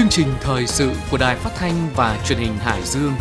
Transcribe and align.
chương 0.00 0.08
trình 0.08 0.28
thời 0.40 0.66
sự 0.66 0.90
của 1.10 1.18
Đài 1.18 1.36
Phát 1.36 1.50
thanh 1.56 1.88
và 1.96 2.18
Truyền 2.28 2.38
hình 2.38 2.54
Hải 2.56 2.82
Dương. 2.84 3.12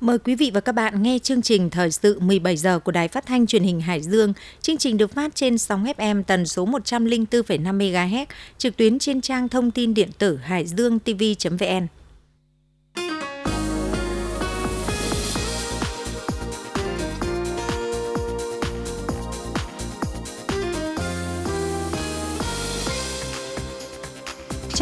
Mời 0.00 0.18
quý 0.18 0.34
vị 0.34 0.50
và 0.54 0.60
các 0.60 0.72
bạn 0.72 1.02
nghe 1.02 1.18
chương 1.18 1.42
trình 1.42 1.70
thời 1.70 1.90
sự 1.90 2.20
17 2.20 2.56
giờ 2.56 2.78
của 2.78 2.92
Đài 2.92 3.08
Phát 3.08 3.26
thanh 3.26 3.46
Truyền 3.46 3.62
hình 3.62 3.80
Hải 3.80 4.00
Dương. 4.00 4.32
Chương 4.62 4.76
trình 4.76 4.96
được 4.96 5.14
phát 5.14 5.34
trên 5.34 5.58
sóng 5.58 5.84
FM 5.84 6.22
tần 6.22 6.46
số 6.46 6.66
104,5 6.66 7.78
MHz, 7.78 8.26
trực 8.58 8.76
tuyến 8.76 8.98
trên 8.98 9.20
trang 9.20 9.48
thông 9.48 9.70
tin 9.70 9.94
điện 9.94 10.10
tử 10.18 10.36
hải 10.36 10.66
dương 10.66 10.98
tv.vn. 10.98 11.86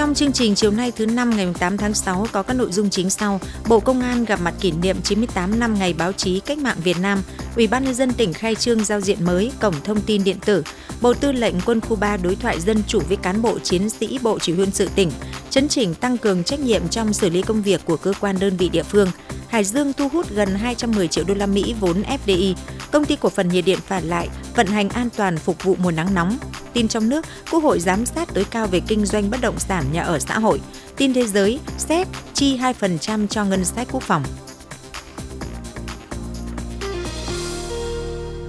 Trong 0.02 0.15
chương 0.15 0.33
trình 0.33 0.55
chiều 0.55 0.70
nay 0.70 0.92
thứ 0.97 1.06
năm 1.06 1.30
ngày 1.30 1.48
8 1.59 1.77
tháng 1.77 1.95
6 1.95 2.27
có 2.33 2.43
các 2.43 2.55
nội 2.55 2.73
dung 2.73 2.91
chính 2.91 3.10
sau. 3.10 3.41
Bộ 3.69 3.80
Công 3.80 4.01
an 4.01 4.24
gặp 4.24 4.41
mặt 4.41 4.55
kỷ 4.60 4.70
niệm 4.70 4.97
98 5.02 5.60
năm 5.60 5.74
ngày 5.74 5.93
báo 5.93 6.12
chí 6.12 6.41
cách 6.41 6.59
mạng 6.59 6.77
Việt 6.84 6.97
Nam. 7.01 7.23
Ủy 7.56 7.66
ban 7.66 7.84
nhân 7.84 7.95
dân 7.95 8.12
tỉnh 8.12 8.33
khai 8.33 8.55
trương 8.55 8.84
giao 8.84 9.01
diện 9.01 9.24
mới 9.24 9.52
cổng 9.60 9.74
thông 9.84 10.01
tin 10.01 10.24
điện 10.24 10.37
tử. 10.46 10.62
Bộ 11.01 11.15
Tư 11.15 11.33
lệnh 11.33 11.55
Quân 11.66 11.80
khu 11.80 11.96
3 11.96 12.16
đối 12.16 12.37
thoại 12.37 12.60
dân 12.60 12.83
chủ 12.87 13.01
với 13.09 13.16
cán 13.16 13.43
bộ 13.43 13.59
chiến 13.59 13.91
sĩ 13.91 14.19
Bộ 14.23 14.38
Chỉ 14.38 14.52
huy 14.52 14.62
Quân 14.62 14.70
sự 14.70 14.88
tỉnh, 14.95 15.10
chấn 15.51 15.69
chỉnh 15.69 15.95
tăng 15.95 16.19
cường 16.19 16.45
trách 16.45 16.60
nhiệm 16.60 16.88
trong 16.88 17.12
xử 17.12 17.30
lý 17.30 17.43
công 17.43 17.62
việc 17.62 17.80
của 17.84 17.96
cơ 17.96 18.12
quan 18.21 18.37
đơn 18.41 18.57
vị 18.57 18.69
địa 18.69 18.82
phương. 18.82 19.09
Hải 19.48 19.65
Dương 19.65 19.93
thu 19.93 20.09
hút 20.09 20.30
gần 20.30 20.48
210 20.55 21.09
triệu 21.09 21.24
đô 21.29 21.34
la 21.34 21.46
Mỹ 21.46 21.74
vốn 21.80 22.02
FDI. 22.27 22.55
Công 22.93 23.05
ty 23.05 23.16
cổ 23.16 23.29
phần 23.29 23.48
nhiệt 23.48 23.65
điện 23.65 23.79
phản 23.87 24.05
lại 24.05 24.29
vận 24.57 24.66
hành 24.66 24.88
an 24.88 25.09
toàn 25.16 25.38
phục 25.38 25.65
vụ 25.65 25.77
mùa 25.82 25.91
nắng 25.91 26.15
nóng. 26.15 26.38
Tin 26.74 26.88
trong 26.88 27.09
nước, 27.09 27.24
Quốc 27.51 27.62
hội 27.62 27.80
giám 27.80 28.06
sát 28.06 28.28
tối 28.34 28.46
cao 28.51 28.66
về 28.66 28.80
kinh 28.88 29.06
doanh 29.06 29.30
bất 29.30 29.40
động 29.40 29.59
sản 29.59 29.84
nhà 29.92 30.02
ở 30.02 30.18
xã 30.18 30.38
hội. 30.38 30.60
Tin 30.96 31.14
thế 31.14 31.26
giới, 31.26 31.60
xét 31.79 32.09
chi 32.34 32.59
2% 32.59 33.26
cho 33.26 33.45
ngân 33.45 33.64
sách 33.64 33.88
quốc 33.90 34.02
phòng. 34.02 34.23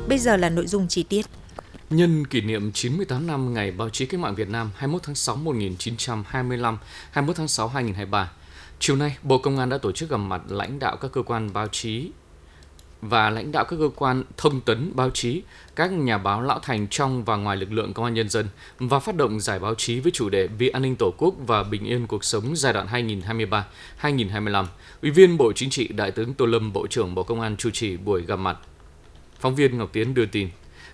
Bây 0.07 0.17
giờ 0.17 0.37
là 0.37 0.49
nội 0.49 0.67
dung 0.67 0.87
chi 0.87 1.03
tiết. 1.03 1.25
Nhân 1.89 2.27
kỷ 2.27 2.41
niệm 2.41 2.71
98 2.71 3.27
năm 3.27 3.53
Ngày 3.53 3.71
Báo 3.71 3.89
chí 3.89 4.05
Cách 4.05 4.19
mạng 4.19 4.35
Việt 4.35 4.49
Nam 4.49 4.71
21 4.75 5.03
tháng 5.03 5.15
6 5.15 5.35
1925, 5.35 6.77
21 7.11 7.35
tháng 7.35 7.47
6 7.47 7.67
2023, 7.67 8.31
chiều 8.79 8.95
nay 8.95 9.17
Bộ 9.23 9.37
Công 9.37 9.59
an 9.59 9.69
đã 9.69 9.77
tổ 9.77 9.91
chức 9.91 10.09
gặp 10.09 10.17
mặt 10.17 10.41
lãnh 10.49 10.79
đạo 10.79 10.97
các 10.97 11.11
cơ 11.11 11.21
quan 11.21 11.53
báo 11.53 11.67
chí 11.67 12.11
và 13.09 13.29
lãnh 13.29 13.51
đạo 13.51 13.65
các 13.65 13.75
cơ 13.79 13.89
quan 13.95 14.23
thông 14.37 14.61
tấn 14.61 14.91
báo 14.95 15.09
chí, 15.09 15.41
các 15.75 15.91
nhà 15.91 16.17
báo 16.17 16.41
lão 16.41 16.59
thành 16.59 16.87
trong 16.87 17.23
và 17.23 17.35
ngoài 17.35 17.57
lực 17.57 17.71
lượng 17.71 17.93
công 17.93 18.05
an 18.05 18.13
nhân 18.13 18.29
dân 18.29 18.47
và 18.79 18.99
phát 18.99 19.15
động 19.15 19.39
giải 19.39 19.59
báo 19.59 19.75
chí 19.75 19.99
với 19.99 20.11
chủ 20.11 20.29
đề 20.29 20.47
Vì 20.47 20.69
an 20.69 20.81
ninh 20.81 20.95
Tổ 20.95 21.13
quốc 21.17 21.35
và 21.47 21.63
bình 21.63 21.85
yên 21.85 22.07
cuộc 22.07 22.23
sống 22.23 22.55
giai 22.55 22.73
đoạn 22.73 22.87
2023-2025. 24.01 24.65
Ủy 25.01 25.11
viên 25.11 25.37
Bộ 25.37 25.53
Chính 25.53 25.69
trị 25.69 25.87
Đại 25.87 26.11
tướng 26.11 26.33
Tô 26.33 26.45
Lâm, 26.45 26.73
Bộ 26.73 26.87
trưởng 26.87 27.15
Bộ 27.15 27.23
Công 27.23 27.41
an 27.41 27.57
chủ 27.57 27.69
trì 27.69 27.97
buổi 27.97 28.21
gặp 28.21 28.35
mặt. 28.35 28.57
Phóng 29.39 29.55
viên 29.55 29.77
Ngọc 29.77 29.89
Tiến 29.93 30.13
đưa 30.13 30.25
tin. 30.25 30.49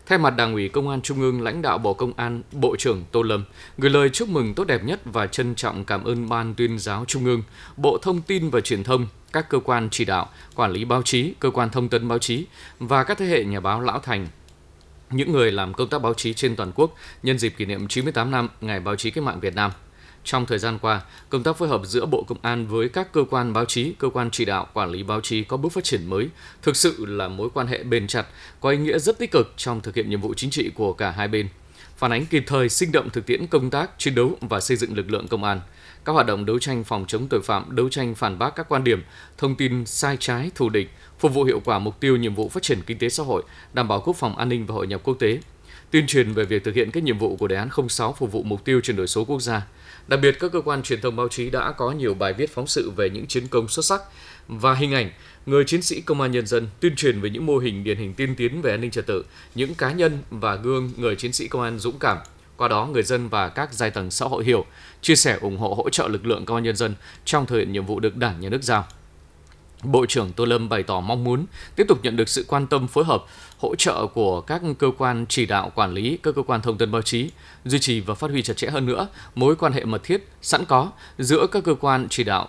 Thay 0.09 0.17
mặt 0.17 0.35
Đảng 0.37 0.53
ủy 0.53 0.69
Công 0.69 0.89
an 0.89 1.01
Trung 1.01 1.21
ương, 1.21 1.41
lãnh 1.41 1.61
đạo 1.61 1.77
Bộ 1.77 1.93
Công 1.93 2.13
an, 2.13 2.41
Bộ 2.51 2.75
trưởng 2.75 3.03
Tô 3.11 3.21
Lâm 3.21 3.43
gửi 3.77 3.91
lời 3.91 4.09
chúc 4.09 4.29
mừng 4.29 4.53
tốt 4.53 4.63
đẹp 4.63 4.83
nhất 4.83 4.99
và 5.05 5.27
trân 5.27 5.55
trọng 5.55 5.85
cảm 5.85 6.03
ơn 6.03 6.29
Ban 6.29 6.53
tuyên 6.55 6.79
giáo 6.79 7.05
Trung 7.07 7.25
ương, 7.25 7.43
Bộ 7.77 7.97
Thông 8.01 8.21
tin 8.21 8.49
và 8.49 8.61
Truyền 8.61 8.83
thông, 8.83 9.07
các 9.33 9.49
cơ 9.49 9.59
quan 9.59 9.89
chỉ 9.91 10.05
đạo, 10.05 10.29
quản 10.55 10.71
lý 10.71 10.85
báo 10.85 11.01
chí, 11.03 11.33
cơ 11.39 11.49
quan 11.51 11.69
thông 11.69 11.89
tấn 11.89 12.07
báo 12.07 12.19
chí 12.19 12.45
và 12.79 13.03
các 13.03 13.17
thế 13.17 13.25
hệ 13.25 13.43
nhà 13.43 13.59
báo 13.59 13.81
lão 13.81 13.99
thành 13.99 14.27
những 15.11 15.31
người 15.31 15.51
làm 15.51 15.73
công 15.73 15.89
tác 15.89 16.01
báo 16.01 16.13
chí 16.13 16.33
trên 16.33 16.55
toàn 16.55 16.71
quốc 16.75 16.95
nhân 17.23 17.37
dịp 17.37 17.53
kỷ 17.57 17.65
niệm 17.65 17.87
98 17.87 18.31
năm 18.31 18.49
Ngày 18.61 18.79
Báo 18.79 18.95
chí 18.95 19.11
Cách 19.11 19.23
mạng 19.23 19.39
Việt 19.39 19.55
Nam. 19.55 19.71
Trong 20.31 20.45
thời 20.45 20.59
gian 20.59 20.79
qua, 20.81 21.01
công 21.29 21.43
tác 21.43 21.57
phối 21.57 21.69
hợp 21.69 21.81
giữa 21.85 22.05
Bộ 22.05 22.23
Công 22.27 22.37
an 22.41 22.67
với 22.67 22.89
các 22.89 23.13
cơ 23.13 23.23
quan 23.29 23.53
báo 23.53 23.65
chí, 23.65 23.93
cơ 23.99 24.09
quan 24.09 24.29
chỉ 24.31 24.45
đạo, 24.45 24.67
quản 24.73 24.89
lý 24.89 25.03
báo 25.03 25.21
chí 25.21 25.43
có 25.43 25.57
bước 25.57 25.71
phát 25.71 25.83
triển 25.83 26.05
mới, 26.05 26.29
thực 26.61 26.75
sự 26.75 27.05
là 27.05 27.27
mối 27.27 27.49
quan 27.53 27.67
hệ 27.67 27.83
bền 27.83 28.07
chặt, 28.07 28.25
có 28.59 28.69
ý 28.69 28.77
nghĩa 28.77 28.99
rất 28.99 29.19
tích 29.19 29.31
cực 29.31 29.53
trong 29.57 29.81
thực 29.81 29.95
hiện 29.95 30.09
nhiệm 30.09 30.21
vụ 30.21 30.33
chính 30.33 30.49
trị 30.49 30.69
của 30.75 30.93
cả 30.93 31.11
hai 31.11 31.27
bên. 31.27 31.47
Phản 31.97 32.11
ánh 32.11 32.25
kịp 32.25 32.43
thời, 32.47 32.69
sinh 32.69 32.91
động 32.91 33.09
thực 33.09 33.25
tiễn 33.25 33.47
công 33.47 33.69
tác, 33.69 33.91
chiến 33.97 34.15
đấu 34.15 34.37
và 34.41 34.59
xây 34.59 34.77
dựng 34.77 34.95
lực 34.95 35.11
lượng 35.11 35.27
công 35.27 35.43
an– 35.43 35.61
các 36.05 36.13
hoạt 36.13 36.27
động 36.27 36.45
đấu 36.45 36.59
tranh 36.59 36.83
phòng 36.83 37.05
chống 37.07 37.27
tội 37.27 37.41
phạm, 37.41 37.75
đấu 37.75 37.89
tranh 37.89 38.15
phản 38.15 38.39
bác 38.39 38.55
các 38.55 38.69
quan 38.69 38.83
điểm, 38.83 39.03
thông 39.37 39.55
tin 39.55 39.85
sai 39.85 40.17
trái, 40.19 40.51
thù 40.55 40.69
địch, 40.69 40.89
phục 41.19 41.33
vụ 41.33 41.43
hiệu 41.43 41.61
quả 41.65 41.79
mục 41.79 41.99
tiêu 41.99 42.17
nhiệm 42.17 42.35
vụ 42.35 42.49
phát 42.49 42.63
triển 42.63 42.81
kinh 42.85 42.97
tế 42.97 43.09
xã 43.09 43.23
hội, 43.23 43.43
đảm 43.73 43.87
bảo 43.87 44.01
quốc 44.05 44.15
phòng 44.15 44.37
an 44.37 44.49
ninh 44.49 44.65
và 44.65 44.75
hội 44.75 44.87
nhập 44.87 45.01
quốc 45.03 45.19
tế. 45.19 45.39
Tuyên 45.91 46.07
truyền 46.07 46.33
về 46.33 46.45
việc 46.45 46.63
thực 46.63 46.75
hiện 46.75 46.91
các 46.91 47.03
nhiệm 47.03 47.17
vụ 47.17 47.35
của 47.35 47.47
đề 47.47 47.55
án 47.55 47.69
06 47.89 48.13
phục 48.13 48.31
vụ 48.31 48.43
mục 48.43 48.65
tiêu 48.65 48.81
chuyển 48.81 48.97
đổi 48.97 49.07
số 49.07 49.25
quốc 49.25 49.41
gia. 49.41 49.67
Đặc 50.09 50.19
biệt, 50.21 50.39
các 50.39 50.51
cơ 50.51 50.61
quan 50.61 50.83
truyền 50.83 51.01
thông 51.01 51.15
báo 51.15 51.27
chí 51.27 51.49
đã 51.49 51.71
có 51.71 51.91
nhiều 51.91 52.13
bài 52.13 52.33
viết 52.33 52.53
phóng 52.53 52.67
sự 52.67 52.91
về 52.95 53.09
những 53.09 53.27
chiến 53.27 53.47
công 53.47 53.67
xuất 53.67 53.85
sắc 53.85 54.01
và 54.47 54.73
hình 54.73 54.93
ảnh 54.93 55.11
người 55.45 55.63
chiến 55.63 55.81
sĩ 55.81 56.01
công 56.01 56.21
an 56.21 56.31
nhân 56.31 56.47
dân 56.47 56.67
tuyên 56.79 56.95
truyền 56.95 57.21
về 57.21 57.29
những 57.29 57.45
mô 57.45 57.57
hình 57.57 57.83
điển 57.83 57.97
hình 57.97 58.13
tiên 58.13 58.35
tiến 58.35 58.61
về 58.61 58.71
an 58.71 58.81
ninh 58.81 58.91
trật 58.91 59.05
tự, 59.05 59.25
những 59.55 59.75
cá 59.75 59.91
nhân 59.91 60.17
và 60.29 60.55
gương 60.55 60.91
người 60.97 61.15
chiến 61.15 61.33
sĩ 61.33 61.47
công 61.47 61.61
an 61.61 61.79
dũng 61.79 61.99
cảm, 61.99 62.17
qua 62.57 62.67
đó, 62.67 62.85
người 62.85 63.03
dân 63.03 63.29
và 63.29 63.49
các 63.49 63.73
giai 63.73 63.91
tầng 63.91 64.11
xã 64.11 64.25
hội 64.25 64.43
hiểu, 64.43 64.65
chia 65.01 65.15
sẻ 65.15 65.37
ủng 65.41 65.57
hộ 65.57 65.73
hỗ 65.73 65.89
trợ 65.89 66.07
lực 66.07 66.25
lượng 66.25 66.45
công 66.45 66.57
an 66.57 66.63
nhân 66.63 66.75
dân 66.75 66.95
trong 67.25 67.45
thực 67.45 67.57
hiện 67.57 67.71
nhiệm 67.71 67.85
vụ 67.85 67.99
được 67.99 68.17
Đảng, 68.17 68.39
Nhà 68.39 68.49
nước 68.49 68.63
giao. 68.63 68.87
Bộ 69.83 70.05
trưởng 70.05 70.31
Tô 70.31 70.45
Lâm 70.45 70.69
bày 70.69 70.83
tỏ 70.83 70.99
mong 70.99 71.23
muốn 71.23 71.45
tiếp 71.75 71.85
tục 71.87 71.99
nhận 72.03 72.15
được 72.15 72.29
sự 72.29 72.45
quan 72.47 72.67
tâm 72.67 72.87
phối 72.87 73.03
hợp, 73.03 73.23
hỗ 73.57 73.75
trợ 73.75 74.07
của 74.13 74.41
các 74.41 74.61
cơ 74.79 74.91
quan 74.97 75.25
chỉ 75.29 75.45
đạo 75.45 75.71
quản 75.75 75.93
lý, 75.93 76.17
các 76.23 76.35
cơ 76.35 76.41
quan 76.41 76.61
thông 76.61 76.77
tin 76.77 76.91
báo 76.91 77.01
chí, 77.01 77.29
duy 77.65 77.79
trì 77.79 77.99
và 77.99 78.13
phát 78.15 78.31
huy 78.31 78.41
chặt 78.41 78.57
chẽ 78.57 78.67
hơn 78.69 78.85
nữa 78.85 79.07
mối 79.35 79.55
quan 79.55 79.73
hệ 79.73 79.85
mật 79.85 80.03
thiết 80.03 80.27
sẵn 80.41 80.65
có 80.65 80.91
giữa 81.17 81.47
các 81.51 81.63
cơ 81.63 81.73
quan 81.73 82.07
chỉ 82.09 82.23
đạo 82.23 82.47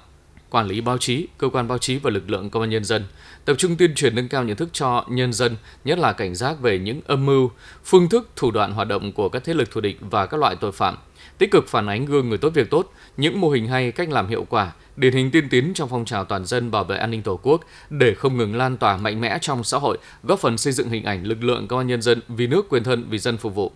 quản 0.51 0.67
lý 0.67 0.81
báo 0.81 0.99
chí, 0.99 1.27
cơ 1.39 1.49
quan 1.49 1.69
báo 1.69 1.79
chí 1.79 1.97
và 1.97 2.11
lực 2.11 2.31
lượng 2.31 2.51
công 2.51 2.63
an 2.63 2.71
nhân 2.71 2.85
dân, 2.85 3.05
tập 3.45 3.55
trung 3.59 3.77
tuyên 3.77 3.95
truyền 3.95 4.15
nâng 4.15 4.29
cao 4.29 4.45
nhận 4.45 4.57
thức 4.57 4.69
cho 4.73 5.05
nhân 5.09 5.33
dân, 5.33 5.57
nhất 5.85 5.99
là 5.99 6.13
cảnh 6.13 6.35
giác 6.35 6.61
về 6.61 6.79
những 6.79 7.01
âm 7.07 7.27
mưu, 7.27 7.51
phương 7.85 8.09
thức, 8.09 8.29
thủ 8.37 8.51
đoạn 8.51 8.73
hoạt 8.73 8.89
động 8.89 9.13
của 9.13 9.29
các 9.29 9.45
thế 9.45 9.55
lực 9.55 9.71
thù 9.71 9.81
địch 9.81 9.99
và 10.01 10.27
các 10.27 10.41
loại 10.41 10.57
tội 10.57 10.73
phạm, 10.73 10.97
tích 11.41 11.51
cực 11.51 11.69
phản 11.69 11.87
ánh 11.87 12.05
gương 12.05 12.29
người 12.29 12.39
tốt 12.39 12.51
việc 12.55 12.71
tốt, 12.71 12.93
những 13.17 13.41
mô 13.41 13.51
hình 13.51 13.67
hay, 13.67 13.93
cách 13.93 14.09
làm 14.11 14.29
hiệu 14.29 14.47
quả, 14.49 14.73
điển 14.97 15.13
hình 15.13 15.31
tiên 15.31 15.49
tiến 15.49 15.73
trong 15.75 15.89
phong 15.89 16.05
trào 16.05 16.25
toàn 16.25 16.45
dân 16.45 16.71
bảo 16.71 16.85
vệ 16.85 16.97
an 16.97 17.11
ninh 17.11 17.23
Tổ 17.23 17.41
quốc 17.43 17.61
để 17.91 18.15
không 18.15 18.37
ngừng 18.37 18.57
lan 18.57 18.77
tỏa 18.77 18.97
mạnh 18.97 19.21
mẽ 19.21 19.39
trong 19.41 19.65
xã 19.65 19.79
hội, 19.79 19.99
góp 20.23 20.39
phần 20.39 20.59
xây 20.59 20.73
dựng 20.73 20.89
hình 20.89 21.05
ảnh 21.05 21.25
lực 21.25 21.45
lượng 21.45 21.69
công 21.69 21.79
an 21.79 21.87
nhân 21.87 22.03
dân 22.03 22.21
vì 22.29 22.47
nước 22.47 22.69
quyền 22.69 22.85
thân 22.85 23.07
vì 23.11 23.19
dân 23.19 23.37
phục 23.37 23.55
vụ. 23.55 23.73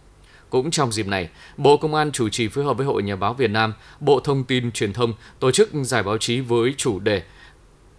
Cũng 0.50 0.70
trong 0.70 0.92
dịp 0.92 1.06
này, 1.06 1.28
Bộ 1.56 1.76
Công 1.76 1.94
an 1.94 2.12
chủ 2.12 2.28
trì 2.28 2.48
phối 2.48 2.64
hợp 2.64 2.76
với 2.76 2.86
Hội 2.86 3.02
Nhà 3.02 3.16
báo 3.16 3.34
Việt 3.34 3.50
Nam, 3.50 3.72
Bộ 4.00 4.20
Thông 4.20 4.44
tin 4.44 4.72
Truyền 4.72 4.92
thông 4.92 5.12
tổ 5.38 5.50
chức 5.50 5.70
giải 5.82 6.02
báo 6.02 6.18
chí 6.18 6.40
với 6.40 6.74
chủ 6.76 6.98
đề 6.98 7.22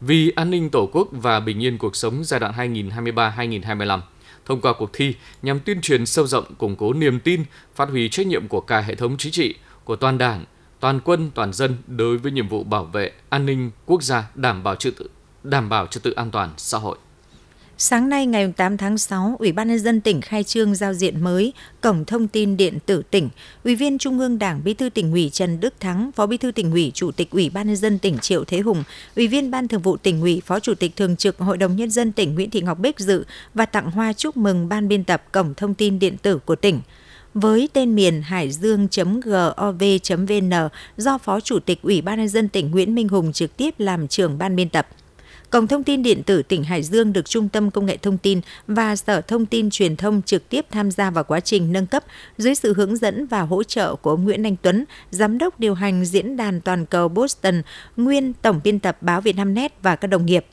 vì 0.01 0.29
an 0.29 0.49
ninh 0.49 0.69
Tổ 0.69 0.89
quốc 0.91 1.07
và 1.11 1.39
bình 1.39 1.63
yên 1.63 1.77
cuộc 1.77 1.95
sống 1.95 2.23
giai 2.23 2.39
đoạn 2.39 2.53
2023-2025 2.75 3.99
thông 4.45 4.61
qua 4.61 4.73
cuộc 4.73 4.89
thi 4.93 5.15
nhằm 5.41 5.59
tuyên 5.59 5.81
truyền 5.81 6.05
sâu 6.05 6.27
rộng, 6.27 6.55
củng 6.57 6.75
cố 6.75 6.93
niềm 6.93 7.19
tin, 7.19 7.43
phát 7.75 7.89
huy 7.89 8.09
trách 8.09 8.27
nhiệm 8.27 8.47
của 8.47 8.61
cả 8.61 8.81
hệ 8.81 8.95
thống 8.95 9.17
chính 9.17 9.31
trị, 9.31 9.55
của 9.83 9.95
toàn 9.95 10.17
đảng, 10.17 10.45
toàn 10.79 10.99
quân, 10.99 11.31
toàn 11.35 11.53
dân 11.53 11.77
đối 11.87 12.17
với 12.17 12.31
nhiệm 12.31 12.47
vụ 12.47 12.63
bảo 12.63 12.83
vệ 12.83 13.11
an 13.29 13.45
ninh 13.45 13.71
quốc 13.85 14.03
gia, 14.03 14.29
đảm 14.35 14.63
bảo 14.63 14.75
trật 14.75 14.97
tự, 14.97 15.09
đảm 15.43 15.69
bảo 15.69 15.87
trật 15.87 16.03
tự 16.03 16.11
an 16.11 16.31
toàn 16.31 16.49
xã 16.57 16.77
hội. 16.77 16.97
Sáng 17.77 18.09
nay 18.09 18.25
ngày 18.25 18.53
8 18.57 18.77
tháng 18.77 18.97
6, 18.97 19.35
Ủy 19.39 19.51
ban 19.51 19.67
nhân 19.67 19.79
dân 19.79 20.01
tỉnh 20.01 20.21
khai 20.21 20.43
trương 20.43 20.75
giao 20.75 20.93
diện 20.93 21.23
mới 21.23 21.53
cổng 21.81 22.05
thông 22.05 22.27
tin 22.27 22.57
điện 22.57 22.79
tử 22.85 23.01
tỉnh. 23.11 23.29
Ủy 23.63 23.75
viên 23.75 23.97
Trung 23.97 24.19
ương 24.19 24.39
Đảng, 24.39 24.61
Bí 24.63 24.73
thư 24.73 24.89
tỉnh 24.89 25.11
ủy 25.11 25.29
Trần 25.29 25.59
Đức 25.59 25.73
Thắng, 25.79 26.11
Phó 26.11 26.25
Bí 26.25 26.37
thư 26.37 26.51
tỉnh 26.51 26.71
ủy, 26.71 26.91
Chủ 26.93 27.11
tịch 27.11 27.31
Ủy 27.31 27.49
ban 27.49 27.67
nhân 27.67 27.75
dân 27.75 27.99
tỉnh 27.99 28.19
Triệu 28.19 28.43
Thế 28.43 28.59
Hùng, 28.59 28.83
Ủy 29.15 29.27
viên 29.27 29.51
Ban 29.51 29.67
Thường 29.67 29.81
vụ 29.81 29.97
tỉnh 29.97 30.21
ủy, 30.21 30.41
Phó 30.45 30.59
Chủ 30.59 30.75
tịch 30.75 30.95
thường 30.95 31.15
trực 31.15 31.37
Hội 31.37 31.57
đồng 31.57 31.75
nhân 31.75 31.91
dân 31.91 32.11
tỉnh 32.11 32.35
Nguyễn 32.35 32.49
Thị 32.49 32.61
Ngọc 32.61 32.79
Bích 32.79 32.99
dự 32.99 33.25
và 33.53 33.65
tặng 33.65 33.91
hoa 33.91 34.13
chúc 34.13 34.37
mừng 34.37 34.69
ban 34.69 34.87
biên 34.87 35.03
tập 35.03 35.23
cổng 35.31 35.53
thông 35.53 35.73
tin 35.73 35.99
điện 35.99 36.17
tử 36.17 36.39
của 36.45 36.55
tỉnh 36.55 36.81
với 37.33 37.69
tên 37.73 37.95
miền 37.95 38.21
hải 38.21 38.51
dương.gov.vn 38.51 40.51
do 40.97 41.17
Phó 41.17 41.39
Chủ 41.39 41.59
tịch 41.59 41.81
Ủy 41.81 42.01
ban 42.01 42.17
nhân 42.17 42.29
dân 42.29 42.49
tỉnh 42.49 42.71
Nguyễn 42.71 42.95
Minh 42.95 43.07
Hùng 43.07 43.33
trực 43.33 43.57
tiếp 43.57 43.73
làm 43.77 44.07
trưởng 44.07 44.37
ban 44.37 44.55
biên 44.55 44.69
tập. 44.69 44.87
Cổng 45.49 45.67
thông 45.67 45.83
tin 45.83 46.03
điện 46.03 46.23
tử 46.23 46.41
tỉnh 46.41 46.63
Hải 46.63 46.83
Dương 46.83 47.13
được 47.13 47.29
Trung 47.29 47.49
tâm 47.49 47.71
Công 47.71 47.85
nghệ 47.85 47.97
Thông 47.97 48.17
tin 48.17 48.41
và 48.67 48.95
Sở 48.95 49.21
Thông 49.21 49.45
tin 49.45 49.69
Truyền 49.69 49.95
thông 49.95 50.21
trực 50.21 50.49
tiếp 50.49 50.65
tham 50.71 50.91
gia 50.91 51.09
vào 51.09 51.23
quá 51.23 51.39
trình 51.39 51.71
nâng 51.71 51.87
cấp 51.87 52.03
dưới 52.37 52.55
sự 52.55 52.73
hướng 52.73 52.97
dẫn 52.97 53.25
và 53.25 53.41
hỗ 53.41 53.63
trợ 53.63 53.95
của 53.95 54.09
ông 54.09 54.23
Nguyễn 54.23 54.45
Anh 54.45 54.55
Tuấn, 54.61 54.85
Giám 55.11 55.37
đốc 55.37 55.59
điều 55.59 55.73
hành 55.73 56.05
Diễn 56.05 56.37
đàn 56.37 56.61
Toàn 56.61 56.85
cầu 56.85 57.07
Boston, 57.07 57.61
nguyên 57.97 58.33
Tổng 58.33 58.61
biên 58.63 58.79
tập 58.79 58.97
báo 59.01 59.21
Việt 59.21 59.35
Nam 59.35 59.53
Net 59.53 59.73
và 59.81 59.95
các 59.95 60.07
đồng 60.07 60.25
nghiệp. 60.25 60.45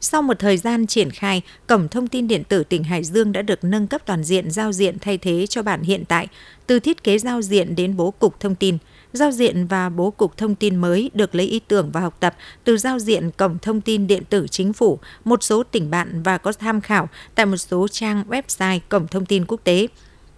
Sau 0.00 0.22
một 0.22 0.38
thời 0.38 0.56
gian 0.56 0.86
triển 0.86 1.10
khai, 1.10 1.42
Cổng 1.66 1.88
Thông 1.88 2.06
tin 2.06 2.28
Điện 2.28 2.44
tử 2.44 2.64
tỉnh 2.64 2.84
Hải 2.84 3.04
Dương 3.04 3.32
đã 3.32 3.42
được 3.42 3.64
nâng 3.64 3.86
cấp 3.86 4.02
toàn 4.06 4.24
diện 4.24 4.50
giao 4.50 4.72
diện 4.72 4.98
thay 5.00 5.18
thế 5.18 5.46
cho 5.46 5.62
bản 5.62 5.82
hiện 5.82 6.04
tại, 6.04 6.28
từ 6.66 6.80
thiết 6.80 7.04
kế 7.04 7.18
giao 7.18 7.42
diện 7.42 7.76
đến 7.76 7.96
bố 7.96 8.10
cục 8.10 8.40
thông 8.40 8.54
tin– 8.54 8.78
Giao 9.12 9.30
diện 9.30 9.66
và 9.66 9.88
bố 9.88 10.10
cục 10.10 10.36
thông 10.36 10.54
tin 10.54 10.76
mới 10.76 11.10
được 11.14 11.34
lấy 11.34 11.46
ý 11.46 11.60
tưởng 11.68 11.90
và 11.92 12.00
học 12.00 12.16
tập 12.20 12.36
từ 12.64 12.76
giao 12.76 12.98
diện 12.98 13.30
cổng 13.30 13.58
thông 13.58 13.80
tin 13.80 14.06
điện 14.06 14.22
tử 14.30 14.46
chính 14.50 14.72
phủ, 14.72 14.98
một 15.24 15.42
số 15.42 15.62
tỉnh 15.62 15.90
bạn 15.90 16.22
và 16.22 16.38
có 16.38 16.52
tham 16.52 16.80
khảo 16.80 17.08
tại 17.34 17.46
một 17.46 17.56
số 17.56 17.88
trang 17.88 18.24
website 18.28 18.78
cổng 18.88 19.08
thông 19.08 19.26
tin 19.26 19.44
quốc 19.46 19.60
tế. 19.64 19.88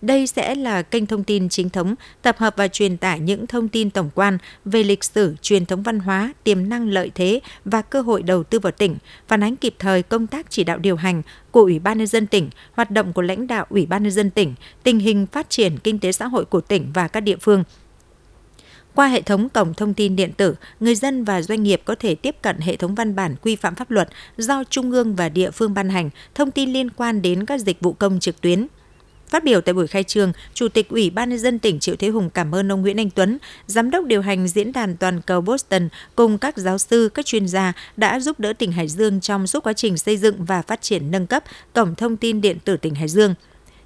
Đây 0.02 0.26
sẽ 0.26 0.54
là 0.54 0.82
kênh 0.82 1.06
thông 1.06 1.24
tin 1.24 1.48
chính 1.48 1.70
thống, 1.70 1.94
tập 2.22 2.36
hợp 2.38 2.54
và 2.56 2.68
truyền 2.68 2.96
tải 2.96 3.20
những 3.20 3.46
thông 3.46 3.68
tin 3.68 3.90
tổng 3.90 4.10
quan 4.14 4.38
về 4.64 4.82
lịch 4.82 5.04
sử, 5.04 5.34
truyền 5.42 5.66
thống 5.66 5.82
văn 5.82 5.98
hóa, 5.98 6.32
tiềm 6.44 6.68
năng 6.68 6.88
lợi 6.88 7.10
thế 7.14 7.40
và 7.64 7.82
cơ 7.82 8.00
hội 8.00 8.22
đầu 8.22 8.44
tư 8.44 8.58
vào 8.58 8.72
tỉnh, 8.72 8.96
phản 9.28 9.42
ánh 9.42 9.56
kịp 9.56 9.74
thời 9.78 10.02
công 10.02 10.26
tác 10.26 10.46
chỉ 10.50 10.64
đạo 10.64 10.78
điều 10.78 10.96
hành 10.96 11.22
của 11.50 11.60
Ủy 11.60 11.78
ban 11.78 11.98
nhân 11.98 12.06
dân 12.06 12.26
tỉnh, 12.26 12.50
hoạt 12.72 12.90
động 12.90 13.12
của 13.12 13.22
lãnh 13.22 13.46
đạo 13.46 13.66
Ủy 13.68 13.86
ban 13.86 14.02
nhân 14.02 14.12
dân 14.12 14.30
tỉnh, 14.30 14.54
tình 14.82 14.98
hình 14.98 15.26
phát 15.26 15.50
triển 15.50 15.78
kinh 15.78 15.98
tế 15.98 16.12
xã 16.12 16.26
hội 16.26 16.44
của 16.44 16.60
tỉnh 16.60 16.90
và 16.94 17.08
các 17.08 17.20
địa 17.20 17.36
phương, 17.40 17.64
qua 18.94 19.08
hệ 19.08 19.22
thống 19.22 19.48
cổng 19.48 19.74
thông 19.74 19.94
tin 19.94 20.16
điện 20.16 20.32
tử, 20.32 20.54
người 20.80 20.94
dân 20.94 21.24
và 21.24 21.42
doanh 21.42 21.62
nghiệp 21.62 21.82
có 21.84 21.94
thể 21.94 22.14
tiếp 22.14 22.36
cận 22.42 22.58
hệ 22.58 22.76
thống 22.76 22.94
văn 22.94 23.14
bản 23.14 23.36
quy 23.42 23.56
phạm 23.56 23.74
pháp 23.74 23.90
luật 23.90 24.08
do 24.36 24.64
Trung 24.70 24.90
ương 24.90 25.14
và 25.14 25.28
địa 25.28 25.50
phương 25.50 25.74
ban 25.74 25.88
hành, 25.88 26.10
thông 26.34 26.50
tin 26.50 26.72
liên 26.72 26.90
quan 26.90 27.22
đến 27.22 27.46
các 27.46 27.60
dịch 27.60 27.80
vụ 27.80 27.92
công 27.92 28.20
trực 28.20 28.40
tuyến. 28.40 28.66
Phát 29.28 29.44
biểu 29.44 29.60
tại 29.60 29.72
buổi 29.72 29.86
khai 29.86 30.04
trương, 30.04 30.32
Chủ 30.54 30.68
tịch 30.68 30.88
Ủy 30.88 31.10
ban 31.10 31.30
nhân 31.30 31.38
dân 31.38 31.58
tỉnh 31.58 31.80
Triệu 31.80 31.96
Thế 31.96 32.08
Hùng 32.08 32.30
cảm 32.30 32.54
ơn 32.54 32.72
ông 32.72 32.80
Nguyễn 32.80 33.00
Anh 33.00 33.10
Tuấn, 33.10 33.38
giám 33.66 33.90
đốc 33.90 34.04
điều 34.04 34.22
hành 34.22 34.48
diễn 34.48 34.72
đàn 34.72 34.96
toàn 34.96 35.20
cầu 35.20 35.40
Boston 35.40 35.88
cùng 36.16 36.38
các 36.38 36.56
giáo 36.56 36.78
sư, 36.78 37.08
các 37.14 37.26
chuyên 37.26 37.48
gia 37.48 37.72
đã 37.96 38.20
giúp 38.20 38.40
đỡ 38.40 38.52
tỉnh 38.52 38.72
Hải 38.72 38.88
Dương 38.88 39.20
trong 39.20 39.46
suốt 39.46 39.62
quá 39.62 39.72
trình 39.72 39.98
xây 39.98 40.16
dựng 40.16 40.44
và 40.44 40.62
phát 40.62 40.82
triển 40.82 41.10
nâng 41.10 41.26
cấp 41.26 41.44
cổng 41.72 41.94
thông 41.94 42.16
tin 42.16 42.40
điện 42.40 42.58
tử 42.64 42.76
tỉnh 42.76 42.94
Hải 42.94 43.08
Dương. 43.08 43.34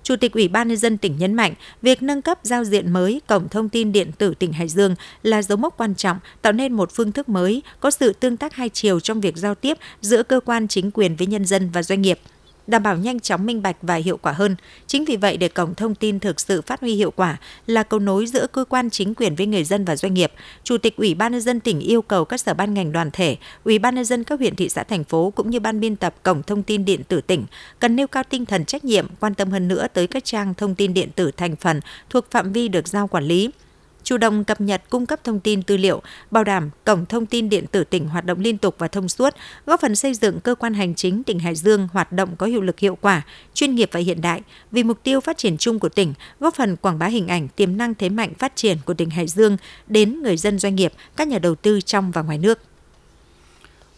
Chủ 0.04 0.16
tịch 0.16 0.32
Ủy 0.32 0.48
ban 0.48 0.68
nhân 0.68 0.76
dân 0.76 0.98
tỉnh 0.98 1.18
nhấn 1.18 1.34
mạnh, 1.34 1.54
việc 1.82 2.02
nâng 2.02 2.22
cấp 2.22 2.38
giao 2.42 2.64
diện 2.64 2.92
mới 2.92 3.20
cổng 3.26 3.48
thông 3.48 3.68
tin 3.68 3.92
điện 3.92 4.12
tử 4.18 4.34
tỉnh 4.38 4.52
Hải 4.52 4.68
Dương 4.68 4.94
là 5.22 5.42
dấu 5.42 5.58
mốc 5.58 5.74
quan 5.76 5.94
trọng, 5.94 6.18
tạo 6.42 6.52
nên 6.52 6.72
một 6.72 6.90
phương 6.92 7.12
thức 7.12 7.28
mới, 7.28 7.62
có 7.80 7.90
sự 7.90 8.12
tương 8.12 8.36
tác 8.36 8.54
hai 8.54 8.68
chiều 8.68 9.00
trong 9.00 9.20
việc 9.20 9.36
giao 9.36 9.54
tiếp 9.54 9.78
giữa 10.00 10.22
cơ 10.22 10.40
quan 10.40 10.68
chính 10.68 10.90
quyền 10.90 11.16
với 11.16 11.26
nhân 11.26 11.44
dân 11.44 11.70
và 11.70 11.82
doanh 11.82 12.02
nghiệp– 12.02 12.18
đảm 12.66 12.82
bảo 12.82 12.96
nhanh 12.96 13.20
chóng 13.20 13.46
minh 13.46 13.62
bạch 13.62 13.76
và 13.82 13.94
hiệu 13.94 14.16
quả 14.16 14.32
hơn. 14.32 14.56
Chính 14.86 15.04
vì 15.04 15.16
vậy 15.16 15.36
để 15.36 15.48
cổng 15.48 15.74
thông 15.74 15.94
tin 15.94 16.20
thực 16.20 16.40
sự 16.40 16.62
phát 16.62 16.80
huy 16.80 16.94
hiệu 16.94 17.10
quả 17.10 17.36
là 17.66 17.82
cầu 17.82 18.00
nối 18.00 18.26
giữa 18.26 18.46
cơ 18.46 18.64
quan 18.64 18.90
chính 18.90 19.14
quyền 19.14 19.34
với 19.34 19.46
người 19.46 19.64
dân 19.64 19.84
và 19.84 19.96
doanh 19.96 20.14
nghiệp, 20.14 20.32
Chủ 20.64 20.78
tịch 20.78 20.96
Ủy 20.96 21.14
ban 21.14 21.32
nhân 21.32 21.40
dân 21.40 21.60
tỉnh 21.60 21.80
yêu 21.80 22.02
cầu 22.02 22.24
các 22.24 22.40
sở 22.40 22.54
ban 22.54 22.74
ngành 22.74 22.92
đoàn 22.92 23.10
thể, 23.12 23.36
Ủy 23.64 23.78
ban 23.78 23.94
nhân 23.94 24.04
dân 24.04 24.24
các 24.24 24.38
huyện 24.38 24.56
thị 24.56 24.68
xã 24.68 24.82
thành 24.82 25.04
phố 25.04 25.32
cũng 25.36 25.50
như 25.50 25.60
ban 25.60 25.80
biên 25.80 25.96
tập 25.96 26.14
cổng 26.22 26.42
thông 26.42 26.62
tin 26.62 26.84
điện 26.84 27.04
tử 27.04 27.20
tỉnh 27.20 27.44
cần 27.78 27.96
nêu 27.96 28.06
cao 28.06 28.22
tinh 28.30 28.46
thần 28.46 28.64
trách 28.64 28.84
nhiệm, 28.84 29.06
quan 29.20 29.34
tâm 29.34 29.50
hơn 29.50 29.68
nữa 29.68 29.86
tới 29.92 30.06
các 30.06 30.24
trang 30.24 30.54
thông 30.54 30.74
tin 30.74 30.94
điện 30.94 31.08
tử 31.14 31.30
thành 31.30 31.56
phần 31.56 31.80
thuộc 32.10 32.30
phạm 32.30 32.52
vi 32.52 32.68
được 32.68 32.88
giao 32.88 33.08
quản 33.08 33.24
lý 33.24 33.50
chủ 34.04 34.16
động 34.16 34.44
cập 34.44 34.60
nhật 34.60 34.82
cung 34.90 35.06
cấp 35.06 35.24
thông 35.24 35.40
tin 35.40 35.62
tư 35.62 35.76
liệu, 35.76 36.02
bảo 36.30 36.44
đảm 36.44 36.70
cổng 36.84 37.06
thông 37.06 37.26
tin 37.26 37.48
điện 37.48 37.66
tử 37.66 37.84
tỉnh 37.84 38.08
hoạt 38.08 38.24
động 38.24 38.40
liên 38.40 38.58
tục 38.58 38.74
và 38.78 38.88
thông 38.88 39.08
suốt, 39.08 39.34
góp 39.66 39.80
phần 39.80 39.96
xây 39.96 40.14
dựng 40.14 40.40
cơ 40.40 40.54
quan 40.54 40.74
hành 40.74 40.94
chính 40.94 41.24
tỉnh 41.24 41.38
Hải 41.38 41.54
Dương 41.54 41.88
hoạt 41.92 42.12
động 42.12 42.36
có 42.36 42.46
hiệu 42.46 42.60
lực 42.60 42.78
hiệu 42.78 42.98
quả, 43.00 43.22
chuyên 43.54 43.74
nghiệp 43.74 43.88
và 43.92 44.00
hiện 44.00 44.20
đại 44.20 44.42
vì 44.70 44.82
mục 44.82 44.98
tiêu 45.02 45.20
phát 45.20 45.38
triển 45.38 45.56
chung 45.58 45.78
của 45.78 45.88
tỉnh, 45.88 46.14
góp 46.40 46.54
phần 46.54 46.76
quảng 46.76 46.98
bá 46.98 47.06
hình 47.06 47.28
ảnh 47.28 47.48
tiềm 47.48 47.76
năng 47.76 47.94
thế 47.94 48.08
mạnh 48.08 48.34
phát 48.34 48.56
triển 48.56 48.78
của 48.84 48.94
tỉnh 48.94 49.10
Hải 49.10 49.26
Dương 49.26 49.56
đến 49.86 50.22
người 50.22 50.36
dân 50.36 50.58
doanh 50.58 50.74
nghiệp, 50.74 50.92
các 51.16 51.28
nhà 51.28 51.38
đầu 51.38 51.54
tư 51.54 51.80
trong 51.80 52.10
và 52.10 52.22
ngoài 52.22 52.38
nước. 52.38 52.58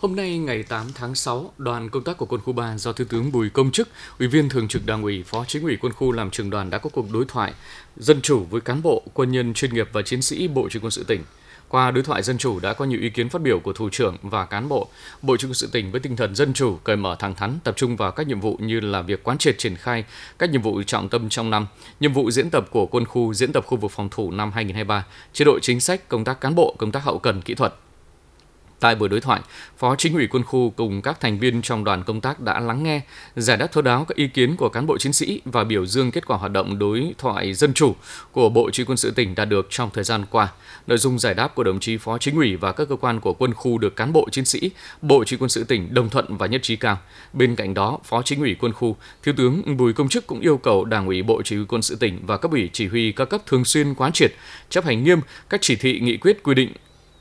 Hôm 0.01 0.17
nay 0.17 0.39
ngày 0.39 0.63
8 0.63 0.87
tháng 0.95 1.15
6, 1.15 1.53
đoàn 1.59 1.91
công 1.91 2.05
tác 2.05 2.17
của 2.17 2.27
quân 2.27 2.41
khu 2.41 2.53
3 2.53 2.79
do 2.79 2.93
Thiếu 2.93 3.07
tướng 3.11 3.33
Bùi 3.33 3.51
Công 3.51 3.71
Chức, 3.71 3.89
Ủy 4.19 4.29
viên 4.29 4.49
Thường 4.49 4.69
trực 4.69 4.87
Đảng 4.87 5.03
ủy, 5.03 5.23
Phó 5.27 5.45
Chính 5.49 5.63
ủy 5.63 5.77
quân 5.81 5.93
khu 5.93 6.13
làm 6.13 6.31
trưởng 6.31 6.51
đoàn 6.51 6.71
đã 6.71 6.79
có 6.79 6.91
cuộc 6.93 7.13
đối 7.13 7.25
thoại 7.29 7.53
dân 7.97 8.21
chủ 8.23 8.45
với 8.51 8.61
cán 8.61 8.83
bộ, 8.83 9.03
quân 9.15 9.33
nhân 9.33 9.55
chuyên 9.55 9.75
nghiệp 9.75 9.89
và 9.93 10.03
chiến 10.03 10.23
sĩ 10.23 10.49
Bộ 10.49 10.69
Chỉ 10.71 10.79
quân 10.79 10.91
sự 10.91 11.05
tỉnh. 11.05 11.23
Qua 11.69 11.91
đối 11.91 12.05
thoại 12.05 12.23
dân 12.23 12.39
chủ 12.39 12.61
đã 12.61 12.73
có 12.73 12.85
nhiều 12.85 13.01
ý 13.01 13.11
kiến 13.11 13.29
phát 13.29 13.43
biểu 13.43 13.61
của 13.61 13.73
thủ 13.73 13.89
trưởng 13.93 14.17
và 14.23 14.45
cán 14.45 14.69
bộ. 14.69 14.89
Bộ 15.23 15.37
Chỉ 15.37 15.47
quân 15.47 15.55
sự 15.55 15.69
tỉnh 15.73 15.91
với 15.91 16.01
tinh 16.01 16.17
thần 16.17 16.35
dân 16.35 16.53
chủ, 16.53 16.79
cởi 16.85 16.97
mở 16.97 17.17
thẳng 17.19 17.35
thắn, 17.35 17.59
tập 17.65 17.75
trung 17.77 17.97
vào 17.97 18.11
các 18.11 18.27
nhiệm 18.27 18.41
vụ 18.41 18.57
như 18.61 18.81
là 18.81 19.03
việc 19.03 19.25
quán 19.25 19.39
triệt 19.39 19.59
triển 19.59 19.77
khai 19.77 20.05
các 20.39 20.51
nhiệm 20.51 20.63
vụ 20.63 20.83
trọng 20.83 21.09
tâm 21.09 21.29
trong 21.29 21.51
năm, 21.51 21.67
nhiệm 22.01 22.13
vụ 22.13 22.31
diễn 22.31 22.51
tập 22.51 22.67
của 22.71 22.87
quân 22.87 23.05
khu, 23.05 23.35
diễn 23.35 23.53
tập 23.53 23.65
khu 23.67 23.77
vực 23.79 23.91
phòng 23.91 24.09
thủ 24.11 24.31
năm 24.31 24.53
2023, 24.53 25.05
chế 25.33 25.45
độ 25.45 25.59
chính 25.63 25.81
sách, 25.81 26.09
công 26.09 26.25
tác 26.25 26.41
cán 26.41 26.55
bộ, 26.55 26.75
công 26.79 26.93
tác 26.93 27.05
hậu 27.05 27.19
cần 27.19 27.43
kỹ 27.43 27.55
thuật, 27.55 27.75
Tại 28.81 28.95
buổi 28.95 29.09
đối 29.09 29.21
thoại, 29.21 29.41
Phó 29.79 29.97
Chính 29.97 30.15
ủy 30.15 30.27
quân 30.27 30.45
khu 30.45 30.73
cùng 30.77 31.03
các 31.03 31.21
thành 31.21 31.39
viên 31.39 31.63
trong 31.63 31.85
đoàn 31.85 32.03
công 32.03 32.21
tác 32.21 32.41
đã 32.41 32.61
lắng 32.61 32.83
nghe, 32.83 33.01
giải 33.37 33.57
đáp 33.57 33.67
thấu 33.73 33.83
đáo 33.83 34.05
các 34.09 34.17
ý 34.17 34.29
kiến 34.29 34.57
của 34.57 34.69
cán 34.69 34.87
bộ 34.87 34.99
chiến 34.99 35.13
sĩ 35.13 35.41
và 35.45 35.65
biểu 35.65 35.87
dương 35.87 36.11
kết 36.11 36.27
quả 36.27 36.37
hoạt 36.37 36.53
động 36.53 36.79
đối 36.79 37.15
thoại 37.19 37.55
dân 37.55 37.75
chủ 37.75 37.95
của 38.33 38.49
Bộ 38.49 38.71
Chỉ 38.73 38.85
quân 38.85 38.97
sự 38.97 39.11
tỉnh 39.11 39.35
đạt 39.35 39.49
được 39.49 39.67
trong 39.71 39.91
thời 39.95 40.05
gian 40.05 40.25
qua. 40.31 40.49
Nội 40.87 40.99
dung 40.99 41.19
giải 41.19 41.35
đáp 41.35 41.55
của 41.55 41.65
đồng 41.65 41.81
chí 41.81 41.97
Phó 41.97 42.19
Chính 42.19 42.37
ủy 42.37 42.57
và 42.57 42.73
các 42.73 42.89
cơ 42.89 42.97
quan 42.97 43.21
của 43.21 43.33
quân 43.33 43.55
khu 43.55 43.79
được 43.79 43.97
cán 43.97 44.13
bộ 44.13 44.29
chiến 44.33 44.45
sĩ, 44.45 44.71
Bộ 45.03 45.25
Chỉ 45.25 45.37
quân 45.37 45.49
sự 45.49 45.65
tỉnh 45.65 45.95
đồng 45.95 46.11
thuận 46.11 46.37
và 46.37 46.47
nhất 46.47 46.63
trí 46.63 46.77
cao. 46.77 46.99
Bên 47.33 47.57
cạnh 47.57 47.75
đó, 47.75 47.99
Phó 48.05 48.23
Chính 48.23 48.41
ủy 48.41 48.57
quân 48.61 48.73
khu, 48.73 48.97
Thiếu 49.23 49.35
tướng 49.37 49.77
Bùi 49.77 49.93
Công 49.93 50.09
Chức 50.09 50.27
cũng 50.27 50.41
yêu 50.41 50.57
cầu 50.57 50.85
Đảng 50.85 51.07
ủy 51.07 51.23
Bộ 51.23 51.43
Chỉ 51.45 51.57
huy 51.57 51.65
quân 51.69 51.83
sự 51.83 51.97
tỉnh 51.97 52.19
và 52.27 52.37
cấp 52.37 52.51
ủy 52.51 52.71
chỉ 52.73 52.87
huy 52.87 53.13
các 53.13 53.25
cấp 53.25 53.41
thường 53.47 53.65
xuyên 53.65 53.95
quán 53.95 54.13
triệt, 54.13 54.31
chấp 54.71 54.85
hành 54.85 55.05
nghiêm 55.05 55.21
các 55.51 55.61
chỉ 55.63 55.77
thị 55.77 56.01
nghị 56.01 56.17
quyết 56.17 56.43
quy 56.43 56.55
định 56.55 56.73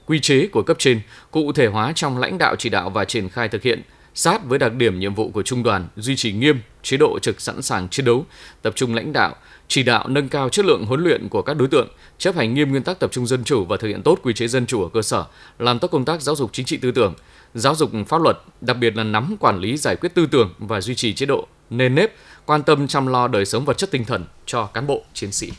quy 0.05 0.19
chế 0.19 0.47
của 0.47 0.61
cấp 0.61 0.77
trên, 0.79 1.01
cụ 1.31 1.51
thể 1.51 1.67
hóa 1.67 1.91
trong 1.95 2.17
lãnh 2.17 2.37
đạo 2.37 2.55
chỉ 2.55 2.69
đạo 2.69 2.89
và 2.89 3.05
triển 3.05 3.29
khai 3.29 3.49
thực 3.49 3.63
hiện, 3.63 3.81
sát 4.13 4.45
với 4.45 4.59
đặc 4.59 4.73
điểm 4.73 4.99
nhiệm 4.99 5.13
vụ 5.13 5.29
của 5.29 5.43
trung 5.43 5.63
đoàn, 5.63 5.87
duy 5.95 6.15
trì 6.15 6.31
nghiêm 6.31 6.59
chế 6.83 6.97
độ 6.97 7.19
trực 7.19 7.41
sẵn 7.41 7.61
sàng 7.61 7.89
chiến 7.89 8.05
đấu, 8.05 8.25
tập 8.61 8.73
trung 8.75 8.95
lãnh 8.95 9.13
đạo, 9.13 9.35
chỉ 9.67 9.83
đạo 9.83 10.07
nâng 10.07 10.29
cao 10.29 10.49
chất 10.49 10.65
lượng 10.65 10.85
huấn 10.85 11.03
luyện 11.03 11.29
của 11.29 11.41
các 11.41 11.57
đối 11.57 11.67
tượng, 11.67 11.87
chấp 12.17 12.35
hành 12.35 12.53
nghiêm 12.53 12.69
nguyên 12.69 12.83
tắc 12.83 12.99
tập 12.99 13.11
trung 13.11 13.27
dân 13.27 13.43
chủ 13.43 13.65
và 13.65 13.77
thực 13.77 13.87
hiện 13.87 14.01
tốt 14.03 14.19
quy 14.23 14.33
chế 14.33 14.47
dân 14.47 14.65
chủ 14.65 14.83
ở 14.83 14.89
cơ 14.93 15.01
sở, 15.01 15.25
làm 15.59 15.79
tốt 15.79 15.87
công 15.87 16.05
tác 16.05 16.21
giáo 16.21 16.35
dục 16.35 16.49
chính 16.53 16.65
trị 16.65 16.77
tư 16.77 16.91
tưởng, 16.91 17.13
giáo 17.53 17.75
dục 17.75 17.91
pháp 18.07 18.21
luật, 18.21 18.37
đặc 18.61 18.77
biệt 18.77 18.95
là 18.95 19.03
nắm 19.03 19.35
quản 19.39 19.59
lý 19.59 19.77
giải 19.77 19.95
quyết 19.95 20.13
tư 20.13 20.25
tưởng 20.25 20.53
và 20.57 20.81
duy 20.81 20.95
trì 20.95 21.13
chế 21.13 21.25
độ 21.25 21.47
nền 21.69 21.95
nếp, 21.95 22.13
quan 22.45 22.63
tâm 22.63 22.87
chăm 22.87 23.07
lo 23.07 23.27
đời 23.27 23.45
sống 23.45 23.65
vật 23.65 23.77
chất 23.77 23.91
tinh 23.91 24.05
thần 24.05 24.25
cho 24.45 24.65
cán 24.65 24.87
bộ 24.87 25.03
chiến 25.13 25.31
sĩ. 25.31 25.51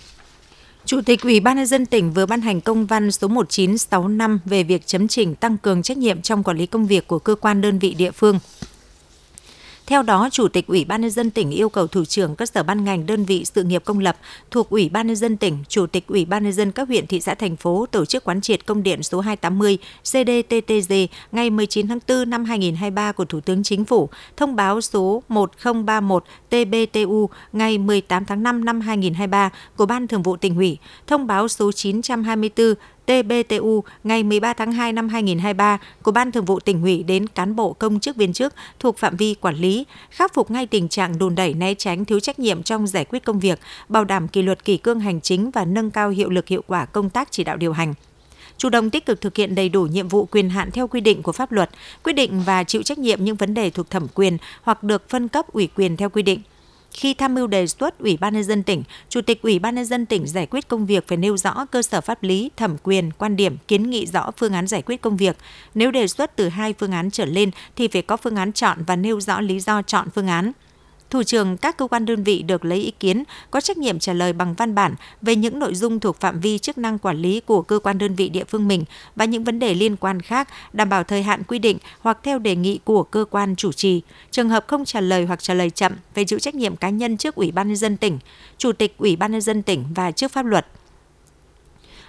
Chủ 0.87 1.01
tịch 1.01 1.23
Ủy 1.23 1.41
ban 1.41 1.57
nhân 1.57 1.67
dân 1.67 1.87
tỉnh 1.87 2.13
vừa 2.13 2.27
ban 2.27 2.41
hành 2.41 2.61
công 2.61 2.87
văn 2.87 3.13
số 3.13 3.29
1965 3.29 4.41
về 4.45 4.63
việc 4.63 4.87
chấm 4.87 5.09
chỉnh 5.09 5.35
tăng 5.35 5.59
cường 5.59 5.83
trách 5.83 5.99
nhiệm 5.99 6.23
trong 6.23 6.43
quản 6.43 6.57
lý 6.57 6.67
công 6.67 6.87
việc 6.87 7.07
của 7.07 7.19
cơ 7.19 7.35
quan 7.35 7.61
đơn 7.61 7.79
vị 7.79 7.95
địa 7.95 8.11
phương. 8.11 8.39
Theo 9.87 10.03
đó, 10.03 10.29
Chủ 10.33 10.49
tịch 10.49 10.67
Ủy 10.67 10.85
ban 10.85 11.01
nhân 11.01 11.11
dân 11.11 11.31
tỉnh 11.31 11.51
yêu 11.51 11.69
cầu 11.69 11.87
thủ 11.87 12.05
trưởng 12.05 12.37
các 12.37 12.49
sở 12.49 12.63
ban 12.63 12.85
ngành 12.85 13.07
đơn 13.07 13.25
vị 13.25 13.45
sự 13.45 13.63
nghiệp 13.63 13.83
công 13.85 13.99
lập 13.99 14.17
thuộc 14.51 14.71
Ủy 14.71 14.89
ban 14.89 15.07
nhân 15.07 15.17
dân 15.17 15.37
tỉnh, 15.37 15.59
Chủ 15.69 15.87
tịch 15.87 16.07
Ủy 16.07 16.25
ban 16.25 16.43
nhân 16.43 16.53
dân 16.53 16.73
các 16.73 16.89
huyện 16.89 17.07
thị 17.07 17.21
xã 17.21 17.35
thành 17.35 17.57
phố 17.57 17.87
tổ 17.87 18.05
chức 18.05 18.25
quán 18.25 18.41
triệt 18.41 18.67
công 18.67 18.83
điện 18.83 19.03
số 19.03 19.21
280 19.21 19.79
CDTTG 20.03 20.95
ngày 21.33 21.51
19 21.51 21.89
tháng 21.89 21.99
4 22.09 22.31
năm 22.31 22.45
2023 22.45 23.13
của 23.13 23.25
Thủ 23.25 23.41
tướng 23.41 23.63
Chính 23.63 23.85
phủ, 23.85 24.09
thông 24.37 24.57
báo 24.57 24.81
số 24.81 25.23
1031 25.29 26.25
TBTU 26.51 27.31
ngày 27.53 27.79
18 27.79 28.25
tháng 28.25 28.43
5 28.43 28.65
năm 28.65 28.81
2023 28.81 29.51
của 29.77 29.87
Ban 29.87 30.07
Thường 30.07 30.23
vụ 30.23 30.37
tỉnh 30.37 30.57
ủy, 30.57 30.79
thông 31.07 31.27
báo 31.27 31.49
số 31.49 31.73
924 31.73 32.75
TBTU 33.07 33.85
ngày 34.05 34.23
13 34.23 34.53
tháng 34.53 34.73
2 34.73 34.93
năm 34.93 35.09
2023 35.09 35.79
của 36.03 36.11
Ban 36.11 36.33
Thường 36.33 36.45
vụ 36.45 36.61
tỉnh 36.61 36.83
ủy 36.83 37.03
đến 37.03 37.27
cán 37.27 37.57
bộ 37.57 37.73
công 37.73 38.01
chức 38.01 38.17
viên 38.17 38.33
chức 38.33 38.55
thuộc 38.81 38.99
phạm 38.99 39.17
vi 39.17 39.35
quản 39.35 39.55
lý, 39.55 39.85
khắc 40.11 40.35
phục 40.35 40.51
ngay 40.51 40.67
tình 40.67 40.89
trạng 40.89 41.19
đùn 41.19 41.35
đẩy 41.35 41.55
né 41.55 41.75
tránh 41.75 42.05
thiếu 42.05 42.21
trách 42.21 42.39
nhiệm 42.39 42.63
trong 42.63 42.87
giải 42.87 43.05
quyết 43.05 43.25
công 43.25 43.39
việc, 43.39 43.61
bảo 43.89 44.05
đảm 44.05 44.29
kỷ 44.29 44.43
luật 44.43 44.65
kỷ 44.65 44.77
cương 44.77 45.01
hành 45.01 45.21
chính 45.21 45.51
và 45.51 45.65
nâng 45.65 45.91
cao 45.91 46.11
hiệu 46.11 46.31
lực 46.31 46.49
hiệu 46.49 46.63
quả 46.67 46.85
công 46.85 47.11
tác 47.11 47.29
chỉ 47.31 47.45
đạo 47.45 47.57
điều 47.57 47.73
hành. 47.73 47.95
Chủ 48.59 48.69
động 48.69 48.91
tích 48.91 49.07
cực 49.07 49.21
thực 49.21 49.37
hiện 49.37 49.55
đầy 49.55 49.69
đủ 49.69 49.83
nhiệm 49.83 50.09
vụ 50.09 50.25
quyền 50.25 50.51
hạn 50.51 50.71
theo 50.71 50.89
quy 50.89 51.01
định 51.01 51.23
của 51.23 51.33
pháp 51.33 51.53
luật, 51.53 51.71
quyết 52.03 52.13
định 52.13 52.43
và 52.47 52.65
chịu 52.65 52.83
trách 52.83 52.99
nhiệm 52.99 53.25
những 53.25 53.37
vấn 53.37 53.55
đề 53.55 53.71
thuộc 53.71 53.91
thẩm 53.91 54.07
quyền 54.15 54.39
hoặc 54.63 54.83
được 54.83 55.09
phân 55.09 55.29
cấp 55.29 55.53
ủy 55.53 55.69
quyền 55.77 55.97
theo 55.97 56.11
quy 56.11 56.23
định 56.23 56.41
khi 56.93 57.15
tham 57.15 57.35
mưu 57.35 57.47
đề 57.47 57.67
xuất 57.67 57.99
Ủy 57.99 58.17
ban 58.17 58.35
nhân 58.35 58.45
dân 58.45 58.63
tỉnh, 58.63 58.83
Chủ 59.09 59.21
tịch 59.21 59.43
Ủy 59.43 59.59
ban 59.59 59.75
nhân 59.75 59.85
dân 59.85 60.07
tỉnh 60.07 60.27
giải 60.27 60.47
quyết 60.47 60.69
công 60.69 60.87
việc 60.87 61.09
phải 61.09 61.19
nêu 61.19 61.37
rõ 61.37 61.67
cơ 61.71 61.83
sở 61.83 62.01
pháp 62.01 62.23
lý, 62.23 62.51
thẩm 62.57 62.77
quyền, 62.83 63.11
quan 63.19 63.37
điểm, 63.37 63.57
kiến 63.69 63.91
nghị 63.91 64.07
rõ 64.07 64.31
phương 64.37 64.53
án 64.53 64.67
giải 64.67 64.83
quyết 64.83 65.01
công 65.01 65.17
việc. 65.17 65.37
Nếu 65.75 65.91
đề 65.91 66.09
xuất 66.09 66.37
từ 66.37 66.49
hai 66.49 66.75
phương 66.79 66.93
án 66.93 67.11
trở 67.11 67.25
lên 67.25 67.51
thì 67.77 67.89
phải 67.89 68.03
có 68.03 68.17
phương 68.17 68.37
án 68.37 68.53
chọn 68.53 68.79
và 68.87 68.97
nêu 68.97 69.21
rõ 69.21 69.41
lý 69.41 69.61
do 69.61 69.83
chọn 69.83 70.09
phương 70.15 70.29
án 70.29 70.53
thủ 71.11 71.23
trưởng 71.23 71.57
các 71.57 71.77
cơ 71.77 71.87
quan 71.87 72.07
đơn 72.07 72.23
vị 72.23 72.43
được 72.43 72.65
lấy 72.65 72.79
ý 72.79 72.93
kiến 73.01 73.25
có 73.51 73.61
trách 73.61 73.79
nhiệm 73.79 73.99
trả 73.99 74.13
lời 74.13 74.33
bằng 74.33 74.55
văn 74.55 74.75
bản 74.75 74.95
về 75.23 75.37
những 75.37 75.59
nội 75.59 75.75
dung 75.75 76.01
thuộc 76.01 76.21
phạm 76.21 76.41
vi 76.41 76.59
chức 76.59 76.79
năng 76.79 76.99
quản 76.99 77.17
lý 77.17 77.41
của 77.41 77.63
cơ 77.63 77.79
quan 77.79 77.99
đơn 77.99 78.15
vị 78.15 78.29
địa 78.29 78.45
phương 78.45 78.69
mình 78.69 78.85
và 79.17 79.25
những 79.25 79.45
vấn 79.45 79.59
đề 79.59 79.75
liên 79.75 79.97
quan 79.97 80.23
khác 80.23 80.49
đảm 80.73 80.89
bảo 80.89 81.05
thời 81.05 81.23
hạn 81.23 81.43
quy 81.45 81.59
định 81.59 81.79
hoặc 82.01 82.19
theo 82.23 82.39
đề 82.39 82.57
nghị 82.57 82.79
của 82.85 83.03
cơ 83.03 83.25
quan 83.31 83.57
chủ 83.57 83.73
trì. 83.73 84.03
Trường 84.31 84.49
hợp 84.49 84.65
không 84.67 84.85
trả 84.85 85.01
lời 85.01 85.25
hoặc 85.25 85.43
trả 85.43 85.55
lời 85.55 85.71
chậm 85.71 85.93
phải 86.15 86.25
chịu 86.25 86.39
trách 86.39 86.55
nhiệm 86.55 86.77
cá 86.77 86.91
nhân 86.91 87.17
trước 87.17 87.35
Ủy 87.35 87.51
ban 87.53 87.69
nhân 87.69 87.77
dân 87.77 87.97
tỉnh, 87.97 88.19
Chủ 88.59 88.73
tịch 88.73 88.95
Ủy 88.99 89.17
ban 89.17 89.33
nhân 89.33 89.41
dân 89.41 89.63
tỉnh 89.63 89.85
và 89.95 90.11
trước 90.11 90.33
pháp 90.33 90.47
luật. 90.47 90.67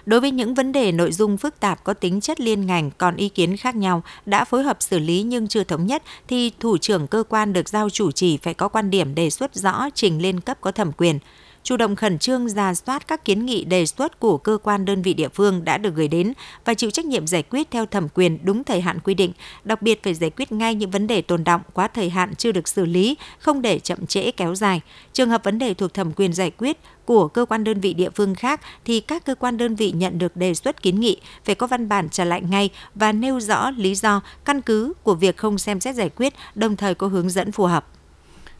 Đối 0.08 0.20
với 0.20 0.30
những 0.30 0.54
vấn 0.54 0.72
đề 0.72 0.92
nội 0.92 1.12
dung 1.12 1.36
phức 1.36 1.60
tạp 1.60 1.84
có 1.84 1.94
tính 1.94 2.20
chất 2.20 2.40
liên 2.40 2.66
ngành 2.66 2.90
còn 2.98 3.16
ý 3.16 3.28
kiến 3.28 3.56
khác 3.56 3.76
nhau 3.76 4.02
đã 4.26 4.44
phối 4.44 4.62
hợp 4.62 4.76
xử 4.80 4.98
lý 4.98 5.22
nhưng 5.22 5.48
chưa 5.48 5.64
thống 5.64 5.86
nhất 5.86 6.02
thì 6.28 6.52
thủ 6.60 6.78
trưởng 6.78 7.06
cơ 7.06 7.24
quan 7.28 7.52
được 7.52 7.68
giao 7.68 7.90
chủ 7.90 8.10
trì 8.10 8.36
phải 8.36 8.54
có 8.54 8.68
quan 8.68 8.90
điểm 8.90 9.14
đề 9.14 9.30
xuất 9.30 9.54
rõ 9.54 9.88
trình 9.94 10.22
lên 10.22 10.40
cấp 10.40 10.58
có 10.60 10.72
thẩm 10.72 10.92
quyền. 10.92 11.18
chủ 11.62 11.76
động 11.76 11.96
khẩn 11.96 12.18
trương 12.18 12.48
ra 12.48 12.74
soát 12.74 13.08
các 13.08 13.24
kiến 13.24 13.46
nghị 13.46 13.64
đề 13.64 13.86
xuất 13.86 14.20
của 14.20 14.38
cơ 14.38 14.58
quan 14.62 14.84
đơn 14.84 15.02
vị 15.02 15.14
địa 15.14 15.28
phương 15.28 15.64
đã 15.64 15.78
được 15.78 15.94
gửi 15.94 16.08
đến 16.08 16.32
và 16.64 16.74
chịu 16.74 16.90
trách 16.90 17.04
nhiệm 17.04 17.26
giải 17.26 17.42
quyết 17.42 17.70
theo 17.70 17.86
thẩm 17.86 18.08
quyền 18.14 18.38
đúng 18.42 18.64
thời 18.64 18.80
hạn 18.80 18.98
quy 19.04 19.14
định, 19.14 19.32
đặc 19.64 19.82
biệt 19.82 20.02
phải 20.02 20.14
giải 20.14 20.30
quyết 20.30 20.52
ngay 20.52 20.74
những 20.74 20.90
vấn 20.90 21.06
đề 21.06 21.22
tồn 21.22 21.44
động 21.44 21.60
quá 21.72 21.88
thời 21.88 22.10
hạn 22.10 22.34
chưa 22.34 22.52
được 22.52 22.68
xử 22.68 22.86
lý, 22.86 23.16
không 23.38 23.62
để 23.62 23.78
chậm 23.78 24.06
trễ 24.06 24.30
kéo 24.30 24.54
dài. 24.54 24.80
Trường 25.12 25.30
hợp 25.30 25.44
vấn 25.44 25.58
đề 25.58 25.74
thuộc 25.74 25.94
thẩm 25.94 26.12
quyền 26.12 26.32
giải 26.32 26.50
quyết 26.50 26.78
của 27.08 27.28
cơ 27.28 27.44
quan 27.44 27.64
đơn 27.64 27.80
vị 27.80 27.94
địa 27.94 28.10
phương 28.10 28.34
khác 28.34 28.60
thì 28.84 29.00
các 29.00 29.24
cơ 29.24 29.34
quan 29.34 29.56
đơn 29.56 29.74
vị 29.74 29.92
nhận 29.92 30.18
được 30.18 30.36
đề 30.36 30.54
xuất 30.54 30.82
kiến 30.82 31.00
nghị 31.00 31.20
phải 31.44 31.54
có 31.54 31.66
văn 31.66 31.88
bản 31.88 32.08
trả 32.08 32.24
lại 32.24 32.42
ngay 32.42 32.70
và 32.94 33.12
nêu 33.12 33.40
rõ 33.40 33.70
lý 33.70 33.94
do, 33.94 34.20
căn 34.44 34.62
cứ 34.62 34.92
của 35.02 35.14
việc 35.14 35.36
không 35.36 35.58
xem 35.58 35.80
xét 35.80 35.94
giải 35.94 36.10
quyết, 36.16 36.34
đồng 36.54 36.76
thời 36.76 36.94
có 36.94 37.06
hướng 37.06 37.30
dẫn 37.30 37.52
phù 37.52 37.64
hợp. 37.64 37.86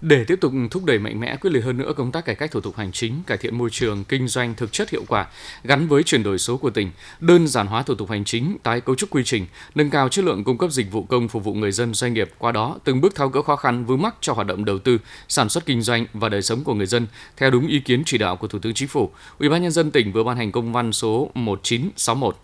Để 0.00 0.24
tiếp 0.24 0.38
tục 0.40 0.52
thúc 0.70 0.84
đẩy 0.84 0.98
mạnh 0.98 1.20
mẽ 1.20 1.36
quyết 1.36 1.50
liệt 1.50 1.64
hơn 1.64 1.76
nữa 1.76 1.92
công 1.96 2.12
tác 2.12 2.24
cải 2.24 2.34
cách 2.34 2.50
thủ 2.50 2.60
tục 2.60 2.76
hành 2.76 2.92
chính, 2.92 3.22
cải 3.26 3.38
thiện 3.38 3.58
môi 3.58 3.70
trường 3.70 4.04
kinh 4.04 4.28
doanh 4.28 4.54
thực 4.54 4.72
chất 4.72 4.90
hiệu 4.90 5.04
quả 5.08 5.26
gắn 5.64 5.88
với 5.88 6.02
chuyển 6.02 6.22
đổi 6.22 6.38
số 6.38 6.56
của 6.56 6.70
tỉnh, 6.70 6.90
đơn 7.20 7.48
giản 7.48 7.66
hóa 7.66 7.82
thủ 7.82 7.94
tục 7.94 8.10
hành 8.10 8.24
chính, 8.24 8.56
tái 8.62 8.80
cấu 8.80 8.94
trúc 8.94 9.10
quy 9.10 9.24
trình, 9.24 9.46
nâng 9.74 9.90
cao 9.90 10.08
chất 10.08 10.24
lượng 10.24 10.44
cung 10.44 10.58
cấp 10.58 10.70
dịch 10.70 10.92
vụ 10.92 11.02
công 11.02 11.28
phục 11.28 11.44
vụ 11.44 11.54
người 11.54 11.72
dân 11.72 11.94
doanh 11.94 12.14
nghiệp, 12.14 12.30
qua 12.38 12.52
đó 12.52 12.78
từng 12.84 13.00
bước 13.00 13.14
tháo 13.14 13.28
gỡ 13.28 13.42
khó 13.42 13.56
khăn 13.56 13.84
vướng 13.84 14.02
mắc 14.02 14.14
cho 14.20 14.32
hoạt 14.32 14.46
động 14.46 14.64
đầu 14.64 14.78
tư, 14.78 14.98
sản 15.28 15.48
xuất 15.48 15.66
kinh 15.66 15.82
doanh 15.82 16.06
và 16.12 16.28
đời 16.28 16.42
sống 16.42 16.64
của 16.64 16.74
người 16.74 16.86
dân 16.86 17.06
theo 17.36 17.50
đúng 17.50 17.66
ý 17.66 17.80
kiến 17.80 18.02
chỉ 18.06 18.18
đạo 18.18 18.36
của 18.36 18.48
Thủ 18.48 18.58
tướng 18.58 18.74
Chính 18.74 18.88
phủ. 18.88 19.10
Ủy 19.38 19.48
ban 19.48 19.62
nhân 19.62 19.72
dân 19.72 19.90
tỉnh 19.90 20.12
vừa 20.12 20.24
ban 20.24 20.36
hành 20.36 20.52
công 20.52 20.72
văn 20.72 20.92
số 20.92 21.30
1961 21.34 22.36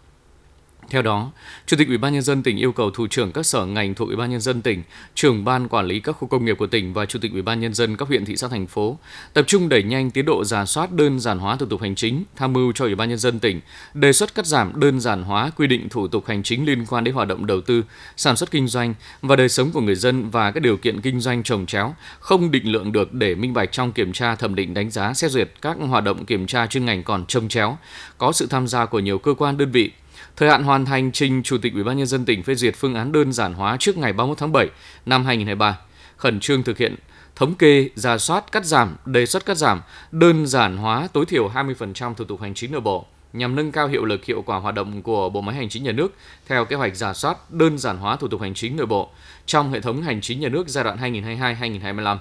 theo 0.91 1.03
đó, 1.03 1.31
Chủ 1.67 1.77
tịch 1.77 1.89
Ủy 1.89 1.99
ban 1.99 2.13
nhân 2.13 2.23
dân 2.23 2.43
tỉnh 2.43 2.57
yêu 2.57 2.73
cầu 2.73 2.91
thủ 2.91 3.07
trưởng 3.07 3.33
các 3.33 3.47
sở 3.47 3.67
ngành 3.67 3.95
thuộc 3.95 4.09
Ủy 4.09 4.17
ban 4.17 4.31
nhân 4.31 4.41
dân 4.41 4.63
tỉnh, 4.63 4.83
trưởng 5.15 5.45
ban 5.45 5.69
quản 5.69 5.87
lý 5.87 6.01
các 6.01 6.13
khu 6.13 6.29
công 6.29 6.45
nghiệp 6.45 6.59
của 6.59 6.67
tỉnh 6.67 6.93
và 6.93 7.07
Chủ 7.07 7.19
tịch 7.19 7.33
Ủy 7.33 7.43
ban 7.43 7.61
nhân 7.61 7.75
dân 7.75 7.97
các 7.97 8.09
huyện 8.09 8.25
thị 8.25 8.37
xã 8.37 8.49
thành 8.49 8.67
phố 8.67 8.99
tập 9.33 9.45
trung 9.47 9.69
đẩy 9.69 9.83
nhanh 9.83 10.11
tiến 10.11 10.25
độ 10.25 10.45
giả 10.45 10.65
soát 10.65 10.93
đơn 10.93 11.21
giản 11.21 11.39
hóa 11.39 11.57
thủ 11.57 11.67
tục 11.67 11.81
hành 11.81 11.95
chính, 11.95 12.25
tham 12.37 12.53
mưu 12.53 12.73
cho 12.73 12.85
Ủy 12.85 12.95
ban 12.95 13.09
nhân 13.09 13.19
dân 13.19 13.41
tỉnh 13.41 13.61
đề 13.95 14.13
xuất 14.13 14.35
cắt 14.35 14.47
giảm 14.47 14.81
đơn 14.81 15.01
giản 15.01 15.23
hóa 15.23 15.51
quy 15.57 15.67
định 15.67 15.89
thủ 15.89 16.09
tục 16.09 16.27
hành 16.27 16.43
chính 16.43 16.67
liên 16.67 16.87
quan 16.87 17.05
đến 17.05 17.15
hoạt 17.15 17.29
động 17.29 17.47
đầu 17.47 17.61
tư, 17.61 17.85
sản 18.17 18.37
xuất 18.37 18.51
kinh 18.51 18.69
doanh 18.69 18.95
và 19.23 19.37
đời 19.37 19.49
sống 19.49 19.71
của 19.73 19.81
người 19.81 19.95
dân 19.95 20.31
và 20.31 20.51
các 20.51 20.61
điều 20.61 20.77
kiện 20.77 21.01
kinh 21.01 21.21
doanh 21.21 21.43
trồng 21.43 21.67
chéo, 21.67 21.95
không 22.19 22.51
định 22.51 22.73
lượng 22.73 22.93
được 22.93 23.13
để 23.13 23.35
minh 23.35 23.53
bạch 23.53 23.73
trong 23.73 23.93
kiểm 23.93 24.13
tra 24.13 24.35
thẩm 24.35 24.55
định 24.55 24.75
đánh 24.75 24.91
giá 24.91 25.15
xét 25.15 25.31
duyệt 25.31 25.51
các 25.63 25.77
hoạt 25.89 26.05
động 26.05 26.25
kiểm 26.25 26.47
tra 26.47 26.67
chuyên 26.67 26.85
ngành 26.85 27.03
còn 27.03 27.27
trông 27.27 27.49
chéo, 27.49 27.79
có 28.19 28.33
sự 28.33 28.47
tham 28.47 28.67
gia 28.67 28.87
của 28.87 28.99
nhiều 28.99 29.19
cơ 29.19 29.35
quan 29.39 29.57
đơn 29.57 29.71
vị 29.71 29.91
Thời 30.37 30.49
hạn 30.49 30.65
hoàn 30.65 30.85
thành 30.85 31.13
trình 31.13 31.43
Chủ 31.43 31.59
tịch 31.59 31.75
Ủy 31.75 31.85
ban 31.85 31.97
nhân 31.97 32.07
dân 32.07 32.25
tỉnh 32.25 32.43
phê 32.43 32.55
duyệt 32.55 32.75
phương 32.77 32.95
án 32.95 33.13
đơn 33.13 33.33
giản 33.33 33.55
hóa 33.55 33.77
trước 33.81 33.99
ngày 33.99 34.13
31 34.13 34.39
tháng 34.39 34.53
7 34.53 34.69
năm 35.07 35.25
2023, 35.25 35.79
khẩn 36.17 36.41
trương 36.41 36.63
thực 36.63 36.79
hiện 36.79 36.97
thống 37.37 37.55
kê, 37.55 37.89
giả 37.95 38.19
soát, 38.19 38.53
cắt 38.53 38.65
giảm, 38.65 38.97
đề 39.05 39.27
xuất 39.27 39.47
cắt 39.47 39.57
giảm, 39.57 39.81
đơn 40.13 40.47
giản 40.47 40.77
hóa 40.77 41.09
tối 41.13 41.27
thiểu 41.27 41.49
20% 41.49 42.15
thủ 42.15 42.25
tục 42.25 42.41
hành 42.41 42.55
chính 42.55 42.73
nội 42.73 42.81
bộ 42.81 43.07
nhằm 43.33 43.55
nâng 43.55 43.73
cao 43.73 43.89
hiệu 43.89 44.05
lực 44.05 44.25
hiệu 44.25 44.43
quả 44.43 44.59
hoạt 44.59 44.75
động 44.75 45.03
của 45.03 45.29
bộ 45.29 45.41
máy 45.41 45.57
hành 45.57 45.69
chính 45.69 45.85
nhà 45.85 45.93
nước 45.93 46.15
theo 46.47 46.65
kế 46.65 46.77
hoạch 46.77 46.97
giả 46.97 47.13
soát 47.13 47.51
đơn 47.51 47.79
giản 47.79 47.99
hóa 47.99 48.17
thủ 48.17 48.29
tục 48.29 48.41
hành 48.41 48.55
chính 48.55 48.77
nội 48.77 48.87
bộ 48.87 49.11
trong 49.47 49.73
hệ 49.73 49.81
thống 49.81 50.03
hành 50.03 50.21
chính 50.21 50.41
nhà 50.41 50.49
nước 50.49 50.69
giai 50.69 50.85
đoạn 50.85 50.99
2022-2025 50.99 52.17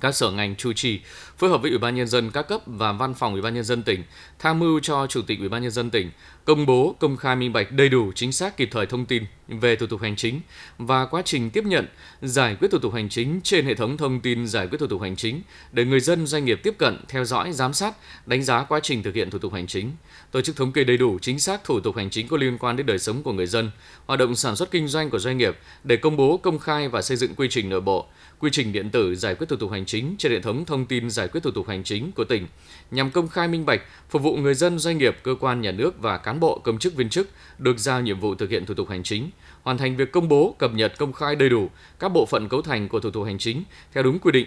các 0.00 0.14
sở 0.14 0.30
ngành 0.30 0.56
chủ 0.56 0.72
trì 0.72 1.00
phối 1.38 1.50
hợp 1.50 1.62
với 1.62 1.70
Ủy 1.70 1.78
ban 1.78 1.94
nhân 1.94 2.06
dân 2.06 2.30
các 2.30 2.48
cấp 2.48 2.60
và 2.66 2.92
Văn 2.92 3.14
phòng 3.14 3.32
Ủy 3.32 3.42
ban 3.42 3.54
nhân 3.54 3.64
dân 3.64 3.82
tỉnh 3.82 4.02
tham 4.38 4.58
mưu 4.58 4.80
cho 4.80 5.06
Chủ 5.06 5.22
tịch 5.22 5.38
Ủy 5.38 5.48
ban 5.48 5.62
nhân 5.62 5.70
dân 5.70 5.90
tỉnh 5.90 6.10
công 6.46 6.66
bố 6.66 6.96
công 6.98 7.16
khai 7.16 7.36
minh 7.36 7.52
bạch 7.52 7.72
đầy 7.72 7.88
đủ 7.88 8.12
chính 8.14 8.32
xác 8.32 8.56
kịp 8.56 8.68
thời 8.72 8.86
thông 8.86 9.06
tin 9.06 9.24
về 9.48 9.76
thủ 9.76 9.86
tục 9.86 10.00
hành 10.00 10.16
chính 10.16 10.40
và 10.78 11.06
quá 11.06 11.22
trình 11.24 11.50
tiếp 11.50 11.64
nhận 11.64 11.86
giải 12.22 12.56
quyết 12.60 12.68
thủ 12.70 12.78
tục 12.78 12.94
hành 12.94 13.08
chính 13.08 13.40
trên 13.42 13.66
hệ 13.66 13.74
thống 13.74 13.96
thông 13.96 14.20
tin 14.20 14.46
giải 14.46 14.66
quyết 14.66 14.78
thủ 14.78 14.86
tục 14.86 15.02
hành 15.02 15.16
chính 15.16 15.42
để 15.72 15.84
người 15.84 16.00
dân 16.00 16.26
doanh 16.26 16.44
nghiệp 16.44 16.60
tiếp 16.62 16.74
cận 16.78 16.98
theo 17.08 17.24
dõi 17.24 17.52
giám 17.52 17.72
sát 17.72 17.94
đánh 18.26 18.42
giá 18.42 18.64
quá 18.64 18.80
trình 18.82 19.02
thực 19.02 19.14
hiện 19.14 19.30
thủ 19.30 19.38
tục 19.38 19.52
hành 19.52 19.66
chính. 19.66 19.92
Tổ 20.30 20.40
chức 20.40 20.56
thống 20.56 20.72
kê 20.72 20.84
đầy 20.84 20.96
đủ 20.96 21.18
chính 21.22 21.38
xác 21.38 21.64
thủ 21.64 21.80
tục 21.80 21.96
hành 21.96 22.10
chính 22.10 22.28
có 22.28 22.36
liên 22.36 22.58
quan 22.58 22.76
đến 22.76 22.86
đời 22.86 22.98
sống 22.98 23.22
của 23.22 23.32
người 23.32 23.46
dân 23.46 23.70
hoạt 24.06 24.18
động 24.18 24.36
sản 24.36 24.56
xuất 24.56 24.70
kinh 24.70 24.88
doanh 24.88 25.10
của 25.10 25.18
doanh 25.18 25.38
nghiệp 25.38 25.58
để 25.84 25.96
công 25.96 26.16
bố 26.16 26.36
công 26.36 26.58
khai 26.58 26.88
và 26.88 27.02
xây 27.02 27.16
dựng 27.16 27.34
quy 27.34 27.48
trình 27.50 27.68
nội 27.68 27.80
bộ 27.80 28.06
quy 28.38 28.50
trình 28.52 28.72
điện 28.72 28.90
tử 28.90 29.14
giải 29.14 29.34
quyết 29.34 29.46
thủ 29.48 29.56
tục 29.56 29.70
hành 29.70 29.86
chính 29.86 30.14
trên 30.18 30.32
hệ 30.32 30.40
thống 30.40 30.64
thông 30.64 30.86
tin 30.86 31.10
giải 31.10 31.28
quyết 31.28 31.42
thủ 31.42 31.50
tục 31.50 31.68
hành 31.68 31.84
chính 31.84 32.12
của 32.12 32.24
tỉnh 32.24 32.46
nhằm 32.90 33.10
công 33.10 33.28
khai 33.28 33.48
minh 33.48 33.66
bạch, 33.66 33.80
phục 34.10 34.22
vụ 34.22 34.36
người 34.36 34.54
dân, 34.54 34.78
doanh 34.78 34.98
nghiệp, 34.98 35.16
cơ 35.22 35.34
quan 35.40 35.60
nhà 35.60 35.72
nước 35.72 36.02
và 36.02 36.18
cán 36.18 36.35
cán 36.36 36.40
bộ 36.40 36.60
công 36.64 36.78
chức 36.78 36.94
viên 36.94 37.08
chức 37.08 37.28
được 37.58 37.78
giao 37.78 38.00
nhiệm 38.00 38.20
vụ 38.20 38.34
thực 38.34 38.50
hiện 38.50 38.66
thủ 38.66 38.74
tục 38.74 38.88
hành 38.88 39.02
chính, 39.02 39.30
hoàn 39.62 39.78
thành 39.78 39.96
việc 39.96 40.12
công 40.12 40.28
bố, 40.28 40.54
cập 40.58 40.74
nhật 40.74 40.98
công 40.98 41.12
khai 41.12 41.36
đầy 41.36 41.48
đủ 41.48 41.70
các 41.98 42.08
bộ 42.08 42.26
phận 42.26 42.48
cấu 42.48 42.62
thành 42.62 42.88
của 42.88 43.00
thủ 43.00 43.10
tục 43.10 43.24
hành 43.24 43.38
chính 43.38 43.62
theo 43.92 44.02
đúng 44.02 44.18
quy 44.18 44.32
định 44.32 44.46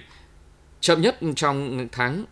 chậm 0.81 1.01
nhất 1.01 1.17
trong 1.35 1.87
tháng 1.91 2.25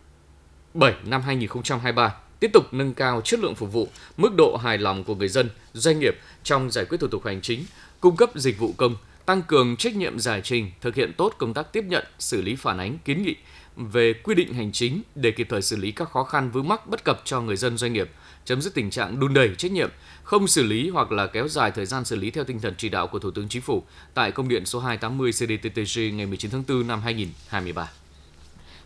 7 0.74 0.94
năm 1.04 1.22
2023 1.22 2.14
tiếp 2.40 2.50
tục 2.52 2.74
nâng 2.74 2.94
cao 2.94 3.20
chất 3.20 3.40
lượng 3.40 3.54
phục 3.54 3.72
vụ, 3.72 3.88
mức 4.16 4.34
độ 4.34 4.56
hài 4.56 4.78
lòng 4.78 5.04
của 5.04 5.14
người 5.14 5.28
dân, 5.28 5.48
doanh 5.72 5.98
nghiệp 6.00 6.14
trong 6.44 6.70
giải 6.70 6.84
quyết 6.84 6.98
thủ 7.00 7.08
tục 7.08 7.24
hành 7.24 7.40
chính, 7.40 7.64
cung 8.00 8.16
cấp 8.16 8.30
dịch 8.34 8.58
vụ 8.58 8.74
công, 8.76 8.96
tăng 9.26 9.42
cường 9.42 9.76
trách 9.76 9.96
nhiệm 9.96 10.18
giải 10.18 10.40
trình, 10.44 10.70
thực 10.80 10.94
hiện 10.94 11.12
tốt 11.16 11.34
công 11.38 11.54
tác 11.54 11.72
tiếp 11.72 11.84
nhận, 11.88 12.04
xử 12.18 12.42
lý 12.42 12.56
phản 12.56 12.78
ánh, 12.78 12.98
kiến 13.04 13.22
nghị 13.22 13.36
về 13.78 14.12
quy 14.12 14.34
định 14.34 14.54
hành 14.54 14.72
chính 14.72 15.02
để 15.14 15.30
kịp 15.30 15.46
thời 15.50 15.62
xử 15.62 15.76
lý 15.76 15.92
các 15.92 16.10
khó 16.10 16.24
khăn 16.24 16.50
vướng 16.50 16.68
mắc 16.68 16.86
bất 16.86 17.04
cập 17.04 17.22
cho 17.24 17.40
người 17.40 17.56
dân 17.56 17.76
doanh 17.78 17.92
nghiệp, 17.92 18.10
chấm 18.48 18.62
dứt 18.62 18.74
tình 18.74 18.90
trạng 18.90 19.20
đùn 19.20 19.34
đẩy 19.34 19.54
trách 19.58 19.72
nhiệm, 19.72 19.90
không 20.22 20.48
xử 20.48 20.62
lý 20.62 20.88
hoặc 20.88 21.12
là 21.12 21.26
kéo 21.26 21.48
dài 21.48 21.70
thời 21.70 21.86
gian 21.86 22.04
xử 22.04 22.16
lý 22.16 22.30
theo 22.30 22.44
tinh 22.44 22.60
thần 22.60 22.74
chỉ 22.78 22.88
đạo 22.88 23.06
của 23.06 23.18
Thủ 23.18 23.30
tướng 23.30 23.48
Chính 23.48 23.62
phủ 23.62 23.82
tại 24.14 24.32
công 24.32 24.48
điện 24.48 24.66
số 24.66 24.80
280 24.80 25.32
CDTTG 25.32 26.16
ngày 26.16 26.26
19 26.26 26.50
tháng 26.50 26.64
4 26.68 26.86
năm 26.86 27.00
2023. 27.00 27.90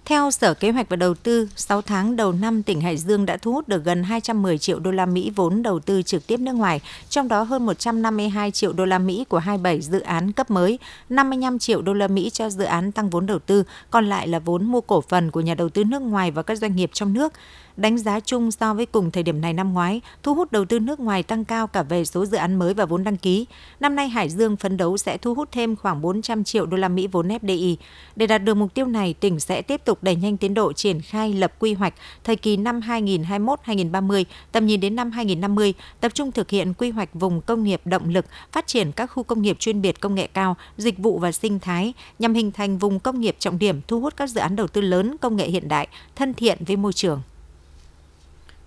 Theo 0.05 0.31
Sở 0.31 0.55
Kế 0.55 0.71
hoạch 0.71 0.89
và 0.89 0.97
Đầu 0.97 1.15
tư, 1.15 1.49
6 1.57 1.83
tháng 1.83 2.17
đầu 2.17 2.33
năm 2.33 2.63
tỉnh 2.63 2.81
Hải 2.81 2.97
Dương 2.97 3.27
đã 3.27 3.37
thu 3.37 3.53
hút 3.53 3.69
được 3.69 3.85
gần 3.85 4.03
210 4.03 4.59
triệu 4.59 4.79
đô 4.79 4.91
la 4.91 5.07
Mỹ 5.07 5.33
vốn 5.37 5.63
đầu 5.63 5.81
tư 5.81 6.03
trực 6.03 6.27
tiếp 6.27 6.41
nước 6.41 6.53
ngoài, 6.53 6.81
trong 7.09 7.29
đó 7.29 7.43
hơn 7.43 7.67
152 7.67 8.51
triệu 8.51 8.73
đô 8.73 8.85
la 8.85 8.99
Mỹ 8.99 9.25
của 9.29 9.39
27 9.39 9.81
dự 9.81 10.01
án 10.01 10.33
cấp 10.33 10.51
mới, 10.51 10.79
55 11.09 11.59
triệu 11.59 11.83
đô 11.83 11.95
la 11.95 12.09
Mỹ 12.09 12.31
cho 12.31 12.51
dự 12.51 12.65
án 12.65 12.93
tăng 12.93 13.11
vốn 13.11 13.27
đầu 13.27 13.39
tư, 13.39 13.65
còn 13.91 14.09
lại 14.09 14.29
là 14.29 14.39
vốn 14.39 14.65
mua 14.65 14.81
cổ 14.81 15.01
phần 15.01 15.31
của 15.31 15.41
nhà 15.41 15.55
đầu 15.55 15.69
tư 15.69 15.85
nước 15.85 16.03
ngoài 16.03 16.31
và 16.31 16.43
các 16.43 16.59
doanh 16.59 16.77
nghiệp 16.77 16.91
trong 16.93 17.13
nước. 17.13 17.33
Đánh 17.77 17.99
giá 17.99 18.21
chung 18.21 18.51
so 18.51 18.75
với 18.75 18.87
cùng 18.87 19.11
thời 19.11 19.23
điểm 19.23 19.41
này 19.41 19.53
năm 19.53 19.73
ngoái, 19.73 20.01
thu 20.23 20.35
hút 20.35 20.53
đầu 20.53 20.65
tư 20.65 20.79
nước 20.79 21.01
ngoài 21.01 21.23
tăng 21.23 21.45
cao 21.45 21.67
cả 21.67 21.83
về 21.83 22.05
số 22.05 22.27
dự 22.27 22.37
án 22.37 22.55
mới 22.55 22.75
và 22.75 22.85
vốn 22.85 23.05
đăng 23.05 23.17
ký. 23.17 23.47
Năm 23.81 23.97
nay 23.97 24.09
Hải 24.09 24.29
Dương 24.29 24.57
phấn 24.57 24.77
đấu 24.77 24.97
sẽ 24.97 25.17
thu 25.17 25.35
hút 25.35 25.49
thêm 25.53 25.77
khoảng 25.77 26.03
400 26.03 26.45
triệu 26.45 26.67
đô 26.67 26.77
la 26.77 26.89
Mỹ 26.89 27.07
vốn 27.07 27.29
FDI. 27.29 27.77
Để 28.17 28.27
đạt 28.27 28.45
được 28.45 28.55
mục 28.55 28.75
tiêu 28.75 28.87
này, 28.87 29.15
tỉnh 29.21 29.41
sẽ 29.41 29.63
tiếp 29.63 29.85
tục 29.85 29.99
đẩy 30.03 30.17
nhanh 30.17 30.37
tiến 30.37 30.55
độ 30.55 30.73
triển 30.73 31.01
khai 31.01 31.33
lập 31.33 31.53
quy 31.59 31.75
hoạch 31.75 31.95
thời 32.25 32.37
kỳ 32.37 32.57
năm 32.57 32.81
2021-2030, 32.81 34.25
tầm 34.53 34.67
nhìn 34.67 34.81
đến 34.81 34.97
năm 34.97 35.11
2050, 35.11 35.75
tập 36.01 36.15
trung 36.15 36.33
thực 36.33 36.51
hiện 36.51 36.75
quy 36.75 36.91
hoạch 36.91 37.15
vùng 37.15 37.41
công 37.41 37.65
nghiệp 37.65 37.81
động 37.85 38.09
lực, 38.09 38.27
phát 38.53 38.67
triển 38.67 38.93
các 38.93 39.07
khu 39.07 39.23
công 39.23 39.43
nghiệp 39.43 39.57
chuyên 39.59 39.83
biệt 39.83 40.01
công 40.01 40.15
nghệ 40.15 40.27
cao, 40.27 40.57
dịch 40.77 40.99
vụ 40.99 41.19
và 41.19 41.33
sinh 41.33 41.59
thái 41.59 41.93
nhằm 42.19 42.35
hình 42.35 42.53
thành 42.53 42.79
vùng 42.79 43.01
công 43.01 43.21
nghiệp 43.21 43.37
trọng 43.39 43.59
điểm 43.59 43.81
thu 43.89 44.01
hút 44.01 44.17
các 44.17 44.31
dự 44.31 44.41
án 44.41 44.57
đầu 44.57 44.67
tư 44.67 44.81
lớn 44.81 45.17
công 45.21 45.37
nghệ 45.37 45.49
hiện 45.49 45.69
đại, 45.69 45.89
thân 46.17 46.35
thiện 46.35 46.59
với 46.67 46.77
môi 46.77 46.93
trường. 46.93 47.23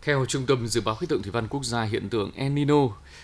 Theo 0.06 0.26
Trung 0.26 0.46
tâm 0.46 0.68
Dự 0.68 0.82
báo 0.82 0.96
Khí 0.96 1.08
tượng 1.10 1.22
Thủy 1.22 1.32
văn 1.32 1.48
Quốc 1.48 1.66
gia, 1.66 1.84
hiện 1.84 2.10
tượng 2.10 2.32
El 2.36 2.52
Nino 2.52 2.76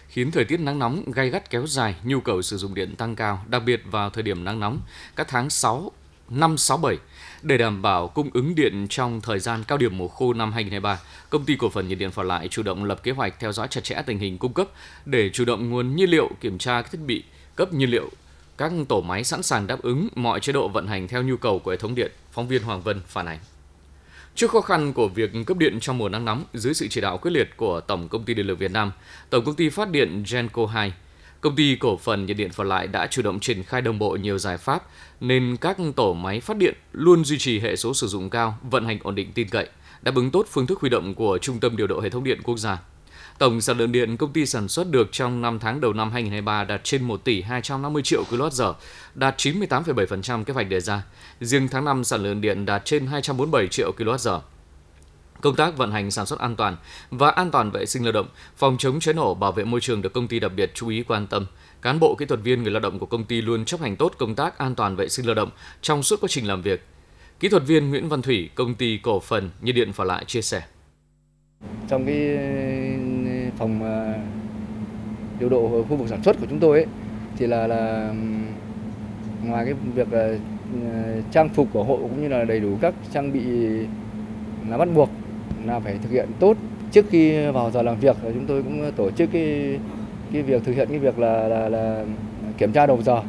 khiến 0.07 0.31
thời 0.31 0.45
tiết 0.45 0.59
nắng 0.59 0.79
nóng 0.79 1.11
gay 1.11 1.29
gắt 1.29 1.49
kéo 1.49 1.67
dài, 1.67 1.95
nhu 2.03 2.19
cầu 2.19 2.41
sử 2.41 2.57
dụng 2.57 2.73
điện 2.73 2.95
tăng 2.95 3.15
cao, 3.15 3.43
đặc 3.47 3.61
biệt 3.65 3.81
vào 3.85 4.09
thời 4.09 4.23
điểm 4.23 4.43
nắng 4.43 4.59
nóng 4.59 4.79
các 5.15 5.27
tháng 5.29 5.49
6, 5.49 5.91
5, 6.29 6.57
6, 6.57 6.77
7. 6.77 6.97
Để 7.41 7.57
đảm 7.57 7.81
bảo 7.81 8.07
cung 8.07 8.29
ứng 8.33 8.55
điện 8.55 8.87
trong 8.89 9.21
thời 9.21 9.39
gian 9.39 9.63
cao 9.67 9.77
điểm 9.77 9.97
mùa 9.97 10.07
khô 10.07 10.33
năm 10.33 10.51
2023, 10.51 10.99
công 11.29 11.45
ty 11.45 11.55
cổ 11.55 11.69
phần 11.69 11.87
nhiệt 11.87 11.97
điện 11.97 12.11
Phò 12.11 12.23
Lại 12.23 12.47
chủ 12.47 12.63
động 12.63 12.83
lập 12.83 13.03
kế 13.03 13.11
hoạch 13.11 13.39
theo 13.39 13.51
dõi 13.51 13.67
chặt 13.67 13.83
chẽ 13.83 14.01
tình 14.05 14.19
hình 14.19 14.37
cung 14.37 14.53
cấp 14.53 14.67
để 15.05 15.29
chủ 15.29 15.45
động 15.45 15.69
nguồn 15.69 15.95
nhiên 15.95 16.09
liệu, 16.09 16.29
kiểm 16.39 16.57
tra 16.57 16.81
các 16.81 16.91
thiết 16.91 17.01
bị 17.05 17.23
cấp 17.55 17.73
nhiên 17.73 17.89
liệu, 17.89 18.09
các 18.57 18.71
tổ 18.89 19.01
máy 19.01 19.23
sẵn 19.23 19.43
sàng 19.43 19.67
đáp 19.67 19.81
ứng 19.81 20.07
mọi 20.15 20.39
chế 20.39 20.53
độ 20.53 20.67
vận 20.67 20.87
hành 20.87 21.07
theo 21.07 21.23
nhu 21.23 21.37
cầu 21.37 21.59
của 21.59 21.71
hệ 21.71 21.77
thống 21.77 21.95
điện. 21.95 22.11
Phóng 22.31 22.47
viên 22.47 22.63
Hoàng 22.63 22.81
Vân 22.81 23.01
phản 23.07 23.25
ánh. 23.25 23.39
Trước 24.35 24.51
khó 24.51 24.61
khăn 24.61 24.93
của 24.93 25.07
việc 25.07 25.31
cấp 25.47 25.57
điện 25.57 25.79
trong 25.79 25.97
mùa 25.97 26.09
nắng 26.09 26.25
nóng 26.25 26.43
dưới 26.53 26.73
sự 26.73 26.87
chỉ 26.87 27.01
đạo 27.01 27.17
quyết 27.17 27.31
liệt 27.31 27.57
của 27.57 27.81
Tổng 27.81 28.07
công 28.07 28.23
ty 28.23 28.33
Điện 28.33 28.47
lực 28.47 28.59
Việt 28.59 28.71
Nam, 28.71 28.91
Tổng 29.29 29.45
công 29.45 29.55
ty 29.55 29.69
Phát 29.69 29.89
điện 29.89 30.23
Genco 30.31 30.65
2, 30.65 30.93
công 31.41 31.55
ty 31.55 31.75
cổ 31.75 31.97
phần 31.97 32.25
nhiệt 32.25 32.37
điện 32.37 32.51
Phật 32.51 32.63
Lại 32.63 32.87
đã 32.87 33.07
chủ 33.07 33.21
động 33.21 33.39
triển 33.39 33.63
khai 33.63 33.81
đồng 33.81 33.99
bộ 33.99 34.15
nhiều 34.15 34.37
giải 34.37 34.57
pháp 34.57 34.83
nên 35.19 35.57
các 35.61 35.77
tổ 35.95 36.13
máy 36.13 36.39
phát 36.39 36.57
điện 36.57 36.75
luôn 36.91 37.25
duy 37.25 37.37
trì 37.37 37.59
hệ 37.59 37.75
số 37.75 37.93
sử 37.93 38.07
dụng 38.07 38.29
cao, 38.29 38.57
vận 38.69 38.85
hành 38.85 38.99
ổn 39.03 39.15
định 39.15 39.31
tin 39.33 39.49
cậy, 39.49 39.69
đáp 40.01 40.15
ứng 40.15 40.31
tốt 40.31 40.45
phương 40.49 40.67
thức 40.67 40.79
huy 40.79 40.89
động 40.89 41.15
của 41.15 41.37
Trung 41.37 41.59
tâm 41.59 41.77
điều 41.77 41.87
độ 41.87 42.01
hệ 42.01 42.09
thống 42.09 42.23
điện 42.23 42.41
quốc 42.43 42.57
gia. 42.57 42.77
Tổng 43.41 43.61
sản 43.61 43.77
lượng 43.77 43.91
điện 43.91 44.17
công 44.17 44.33
ty 44.33 44.45
sản 44.45 44.67
xuất 44.67 44.91
được 44.91 45.09
trong 45.11 45.41
5 45.41 45.59
tháng 45.59 45.81
đầu 45.81 45.93
năm 45.93 46.11
2023 46.11 46.63
đạt 46.63 46.81
trên 46.83 47.03
1 47.03 47.23
tỷ 47.23 47.41
250 47.41 48.03
triệu 48.03 48.23
kWh, 48.29 48.73
đạt 49.15 49.37
98,7% 49.37 50.43
kế 50.43 50.53
hoạch 50.53 50.69
đề 50.69 50.79
ra. 50.79 51.03
Riêng 51.39 51.67
tháng 51.67 51.85
5 51.85 52.03
sản 52.03 52.23
lượng 52.23 52.41
điện 52.41 52.65
đạt 52.65 52.85
trên 52.85 53.07
247 53.07 53.67
triệu 53.67 53.91
kWh. 53.97 54.39
Công 55.41 55.55
tác 55.55 55.77
vận 55.77 55.91
hành 55.91 56.11
sản 56.11 56.25
xuất 56.25 56.39
an 56.39 56.55
toàn 56.55 56.77
và 57.11 57.29
an 57.29 57.51
toàn 57.51 57.71
vệ 57.71 57.85
sinh 57.85 58.03
lao 58.03 58.11
động, 58.11 58.27
phòng 58.57 58.77
chống 58.79 58.99
cháy 58.99 59.13
nổ, 59.13 59.33
bảo 59.33 59.51
vệ 59.51 59.63
môi 59.63 59.81
trường 59.81 60.01
được 60.01 60.13
công 60.13 60.27
ty 60.27 60.39
đặc 60.39 60.51
biệt 60.55 60.71
chú 60.73 60.87
ý 60.87 61.03
quan 61.03 61.27
tâm. 61.27 61.45
Cán 61.81 61.99
bộ 61.99 62.15
kỹ 62.19 62.25
thuật 62.25 62.39
viên 62.43 62.63
người 62.63 62.71
lao 62.71 62.79
động 62.79 62.99
của 62.99 63.05
công 63.05 63.23
ty 63.23 63.41
luôn 63.41 63.65
chấp 63.65 63.81
hành 63.81 63.95
tốt 63.95 64.13
công 64.17 64.35
tác 64.35 64.57
an 64.57 64.75
toàn 64.75 64.95
vệ 64.95 65.09
sinh 65.09 65.25
lao 65.25 65.35
động 65.35 65.49
trong 65.81 66.03
suốt 66.03 66.21
quá 66.21 66.27
trình 66.27 66.47
làm 66.47 66.61
việc. 66.61 66.85
Kỹ 67.39 67.49
thuật 67.49 67.63
viên 67.67 67.89
Nguyễn 67.89 68.09
Văn 68.09 68.21
Thủy, 68.21 68.49
công 68.55 68.75
ty 68.75 68.97
cổ 68.97 69.19
phần 69.19 69.49
nhiệt 69.61 69.75
điện 69.75 69.93
Phả 69.93 70.03
Lại 70.03 70.25
chia 70.25 70.41
sẻ. 70.41 70.61
Trong 71.89 72.05
cái 72.05 72.37
phòng 73.61 73.83
ờ, 73.83 74.13
điều 75.39 75.49
độ 75.49 75.85
khu 75.89 75.95
vực 75.95 76.09
sản 76.09 76.23
xuất 76.23 76.39
của 76.39 76.45
chúng 76.49 76.59
tôi 76.59 76.77
ấy, 76.77 76.85
thì 77.37 77.47
là 77.47 77.67
là 77.67 78.13
ngoài 79.45 79.65
cái 79.65 79.73
việc 79.95 80.13
là 80.13 80.33
ờ, 80.93 81.21
trang 81.31 81.49
phục 81.49 81.67
của 81.73 81.83
hộ 81.83 81.97
cũng 81.97 82.21
như 82.21 82.27
là 82.27 82.43
đầy 82.43 82.59
đủ 82.59 82.77
các 82.81 82.93
trang 83.13 83.31
bị 83.33 83.41
là 84.69 84.77
bắt 84.77 84.87
buộc 84.95 85.09
là 85.65 85.79
phải 85.79 85.97
thực 86.03 86.11
hiện 86.11 86.29
tốt 86.39 86.57
trước 86.91 87.05
khi 87.09 87.47
vào 87.47 87.71
giờ 87.71 87.81
làm 87.81 87.99
việc 87.99 88.15
chúng 88.23 88.45
tôi 88.47 88.63
cũng 88.63 88.91
tổ 88.95 89.11
chức 89.11 89.29
cái 89.33 89.79
cái 90.33 90.41
việc 90.41 90.63
thực 90.63 90.75
hiện 90.75 90.87
cái 90.89 90.99
việc 90.99 91.19
là 91.19 91.47
là, 91.47 91.69
là 91.69 92.05
kiểm 92.57 92.71
tra 92.71 92.85
đầu 92.85 93.01
giờ 93.01 93.21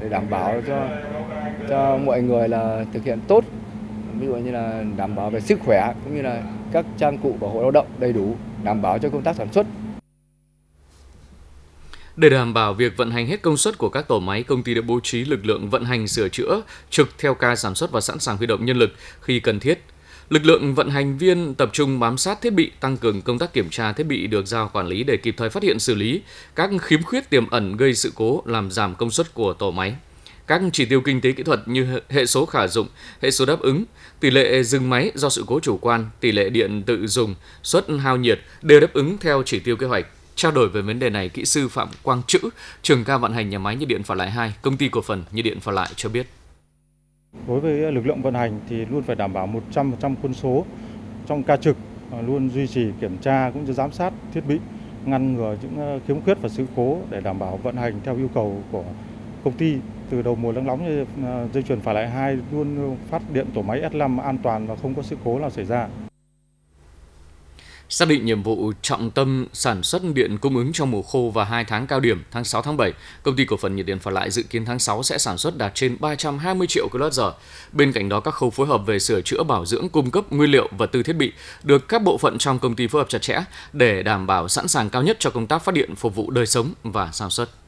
để 0.00 0.08
đảm 0.08 0.24
bảo 0.30 0.60
cho 0.66 0.88
cho 1.68 1.98
mọi 2.04 2.22
người 2.22 2.48
là 2.48 2.84
thực 2.92 3.04
hiện 3.04 3.18
tốt. 3.28 3.44
Ví 4.20 4.26
dụ 4.26 4.36
như 4.36 4.50
là 4.50 4.84
đảm 4.96 5.14
bảo 5.14 5.30
về 5.30 5.40
sức 5.40 5.60
khỏe 5.60 5.94
cũng 6.04 6.14
như 6.14 6.22
là 6.22 6.42
các 6.72 6.86
trang 6.98 7.18
cụ 7.18 7.34
bảo 7.40 7.50
hộ 7.50 7.60
lao 7.60 7.70
động 7.70 7.86
đầy 7.98 8.12
đủ 8.12 8.34
đảm 8.64 8.82
bảo 8.82 8.98
cho 8.98 9.08
công 9.08 9.22
tác 9.22 9.36
sản 9.36 9.52
xuất 9.52 9.66
để 12.16 12.28
đảm 12.28 12.54
bảo 12.54 12.74
việc 12.74 12.96
vận 12.96 13.10
hành 13.10 13.26
hết 13.26 13.42
công 13.42 13.56
suất 13.56 13.78
của 13.78 13.88
các 13.88 14.08
tổ 14.08 14.20
máy, 14.20 14.42
công 14.42 14.62
ty 14.62 14.74
đã 14.74 14.80
bố 14.82 15.00
trí 15.02 15.24
lực 15.24 15.46
lượng 15.46 15.70
vận 15.70 15.84
hành 15.84 16.08
sửa 16.08 16.28
chữa 16.28 16.62
trực 16.90 17.08
theo 17.18 17.34
ca 17.34 17.56
sản 17.56 17.74
xuất 17.74 17.90
và 17.90 18.00
sẵn 18.00 18.18
sàng 18.18 18.36
huy 18.36 18.46
động 18.46 18.64
nhân 18.64 18.76
lực 18.76 18.90
khi 19.20 19.40
cần 19.40 19.60
thiết. 19.60 19.84
Lực 20.28 20.44
lượng 20.44 20.74
vận 20.74 20.90
hành 20.90 21.18
viên 21.18 21.54
tập 21.54 21.70
trung 21.72 22.00
bám 22.00 22.18
sát 22.18 22.40
thiết 22.40 22.52
bị, 22.52 22.72
tăng 22.80 22.96
cường 22.96 23.22
công 23.22 23.38
tác 23.38 23.52
kiểm 23.52 23.70
tra 23.70 23.92
thiết 23.92 24.06
bị 24.06 24.26
được 24.26 24.46
giao 24.46 24.70
quản 24.72 24.86
lý 24.86 25.04
để 25.04 25.16
kịp 25.16 25.34
thời 25.38 25.50
phát 25.50 25.62
hiện 25.62 25.78
xử 25.78 25.94
lý 25.94 26.22
các 26.54 26.70
khiếm 26.80 27.02
khuyết 27.02 27.30
tiềm 27.30 27.50
ẩn 27.50 27.76
gây 27.76 27.94
sự 27.94 28.12
cố 28.14 28.42
làm 28.46 28.70
giảm 28.70 28.94
công 28.94 29.10
suất 29.10 29.34
của 29.34 29.52
tổ 29.52 29.70
máy. 29.70 29.94
Các 30.46 30.62
chỉ 30.72 30.84
tiêu 30.84 31.00
kinh 31.00 31.20
tế 31.20 31.32
kỹ 31.32 31.42
thuật 31.42 31.60
như 31.66 32.00
hệ 32.08 32.26
số 32.26 32.46
khả 32.46 32.66
dụng, 32.66 32.88
hệ 33.22 33.30
số 33.30 33.46
đáp 33.46 33.60
ứng, 33.60 33.84
tỷ 34.24 34.30
lệ 34.30 34.62
dừng 34.62 34.90
máy 34.90 35.12
do 35.14 35.28
sự 35.28 35.44
cố 35.46 35.60
chủ 35.60 35.78
quan, 35.80 36.06
tỷ 36.20 36.32
lệ 36.32 36.50
điện 36.50 36.82
tự 36.86 37.06
dùng, 37.06 37.34
suất 37.62 37.84
hao 38.00 38.16
nhiệt 38.16 38.38
đều 38.62 38.80
đáp 38.80 38.92
ứng 38.92 39.18
theo 39.18 39.42
chỉ 39.46 39.60
tiêu 39.60 39.76
kế 39.76 39.86
hoạch. 39.86 40.06
Trao 40.34 40.52
đổi 40.52 40.68
về 40.68 40.82
vấn 40.82 40.98
đề 40.98 41.10
này, 41.10 41.28
kỹ 41.28 41.44
sư 41.44 41.68
Phạm 41.68 41.88
Quang 42.02 42.22
Trữ, 42.26 42.38
trưởng 42.82 43.04
ca 43.04 43.18
vận 43.18 43.32
hành 43.32 43.50
nhà 43.50 43.58
máy 43.58 43.76
nhiệt 43.76 43.88
điện 43.88 44.02
Phả 44.02 44.14
Lại 44.14 44.30
2, 44.30 44.54
công 44.62 44.76
ty 44.76 44.88
cổ 44.88 45.02
phần 45.02 45.24
nhiệt 45.32 45.44
điện 45.44 45.60
Phả 45.60 45.72
Lại 45.72 45.88
cho 45.96 46.08
biết. 46.08 46.26
Đối 47.48 47.60
với 47.60 47.92
lực 47.92 48.06
lượng 48.06 48.22
vận 48.22 48.34
hành 48.34 48.60
thì 48.68 48.76
luôn 48.90 49.02
phải 49.02 49.16
đảm 49.16 49.32
bảo 49.32 49.62
100% 49.72 50.14
quân 50.22 50.34
số 50.34 50.66
trong 51.28 51.42
ca 51.42 51.56
trực, 51.56 51.76
luôn 52.26 52.50
duy 52.50 52.66
trì 52.66 52.86
kiểm 53.00 53.18
tra 53.18 53.50
cũng 53.54 53.64
như 53.64 53.72
giám 53.72 53.92
sát 53.92 54.12
thiết 54.34 54.42
bị, 54.48 54.56
ngăn 55.04 55.34
ngừa 55.34 55.56
những 55.62 55.76
ờ, 55.76 56.00
khiếm 56.08 56.20
khuyết 56.20 56.38
và 56.42 56.48
sự 56.48 56.66
cố 56.76 56.98
để 57.10 57.20
đảm 57.20 57.38
bảo 57.38 57.60
vận 57.62 57.76
hành 57.76 58.00
theo 58.04 58.16
yêu 58.16 58.30
cầu 58.34 58.62
của 58.72 58.84
công 59.44 59.54
ty. 59.54 59.76
Từ 60.14 60.22
đầu 60.22 60.34
mùa 60.34 60.52
nắng 60.52 60.66
nóng 60.66 61.06
à, 61.24 61.46
dây 61.54 61.62
chuyền 61.62 61.80
Phả 61.80 61.92
Lại 61.92 62.10
hai 62.10 62.38
luôn 62.52 62.96
phát 63.10 63.22
điện 63.32 63.46
tổ 63.54 63.62
máy 63.62 63.82
S5 63.92 64.20
an 64.20 64.38
toàn 64.42 64.66
và 64.66 64.76
không 64.82 64.94
có 64.94 65.02
sự 65.02 65.16
cố 65.24 65.38
nào 65.38 65.50
xảy 65.50 65.64
ra. 65.64 65.88
Xác 67.88 68.08
định 68.08 68.24
nhiệm 68.24 68.42
vụ 68.42 68.72
trọng 68.82 69.10
tâm 69.10 69.46
sản 69.52 69.82
xuất 69.82 70.02
điện 70.14 70.38
cung 70.38 70.56
ứng 70.56 70.72
trong 70.72 70.90
mùa 70.90 71.02
khô 71.02 71.30
và 71.34 71.44
2 71.44 71.64
tháng 71.64 71.86
cao 71.86 72.00
điểm 72.00 72.22
tháng 72.30 72.44
6 72.44 72.62
tháng 72.62 72.76
7, 72.76 72.92
công 73.22 73.36
ty 73.36 73.44
cổ 73.44 73.56
phần 73.56 73.76
nhiệt 73.76 73.86
điện 73.86 73.98
Phả 73.98 74.10
Lại 74.10 74.30
dự 74.30 74.42
kiến 74.42 74.64
tháng 74.64 74.78
6 74.78 75.02
sẽ 75.02 75.18
sản 75.18 75.38
xuất 75.38 75.58
đạt 75.58 75.74
trên 75.74 75.96
320 76.00 76.66
triệu 76.66 76.88
kWh. 76.92 77.32
Bên 77.72 77.92
cạnh 77.92 78.08
đó 78.08 78.20
các 78.20 78.34
khâu 78.34 78.50
phối 78.50 78.66
hợp 78.66 78.86
về 78.86 78.98
sửa 78.98 79.20
chữa 79.20 79.42
bảo 79.42 79.66
dưỡng 79.66 79.88
cung 79.88 80.10
cấp 80.10 80.24
nguyên 80.30 80.50
liệu 80.50 80.68
và 80.78 80.86
tư 80.86 81.02
thiết 81.02 81.16
bị 81.16 81.32
được 81.62 81.88
các 81.88 82.02
bộ 82.02 82.18
phận 82.18 82.38
trong 82.38 82.58
công 82.58 82.76
ty 82.76 82.86
phối 82.86 83.00
hợp 83.00 83.08
chặt 83.08 83.22
chẽ 83.22 83.38
để 83.72 84.02
đảm 84.02 84.26
bảo 84.26 84.48
sẵn 84.48 84.68
sàng 84.68 84.90
cao 84.90 85.02
nhất 85.02 85.16
cho 85.20 85.30
công 85.30 85.46
tác 85.46 85.62
phát 85.62 85.74
điện 85.74 85.94
phục 85.94 86.14
vụ 86.14 86.30
đời 86.30 86.46
sống 86.46 86.72
và 86.82 87.10
sản 87.12 87.30
xuất. 87.30 87.63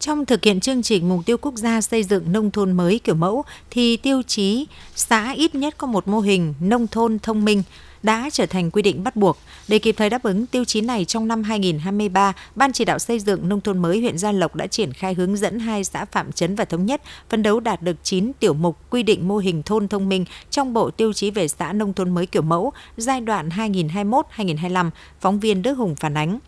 Trong 0.00 0.26
thực 0.26 0.44
hiện 0.44 0.60
chương 0.60 0.82
trình 0.82 1.08
mục 1.08 1.20
tiêu 1.26 1.36
quốc 1.36 1.54
gia 1.56 1.80
xây 1.80 2.02
dựng 2.02 2.32
nông 2.32 2.50
thôn 2.50 2.72
mới 2.72 3.00
kiểu 3.04 3.14
mẫu 3.14 3.44
thì 3.70 3.96
tiêu 3.96 4.22
chí 4.22 4.66
xã 4.94 5.32
ít 5.32 5.54
nhất 5.54 5.74
có 5.78 5.86
một 5.86 6.08
mô 6.08 6.20
hình 6.20 6.54
nông 6.60 6.86
thôn 6.86 7.18
thông 7.18 7.44
minh 7.44 7.62
đã 8.02 8.30
trở 8.32 8.46
thành 8.46 8.70
quy 8.70 8.82
định 8.82 9.04
bắt 9.04 9.16
buộc. 9.16 9.38
Để 9.68 9.78
kịp 9.78 9.94
thời 9.98 10.10
đáp 10.10 10.22
ứng 10.22 10.46
tiêu 10.46 10.64
chí 10.64 10.80
này 10.80 11.04
trong 11.04 11.28
năm 11.28 11.42
2023, 11.42 12.32
Ban 12.54 12.72
chỉ 12.72 12.84
đạo 12.84 12.98
xây 12.98 13.18
dựng 13.18 13.48
nông 13.48 13.60
thôn 13.60 13.78
mới 13.78 14.00
huyện 14.00 14.18
Gia 14.18 14.32
Lộc 14.32 14.54
đã 14.54 14.66
triển 14.66 14.92
khai 14.92 15.14
hướng 15.14 15.36
dẫn 15.36 15.58
hai 15.58 15.84
xã 15.84 16.04
Phạm 16.04 16.32
Trấn 16.32 16.54
và 16.54 16.64
Thống 16.64 16.86
Nhất 16.86 17.02
phấn 17.28 17.42
đấu 17.42 17.60
đạt 17.60 17.82
được 17.82 17.96
9 18.02 18.32
tiểu 18.40 18.54
mục 18.54 18.76
quy 18.90 19.02
định 19.02 19.28
mô 19.28 19.38
hình 19.38 19.62
thôn 19.62 19.88
thông 19.88 20.08
minh 20.08 20.24
trong 20.50 20.74
bộ 20.74 20.90
tiêu 20.90 21.12
chí 21.12 21.30
về 21.30 21.48
xã 21.48 21.72
nông 21.72 21.92
thôn 21.92 22.10
mới 22.10 22.26
kiểu 22.26 22.42
mẫu 22.42 22.72
giai 22.96 23.20
đoạn 23.20 23.48
2021-2025, 23.48 24.90
phóng 25.20 25.40
viên 25.40 25.62
Đức 25.62 25.74
Hùng 25.74 25.94
phản 25.96 26.16
ánh. 26.16 26.38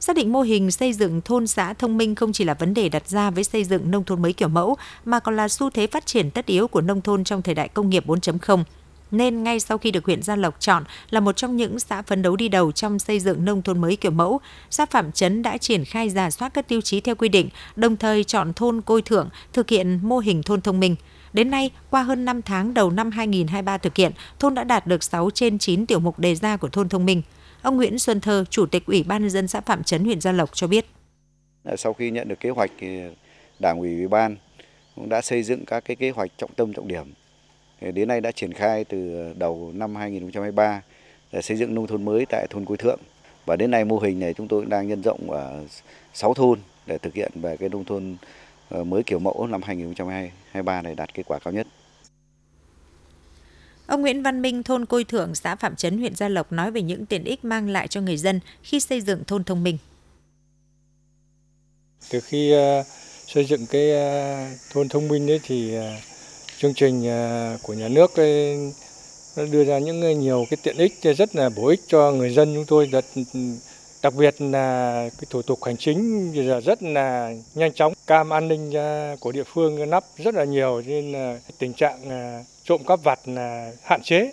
Xác 0.00 0.16
định 0.16 0.32
mô 0.32 0.42
hình 0.42 0.70
xây 0.70 0.92
dựng 0.92 1.20
thôn 1.20 1.46
xã 1.46 1.72
thông 1.72 1.96
minh 1.96 2.14
không 2.14 2.32
chỉ 2.32 2.44
là 2.44 2.54
vấn 2.54 2.74
đề 2.74 2.88
đặt 2.88 3.08
ra 3.08 3.30
với 3.30 3.44
xây 3.44 3.64
dựng 3.64 3.90
nông 3.90 4.04
thôn 4.04 4.22
mới 4.22 4.32
kiểu 4.32 4.48
mẫu, 4.48 4.76
mà 5.04 5.20
còn 5.20 5.36
là 5.36 5.48
xu 5.48 5.70
thế 5.70 5.86
phát 5.86 6.06
triển 6.06 6.30
tất 6.30 6.46
yếu 6.46 6.68
của 6.68 6.80
nông 6.80 7.00
thôn 7.00 7.24
trong 7.24 7.42
thời 7.42 7.54
đại 7.54 7.68
công 7.68 7.90
nghiệp 7.90 8.06
4.0 8.06 8.64
nên 9.10 9.42
ngay 9.42 9.60
sau 9.60 9.78
khi 9.78 9.90
được 9.90 10.04
huyện 10.04 10.22
Gia 10.22 10.36
Lộc 10.36 10.60
chọn 10.60 10.84
là 11.10 11.20
một 11.20 11.36
trong 11.36 11.56
những 11.56 11.80
xã 11.80 12.02
phấn 12.02 12.22
đấu 12.22 12.36
đi 12.36 12.48
đầu 12.48 12.72
trong 12.72 12.98
xây 12.98 13.20
dựng 13.20 13.44
nông 13.44 13.62
thôn 13.62 13.80
mới 13.80 13.96
kiểu 13.96 14.10
mẫu, 14.10 14.40
xã 14.70 14.86
Phạm 14.86 15.12
Trấn 15.12 15.42
đã 15.42 15.58
triển 15.58 15.84
khai 15.84 16.10
giả 16.10 16.30
soát 16.30 16.54
các 16.54 16.68
tiêu 16.68 16.80
chí 16.80 17.00
theo 17.00 17.14
quy 17.14 17.28
định, 17.28 17.48
đồng 17.76 17.96
thời 17.96 18.24
chọn 18.24 18.52
thôn 18.52 18.80
Côi 18.80 19.02
Thượng 19.02 19.28
thực 19.52 19.68
hiện 19.68 20.00
mô 20.02 20.18
hình 20.18 20.42
thôn 20.42 20.60
thông 20.60 20.80
minh. 20.80 20.96
Đến 21.32 21.50
nay, 21.50 21.70
qua 21.90 22.02
hơn 22.02 22.24
5 22.24 22.42
tháng 22.42 22.74
đầu 22.74 22.90
năm 22.90 23.10
2023 23.10 23.78
thực 23.78 23.96
hiện, 23.96 24.12
thôn 24.38 24.54
đã 24.54 24.64
đạt 24.64 24.86
được 24.86 25.04
6 25.04 25.30
trên 25.34 25.58
9 25.58 25.86
tiểu 25.86 26.00
mục 26.00 26.18
đề 26.18 26.34
ra 26.34 26.56
của 26.56 26.68
thôn 26.68 26.88
thông 26.88 27.06
minh. 27.06 27.22
Ông 27.64 27.76
Nguyễn 27.76 27.98
Xuân 27.98 28.20
Thơ, 28.20 28.44
Chủ 28.50 28.66
tịch 28.66 28.86
Ủy 28.86 29.02
ban 29.02 29.22
nhân 29.22 29.30
dân 29.30 29.48
xã 29.48 29.60
Phạm 29.60 29.82
Trấn, 29.82 30.04
huyện 30.04 30.20
Gia 30.20 30.32
Lộc 30.32 30.50
cho 30.54 30.66
biết. 30.66 30.86
Sau 31.76 31.92
khi 31.92 32.10
nhận 32.10 32.28
được 32.28 32.40
kế 32.40 32.50
hoạch 32.50 32.70
thì 32.78 33.00
Đảng 33.58 33.78
ủy 33.78 33.94
Ủy 33.96 34.08
ban 34.08 34.36
cũng 34.96 35.08
đã 35.08 35.20
xây 35.20 35.42
dựng 35.42 35.64
các 35.64 35.84
cái 35.84 35.96
kế 35.96 36.10
hoạch 36.10 36.30
trọng 36.36 36.50
tâm 36.56 36.72
trọng 36.72 36.88
điểm 36.88 37.12
đến 37.80 38.08
nay 38.08 38.20
đã 38.20 38.32
triển 38.32 38.52
khai 38.52 38.84
từ 38.84 39.32
đầu 39.38 39.72
năm 39.74 39.96
2023 39.96 40.82
để 41.32 41.42
xây 41.42 41.56
dựng 41.56 41.74
nông 41.74 41.86
thôn 41.86 42.04
mới 42.04 42.26
tại 42.28 42.46
thôn 42.50 42.64
Cuối 42.64 42.76
Thượng 42.76 43.00
và 43.46 43.56
đến 43.56 43.70
nay 43.70 43.84
mô 43.84 43.98
hình 43.98 44.20
này 44.20 44.34
chúng 44.34 44.48
tôi 44.48 44.64
đang 44.64 44.88
nhân 44.88 45.02
rộng 45.02 45.30
ở 45.30 45.64
6 46.14 46.34
thôn 46.34 46.58
để 46.86 46.98
thực 46.98 47.14
hiện 47.14 47.32
về 47.34 47.56
cái 47.56 47.68
nông 47.68 47.84
thôn 47.84 48.16
ờ, 48.68 48.84
mới 48.84 49.02
kiểu 49.02 49.18
mẫu 49.18 49.46
năm 49.46 49.62
2023 49.62 50.82
này 50.82 50.94
đạt 50.94 51.14
kết 51.14 51.22
quả 51.26 51.38
cao 51.38 51.52
nhất. 51.52 51.66
Ông 53.86 54.00
Nguyễn 54.00 54.22
Văn 54.22 54.42
Minh, 54.42 54.62
thôn 54.62 54.86
Côi 54.86 55.04
Thượng, 55.04 55.34
xã 55.34 55.56
Phạm 55.56 55.76
Trấn, 55.76 55.98
huyện 55.98 56.16
Gia 56.16 56.28
Lộc 56.28 56.52
nói 56.52 56.70
về 56.70 56.82
những 56.82 57.06
tiện 57.06 57.24
ích 57.24 57.44
mang 57.44 57.68
lại 57.68 57.88
cho 57.88 58.00
người 58.00 58.16
dân 58.16 58.40
khi 58.62 58.80
xây 58.80 59.00
dựng 59.00 59.24
thôn 59.24 59.44
thông 59.44 59.62
minh. 59.64 59.78
Từ 62.10 62.20
khi 62.20 62.54
uh, 62.54 62.86
xây 63.26 63.44
dựng 63.44 63.66
cái 63.66 63.90
uh, 63.92 64.58
thôn 64.72 64.88
thông 64.88 65.08
minh 65.08 65.26
đấy 65.26 65.40
thì 65.42 65.78
uh, 65.78 65.82
chương 66.58 66.74
trình 66.74 67.02
của 67.62 67.72
nhà 67.72 67.88
nước 67.88 68.10
nó 69.36 69.44
đưa 69.52 69.64
ra 69.64 69.78
những 69.78 70.20
nhiều 70.20 70.46
cái 70.50 70.58
tiện 70.62 70.76
ích 70.76 70.92
rất 71.16 71.36
là 71.36 71.50
bổ 71.56 71.66
ích 71.66 71.80
cho 71.86 72.12
người 72.12 72.34
dân 72.34 72.54
chúng 72.54 72.64
tôi 72.64 72.86
đặc, 72.86 73.04
ừ, 73.14 73.40
đặc 74.02 74.14
biệt 74.14 74.40
là 74.40 75.08
cái 75.18 75.26
thủ 75.30 75.42
tục 75.42 75.64
hành 75.64 75.76
chính 75.76 76.32
bây 76.34 76.46
giờ 76.46 76.60
rất 76.60 76.82
là 76.82 77.34
nhanh 77.54 77.72
chóng 77.72 77.92
cam 78.06 78.32
an 78.32 78.48
ninh 78.48 78.72
của 79.20 79.32
địa 79.32 79.44
phương 79.44 79.90
nắp 79.90 80.04
rất 80.18 80.34
là 80.34 80.44
nhiều 80.44 80.82
nên 80.86 81.12
là 81.12 81.40
tình 81.58 81.72
trạng 81.72 82.10
trộm 82.64 82.84
cắp 82.86 83.02
vặt 83.02 83.18
là 83.24 83.72
hạn 83.82 84.02
chế 84.02 84.32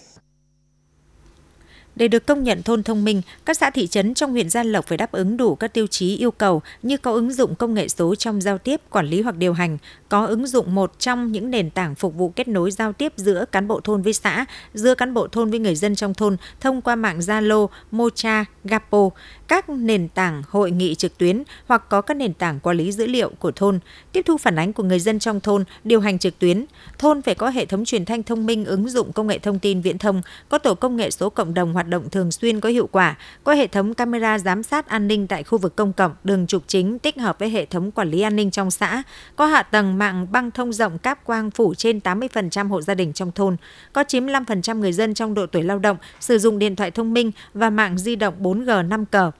để 2.01 2.07
được 2.07 2.25
công 2.25 2.43
nhận 2.43 2.63
thôn 2.63 2.83
thông 2.83 3.03
minh, 3.03 3.21
các 3.45 3.57
xã 3.57 3.69
thị 3.69 3.87
trấn 3.87 4.13
trong 4.13 4.31
huyện 4.31 4.49
Gia 4.49 4.63
Lộc 4.63 4.87
phải 4.87 4.97
đáp 4.97 5.11
ứng 5.11 5.37
đủ 5.37 5.55
các 5.55 5.73
tiêu 5.73 5.87
chí 5.87 6.17
yêu 6.17 6.31
cầu 6.31 6.61
như 6.81 6.97
có 6.97 7.11
ứng 7.11 7.33
dụng 7.33 7.55
công 7.55 7.73
nghệ 7.73 7.87
số 7.87 8.15
trong 8.15 8.41
giao 8.41 8.57
tiếp, 8.57 8.81
quản 8.89 9.05
lý 9.05 9.21
hoặc 9.21 9.37
điều 9.37 9.53
hành, 9.53 9.77
có 10.09 10.25
ứng 10.25 10.47
dụng 10.47 10.75
một 10.75 10.99
trong 10.99 11.31
những 11.31 11.51
nền 11.51 11.69
tảng 11.69 11.95
phục 11.95 12.15
vụ 12.15 12.29
kết 12.29 12.47
nối 12.47 12.71
giao 12.71 12.93
tiếp 12.93 13.13
giữa 13.15 13.45
cán 13.51 13.67
bộ 13.67 13.79
thôn 13.79 14.01
với 14.01 14.13
xã, 14.13 14.45
giữa 14.73 14.95
cán 14.95 15.13
bộ 15.13 15.27
thôn 15.27 15.49
với 15.49 15.59
người 15.59 15.75
dân 15.75 15.95
trong 15.95 16.13
thôn 16.13 16.37
thông 16.59 16.81
qua 16.81 16.95
mạng 16.95 17.19
Zalo, 17.19 17.67
Mocha, 17.91 18.45
Gapo, 18.63 19.09
các 19.47 19.69
nền 19.69 20.07
tảng 20.07 20.43
hội 20.49 20.71
nghị 20.71 20.95
trực 20.95 21.17
tuyến 21.17 21.43
hoặc 21.65 21.89
có 21.89 22.01
các 22.01 22.17
nền 22.17 22.33
tảng 22.33 22.59
quản 22.59 22.77
lý 22.77 22.91
dữ 22.91 23.07
liệu 23.07 23.31
của 23.39 23.51
thôn, 23.51 23.79
tiếp 24.11 24.21
thu 24.25 24.37
phản 24.37 24.59
ánh 24.59 24.73
của 24.73 24.83
người 24.83 24.99
dân 24.99 25.19
trong 25.19 25.39
thôn, 25.39 25.63
điều 25.83 25.99
hành 25.99 26.19
trực 26.19 26.39
tuyến. 26.39 26.65
Thôn 26.97 27.21
phải 27.21 27.35
có 27.35 27.49
hệ 27.49 27.65
thống 27.65 27.85
truyền 27.85 28.05
thanh 28.05 28.23
thông 28.23 28.45
minh 28.45 28.65
ứng 28.65 28.89
dụng 28.89 29.13
công 29.13 29.27
nghệ 29.27 29.39
thông 29.39 29.59
tin 29.59 29.81
viễn 29.81 29.97
thông, 29.97 30.21
có 30.49 30.57
tổ 30.57 30.75
công 30.75 30.95
nghệ 30.95 31.11
số 31.11 31.29
cộng 31.29 31.53
đồng 31.53 31.73
hoạt 31.73 31.87
động 31.91 32.09
thường 32.09 32.31
xuyên 32.31 32.59
có 32.59 32.69
hiệu 32.69 32.89
quả, 32.91 33.17
có 33.43 33.53
hệ 33.53 33.67
thống 33.67 33.93
camera 33.93 34.39
giám 34.39 34.63
sát 34.63 34.87
an 34.87 35.07
ninh 35.07 35.27
tại 35.27 35.43
khu 35.43 35.57
vực 35.57 35.75
công 35.75 35.93
cộng, 35.93 36.15
đường 36.23 36.47
trục 36.47 36.63
chính 36.67 36.99
tích 36.99 37.17
hợp 37.17 37.39
với 37.39 37.49
hệ 37.49 37.65
thống 37.65 37.91
quản 37.91 38.09
lý 38.09 38.21
an 38.21 38.35
ninh 38.35 38.51
trong 38.51 38.71
xã, 38.71 39.03
có 39.35 39.45
hạ 39.45 39.63
tầng 39.63 39.97
mạng 39.97 40.27
băng 40.31 40.51
thông 40.51 40.73
rộng 40.73 40.97
cáp 40.97 41.25
quang 41.25 41.51
phủ 41.51 41.73
trên 41.73 41.99
80% 42.03 42.67
hộ 42.67 42.81
gia 42.81 42.93
đình 42.93 43.13
trong 43.13 43.31
thôn, 43.31 43.57
có 43.93 44.03
95% 44.03 44.77
người 44.77 44.93
dân 44.93 45.13
trong 45.13 45.33
độ 45.33 45.45
tuổi 45.45 45.63
lao 45.63 45.79
động 45.79 45.97
sử 46.19 46.37
dụng 46.37 46.59
điện 46.59 46.75
thoại 46.75 46.91
thông 46.91 47.13
minh 47.13 47.31
và 47.53 47.69
mạng 47.69 47.97
di 47.97 48.15
động 48.15 48.33
4G 48.43 48.89
5G. 48.89 49.31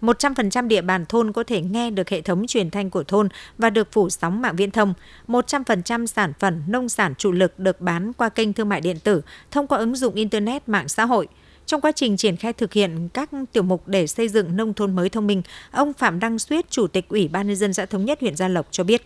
100% 0.00 0.68
địa 0.68 0.82
bàn 0.82 1.06
thôn 1.06 1.32
có 1.32 1.44
thể 1.44 1.60
nghe 1.60 1.90
được 1.90 2.08
hệ 2.08 2.20
thống 2.20 2.46
truyền 2.46 2.70
thanh 2.70 2.90
của 2.90 3.02
thôn 3.02 3.28
và 3.58 3.70
được 3.70 3.92
phủ 3.92 4.10
sóng 4.10 4.42
mạng 4.42 4.56
viễn 4.56 4.70
thông. 4.70 4.94
100% 5.28 6.06
sản 6.06 6.32
phẩm 6.38 6.62
nông 6.66 6.88
sản 6.88 7.14
chủ 7.18 7.32
lực 7.32 7.58
được 7.58 7.80
bán 7.80 8.12
qua 8.12 8.28
kênh 8.28 8.52
thương 8.52 8.68
mại 8.68 8.80
điện 8.80 8.98
tử 8.98 9.22
thông 9.50 9.66
qua 9.66 9.78
ứng 9.78 9.96
dụng 9.96 10.14
Internet 10.14 10.68
mạng 10.68 10.88
xã 10.88 11.04
hội. 11.04 11.28
Trong 11.70 11.80
quá 11.80 11.92
trình 11.92 12.16
triển 12.16 12.36
khai 12.36 12.52
thực 12.52 12.72
hiện 12.72 13.08
các 13.14 13.30
tiểu 13.52 13.62
mục 13.62 13.88
để 13.88 14.06
xây 14.06 14.28
dựng 14.28 14.56
nông 14.56 14.74
thôn 14.74 14.96
mới 14.96 15.08
thông 15.08 15.26
minh, 15.26 15.42
ông 15.70 15.92
Phạm 15.92 16.20
Đăng 16.20 16.38
Suyết, 16.38 16.70
Chủ 16.70 16.86
tịch 16.86 17.08
Ủy 17.08 17.28
ban 17.28 17.46
nhân 17.46 17.56
dân 17.56 17.74
xã 17.74 17.86
Thống 17.86 18.04
nhất 18.04 18.20
huyện 18.20 18.36
Gia 18.36 18.48
Lộc 18.48 18.66
cho 18.70 18.84
biết. 18.84 19.02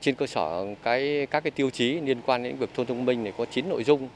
Trên 0.00 0.14
cơ 0.14 0.26
sở 0.26 0.66
cái 0.82 1.26
các 1.30 1.40
cái 1.40 1.50
tiêu 1.50 1.70
chí 1.70 2.00
liên 2.00 2.20
quan 2.26 2.42
đến 2.42 2.56
việc 2.56 2.70
thôn 2.74 2.86
thông 2.86 3.04
minh 3.04 3.24
này 3.24 3.32
có 3.38 3.44
9 3.44 3.68
nội 3.68 3.84
dung 3.84 4.08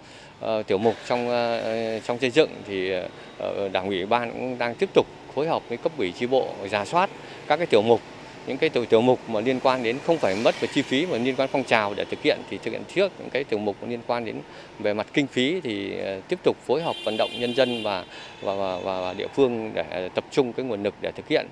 uh, 0.44 0.66
tiểu 0.66 0.78
mục 0.78 0.94
trong 1.08 1.28
uh, 1.28 2.04
trong 2.06 2.18
xây 2.20 2.30
dựng 2.30 2.50
thì 2.66 2.92
uh, 2.96 3.72
Đảng 3.72 3.86
ủy 3.86 4.06
ban 4.06 4.32
cũng 4.32 4.58
đang 4.58 4.74
tiếp 4.74 4.90
tục 4.94 5.06
phối 5.34 5.48
hợp 5.48 5.62
với 5.68 5.78
cấp 5.78 5.92
ủy 5.98 6.12
chi 6.12 6.26
bộ 6.26 6.54
giả 6.70 6.84
soát 6.84 7.10
các 7.46 7.56
cái 7.56 7.66
tiểu 7.66 7.82
mục 7.82 8.00
những 8.46 8.58
cái 8.58 8.70
tiểu, 8.70 9.00
mục 9.00 9.20
mà 9.28 9.40
liên 9.40 9.60
quan 9.60 9.82
đến 9.82 9.98
không 10.06 10.18
phải 10.18 10.36
mất 10.44 10.60
về 10.60 10.68
chi 10.74 10.82
phí 10.82 11.06
mà 11.06 11.18
liên 11.18 11.36
quan 11.36 11.48
phong 11.52 11.64
trào 11.64 11.94
để 11.94 12.04
thực 12.04 12.22
hiện 12.22 12.38
thì 12.50 12.58
thực 12.64 12.70
hiện 12.70 12.82
trước 12.94 13.12
những 13.18 13.30
cái 13.30 13.44
tiểu 13.44 13.58
mục 13.58 13.76
liên 13.88 14.00
quan 14.06 14.24
đến 14.24 14.40
về 14.78 14.94
mặt 14.94 15.06
kinh 15.12 15.26
phí 15.26 15.60
thì 15.60 15.92
tiếp 16.28 16.38
tục 16.44 16.56
phối 16.66 16.82
hợp 16.82 16.96
vận 17.04 17.16
động 17.16 17.30
nhân 17.38 17.54
dân 17.56 17.82
và 17.82 18.04
và, 18.42 18.54
và, 18.54 18.78
và 18.78 19.14
địa 19.14 19.28
phương 19.36 19.72
để 19.74 20.08
tập 20.14 20.24
trung 20.30 20.52
cái 20.52 20.66
nguồn 20.66 20.82
lực 20.82 20.94
để 21.00 21.12
thực 21.16 21.28
hiện. 21.28 21.46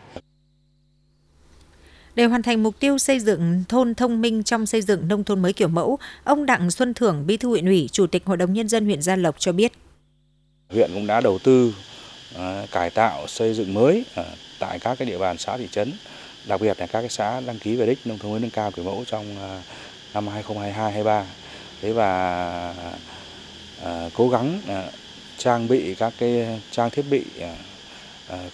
Để 2.14 2.24
hoàn 2.24 2.42
thành 2.42 2.62
mục 2.62 2.80
tiêu 2.80 2.98
xây 2.98 3.20
dựng 3.20 3.64
thôn 3.68 3.94
thông 3.94 4.20
minh 4.20 4.42
trong 4.42 4.66
xây 4.66 4.82
dựng 4.82 5.08
nông 5.08 5.24
thôn 5.24 5.42
mới 5.42 5.52
kiểu 5.52 5.68
mẫu, 5.68 5.98
ông 6.24 6.46
Đặng 6.46 6.70
Xuân 6.70 6.94
Thưởng, 6.94 7.26
Bí 7.26 7.36
thư 7.36 7.48
huyện 7.48 7.66
ủy, 7.66 7.88
Chủ 7.92 8.06
tịch 8.06 8.24
Hội 8.24 8.36
đồng 8.36 8.52
Nhân 8.52 8.68
dân 8.68 8.84
huyện 8.84 9.02
Gia 9.02 9.16
Lộc 9.16 9.34
cho 9.38 9.52
biết. 9.52 9.72
Huyện 10.68 10.90
cũng 10.94 11.06
đã 11.06 11.20
đầu 11.20 11.38
tư 11.38 11.74
uh, 12.34 12.70
cải 12.70 12.90
tạo 12.90 13.26
xây 13.26 13.54
dựng 13.54 13.74
mới 13.74 14.04
uh, 14.20 14.26
tại 14.58 14.78
các 14.78 14.98
cái 14.98 15.08
địa 15.08 15.18
bàn 15.18 15.38
xã 15.38 15.56
thị 15.56 15.68
trấn, 15.70 15.92
đặc 16.44 16.60
biệt 16.60 16.80
là 16.80 16.86
các 16.86 17.00
cái 17.00 17.10
xã 17.10 17.40
đăng 17.40 17.58
ký 17.58 17.76
về 17.76 17.86
đích 17.86 18.06
nông 18.06 18.18
thôn 18.18 18.30
mới 18.30 18.40
nâng 18.40 18.50
cao 18.50 18.70
kiểu 18.70 18.84
mẫu 18.84 19.04
trong 19.06 19.36
à, 19.40 19.62
năm 20.14 20.28
2022-23. 20.48 21.22
Thế 21.82 21.92
và 21.92 22.74
à, 23.84 24.10
cố 24.14 24.28
gắng 24.28 24.60
à, 24.68 24.84
trang 25.38 25.68
bị 25.68 25.94
các 25.94 26.12
cái 26.18 26.60
trang 26.70 26.90
thiết 26.90 27.04
bị 27.10 27.24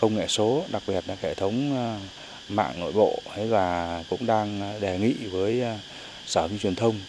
công 0.00 0.14
nghệ 0.14 0.26
số, 0.29 0.64
đặc 0.72 0.83
biệt 0.87 1.05
là 1.07 1.16
hệ 1.22 1.35
thống 1.35 1.76
mạng 2.50 2.81
nội 2.81 2.92
bộ 2.92 3.22
và 3.48 4.03
cũng 4.11 4.26
đang 4.26 4.79
đề 4.81 4.98
nghị 4.98 5.12
với 5.12 5.62
à, 5.62 5.79
sở 6.26 6.48
thông 6.48 6.59
truyền 6.59 6.74
thông 6.74 7.00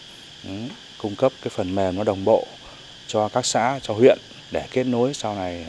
ừ, 0.44 0.50
cung 0.98 1.16
cấp 1.16 1.32
cái 1.42 1.50
phần 1.50 1.74
mềm 1.74 1.96
nó 1.96 2.04
đồng 2.04 2.24
bộ 2.24 2.46
cho 3.06 3.28
các 3.28 3.46
xã 3.46 3.78
cho 3.82 3.94
huyện 3.94 4.18
để 4.50 4.66
kết 4.70 4.84
nối 4.84 5.14
sau 5.14 5.34
này 5.34 5.66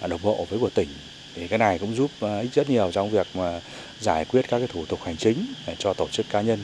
à, 0.00 0.06
đồng 0.06 0.20
bộ 0.22 0.46
với 0.50 0.58
của 0.58 0.70
tỉnh 0.70 0.88
thì 1.34 1.48
cái 1.48 1.58
này 1.58 1.78
cũng 1.78 1.94
giúp 1.94 2.10
ờ, 2.20 2.40
ích 2.40 2.54
rất 2.54 2.70
nhiều 2.70 2.90
trong 2.92 3.10
việc 3.10 3.26
mà 3.34 3.60
giải 4.00 4.24
quyết 4.24 4.48
các 4.48 4.58
cái 4.58 4.68
thủ 4.68 4.84
tục 4.86 4.98
hành 5.04 5.16
chính 5.16 5.46
ờ, 5.66 5.74
cho 5.78 5.94
tổ 5.94 6.08
chức 6.08 6.26
cá 6.30 6.40
nhân 6.40 6.58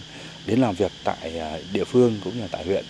đến 0.46 0.61
làm 0.61 0.74
việc 0.74 0.92
tại 1.05 1.38
ờ, 1.38 1.61
địa 1.72 1.85
phương 1.85 2.20
cũng 2.24 2.37
như 2.37 2.48
tại 2.50 2.64
huyện. 2.64 2.85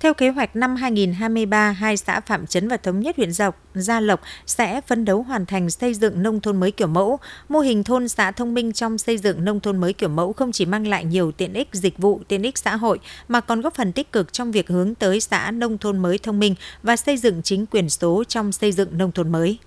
Theo 0.00 0.14
kế 0.14 0.28
hoạch 0.28 0.56
năm 0.56 0.76
2023, 0.76 1.72
hai 1.72 1.96
xã 1.96 2.20
Phạm 2.20 2.46
Trấn 2.46 2.68
và 2.68 2.76
Thống 2.76 3.00
Nhất 3.00 3.16
huyện 3.16 3.32
Dọc, 3.32 3.62
Gia 3.74 4.00
Lộc 4.00 4.20
sẽ 4.46 4.80
phấn 4.80 5.04
đấu 5.04 5.22
hoàn 5.22 5.46
thành 5.46 5.70
xây 5.70 5.94
dựng 5.94 6.22
nông 6.22 6.40
thôn 6.40 6.60
mới 6.60 6.70
kiểu 6.70 6.88
mẫu. 6.88 7.18
Mô 7.48 7.60
hình 7.60 7.84
thôn 7.84 8.08
xã 8.08 8.30
thông 8.30 8.54
minh 8.54 8.72
trong 8.72 8.98
xây 8.98 9.18
dựng 9.18 9.44
nông 9.44 9.60
thôn 9.60 9.76
mới 9.76 9.92
kiểu 9.92 10.08
mẫu 10.08 10.32
không 10.32 10.52
chỉ 10.52 10.66
mang 10.66 10.86
lại 10.86 11.04
nhiều 11.04 11.32
tiện 11.32 11.52
ích 11.52 11.68
dịch 11.72 11.98
vụ, 11.98 12.20
tiện 12.28 12.42
ích 12.42 12.58
xã 12.58 12.76
hội 12.76 12.98
mà 13.28 13.40
còn 13.40 13.60
góp 13.60 13.74
phần 13.74 13.92
tích 13.92 14.12
cực 14.12 14.32
trong 14.32 14.52
việc 14.52 14.68
hướng 14.68 14.94
tới 14.94 15.20
xã 15.20 15.50
nông 15.50 15.78
thôn 15.78 15.98
mới 15.98 16.18
thông 16.18 16.38
minh 16.38 16.54
và 16.82 16.96
xây 16.96 17.16
dựng 17.16 17.42
chính 17.42 17.66
quyền 17.66 17.88
số 17.88 18.24
trong 18.24 18.52
xây 18.52 18.72
dựng 18.72 18.98
nông 18.98 19.12
thôn 19.12 19.32
mới. 19.32 19.58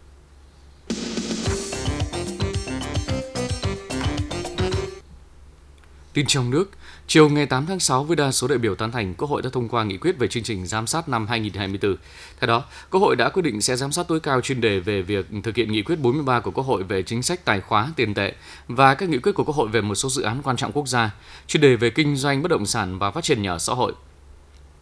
Tin 6.13 6.25
trong 6.25 6.49
nước, 6.49 6.71
Chiều 7.09 7.29
ngày 7.29 7.45
8 7.45 7.65
tháng 7.65 7.79
6 7.79 8.03
với 8.03 8.15
đa 8.15 8.31
số 8.31 8.47
đại 8.47 8.57
biểu 8.57 8.75
tán 8.75 8.91
thành, 8.91 9.13
Quốc 9.13 9.29
hội 9.29 9.41
đã 9.41 9.49
thông 9.53 9.69
qua 9.69 9.83
nghị 9.83 9.97
quyết 9.97 10.17
về 10.19 10.27
chương 10.27 10.43
trình 10.43 10.67
giám 10.67 10.87
sát 10.87 11.09
năm 11.09 11.27
2024. 11.27 11.95
Theo 12.39 12.47
đó, 12.47 12.63
Quốc 12.91 12.99
hội 12.99 13.15
đã 13.15 13.29
quyết 13.29 13.41
định 13.41 13.61
sẽ 13.61 13.75
giám 13.75 13.91
sát 13.91 14.07
tối 14.07 14.19
cao 14.19 14.41
chuyên 14.41 14.61
đề 14.61 14.79
về 14.79 15.01
việc 15.01 15.25
thực 15.43 15.55
hiện 15.55 15.71
nghị 15.71 15.81
quyết 15.81 15.95
43 15.95 16.39
của 16.39 16.51
Quốc 16.51 16.63
hội 16.63 16.83
về 16.83 17.03
chính 17.03 17.23
sách 17.23 17.45
tài 17.45 17.61
khóa 17.61 17.91
tiền 17.95 18.13
tệ 18.13 18.33
và 18.67 18.95
các 18.95 19.09
nghị 19.09 19.17
quyết 19.17 19.31
của 19.31 19.43
Quốc 19.43 19.55
hội 19.55 19.67
về 19.67 19.81
một 19.81 19.95
số 19.95 20.09
dự 20.09 20.21
án 20.21 20.41
quan 20.43 20.57
trọng 20.57 20.71
quốc 20.71 20.87
gia, 20.87 21.11
chuyên 21.47 21.61
đề 21.61 21.75
về 21.75 21.89
kinh 21.89 22.15
doanh 22.15 22.41
bất 22.41 22.51
động 22.51 22.65
sản 22.65 22.99
và 22.99 23.11
phát 23.11 23.23
triển 23.23 23.41
nhà 23.41 23.51
ở 23.51 23.59
xã 23.59 23.73
hội. 23.73 23.93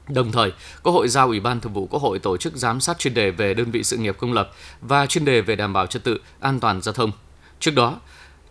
Đồng 0.10 0.32
thời, 0.32 0.52
Quốc 0.84 0.94
hội 0.94 1.08
giao 1.08 1.28
Ủy 1.28 1.40
ban 1.40 1.60
Thường 1.60 1.74
vụ 1.74 1.88
Quốc 1.88 2.02
hội 2.02 2.20
tổ 2.20 2.38
chức 2.38 2.56
giám 2.56 2.80
sát 2.80 3.00
chuyên 3.00 3.14
đề 3.14 3.32
về 3.32 3.54
đơn 3.54 3.72
vị 3.72 3.84
sự 3.84 3.98
nghiệp 3.98 4.16
công 4.20 4.34
lập 4.34 4.52
và 4.82 5.06
chuyên 5.06 5.26
đề 5.26 5.42
về 5.42 5.56
đảm 5.56 5.74
bảo 5.74 5.88
trật 5.88 6.04
tự, 6.04 6.20
an 6.40 6.60
toàn 6.60 6.82
giao 6.82 6.94
thông. 6.94 7.12
Trước 7.60 7.76
đó, 7.76 8.00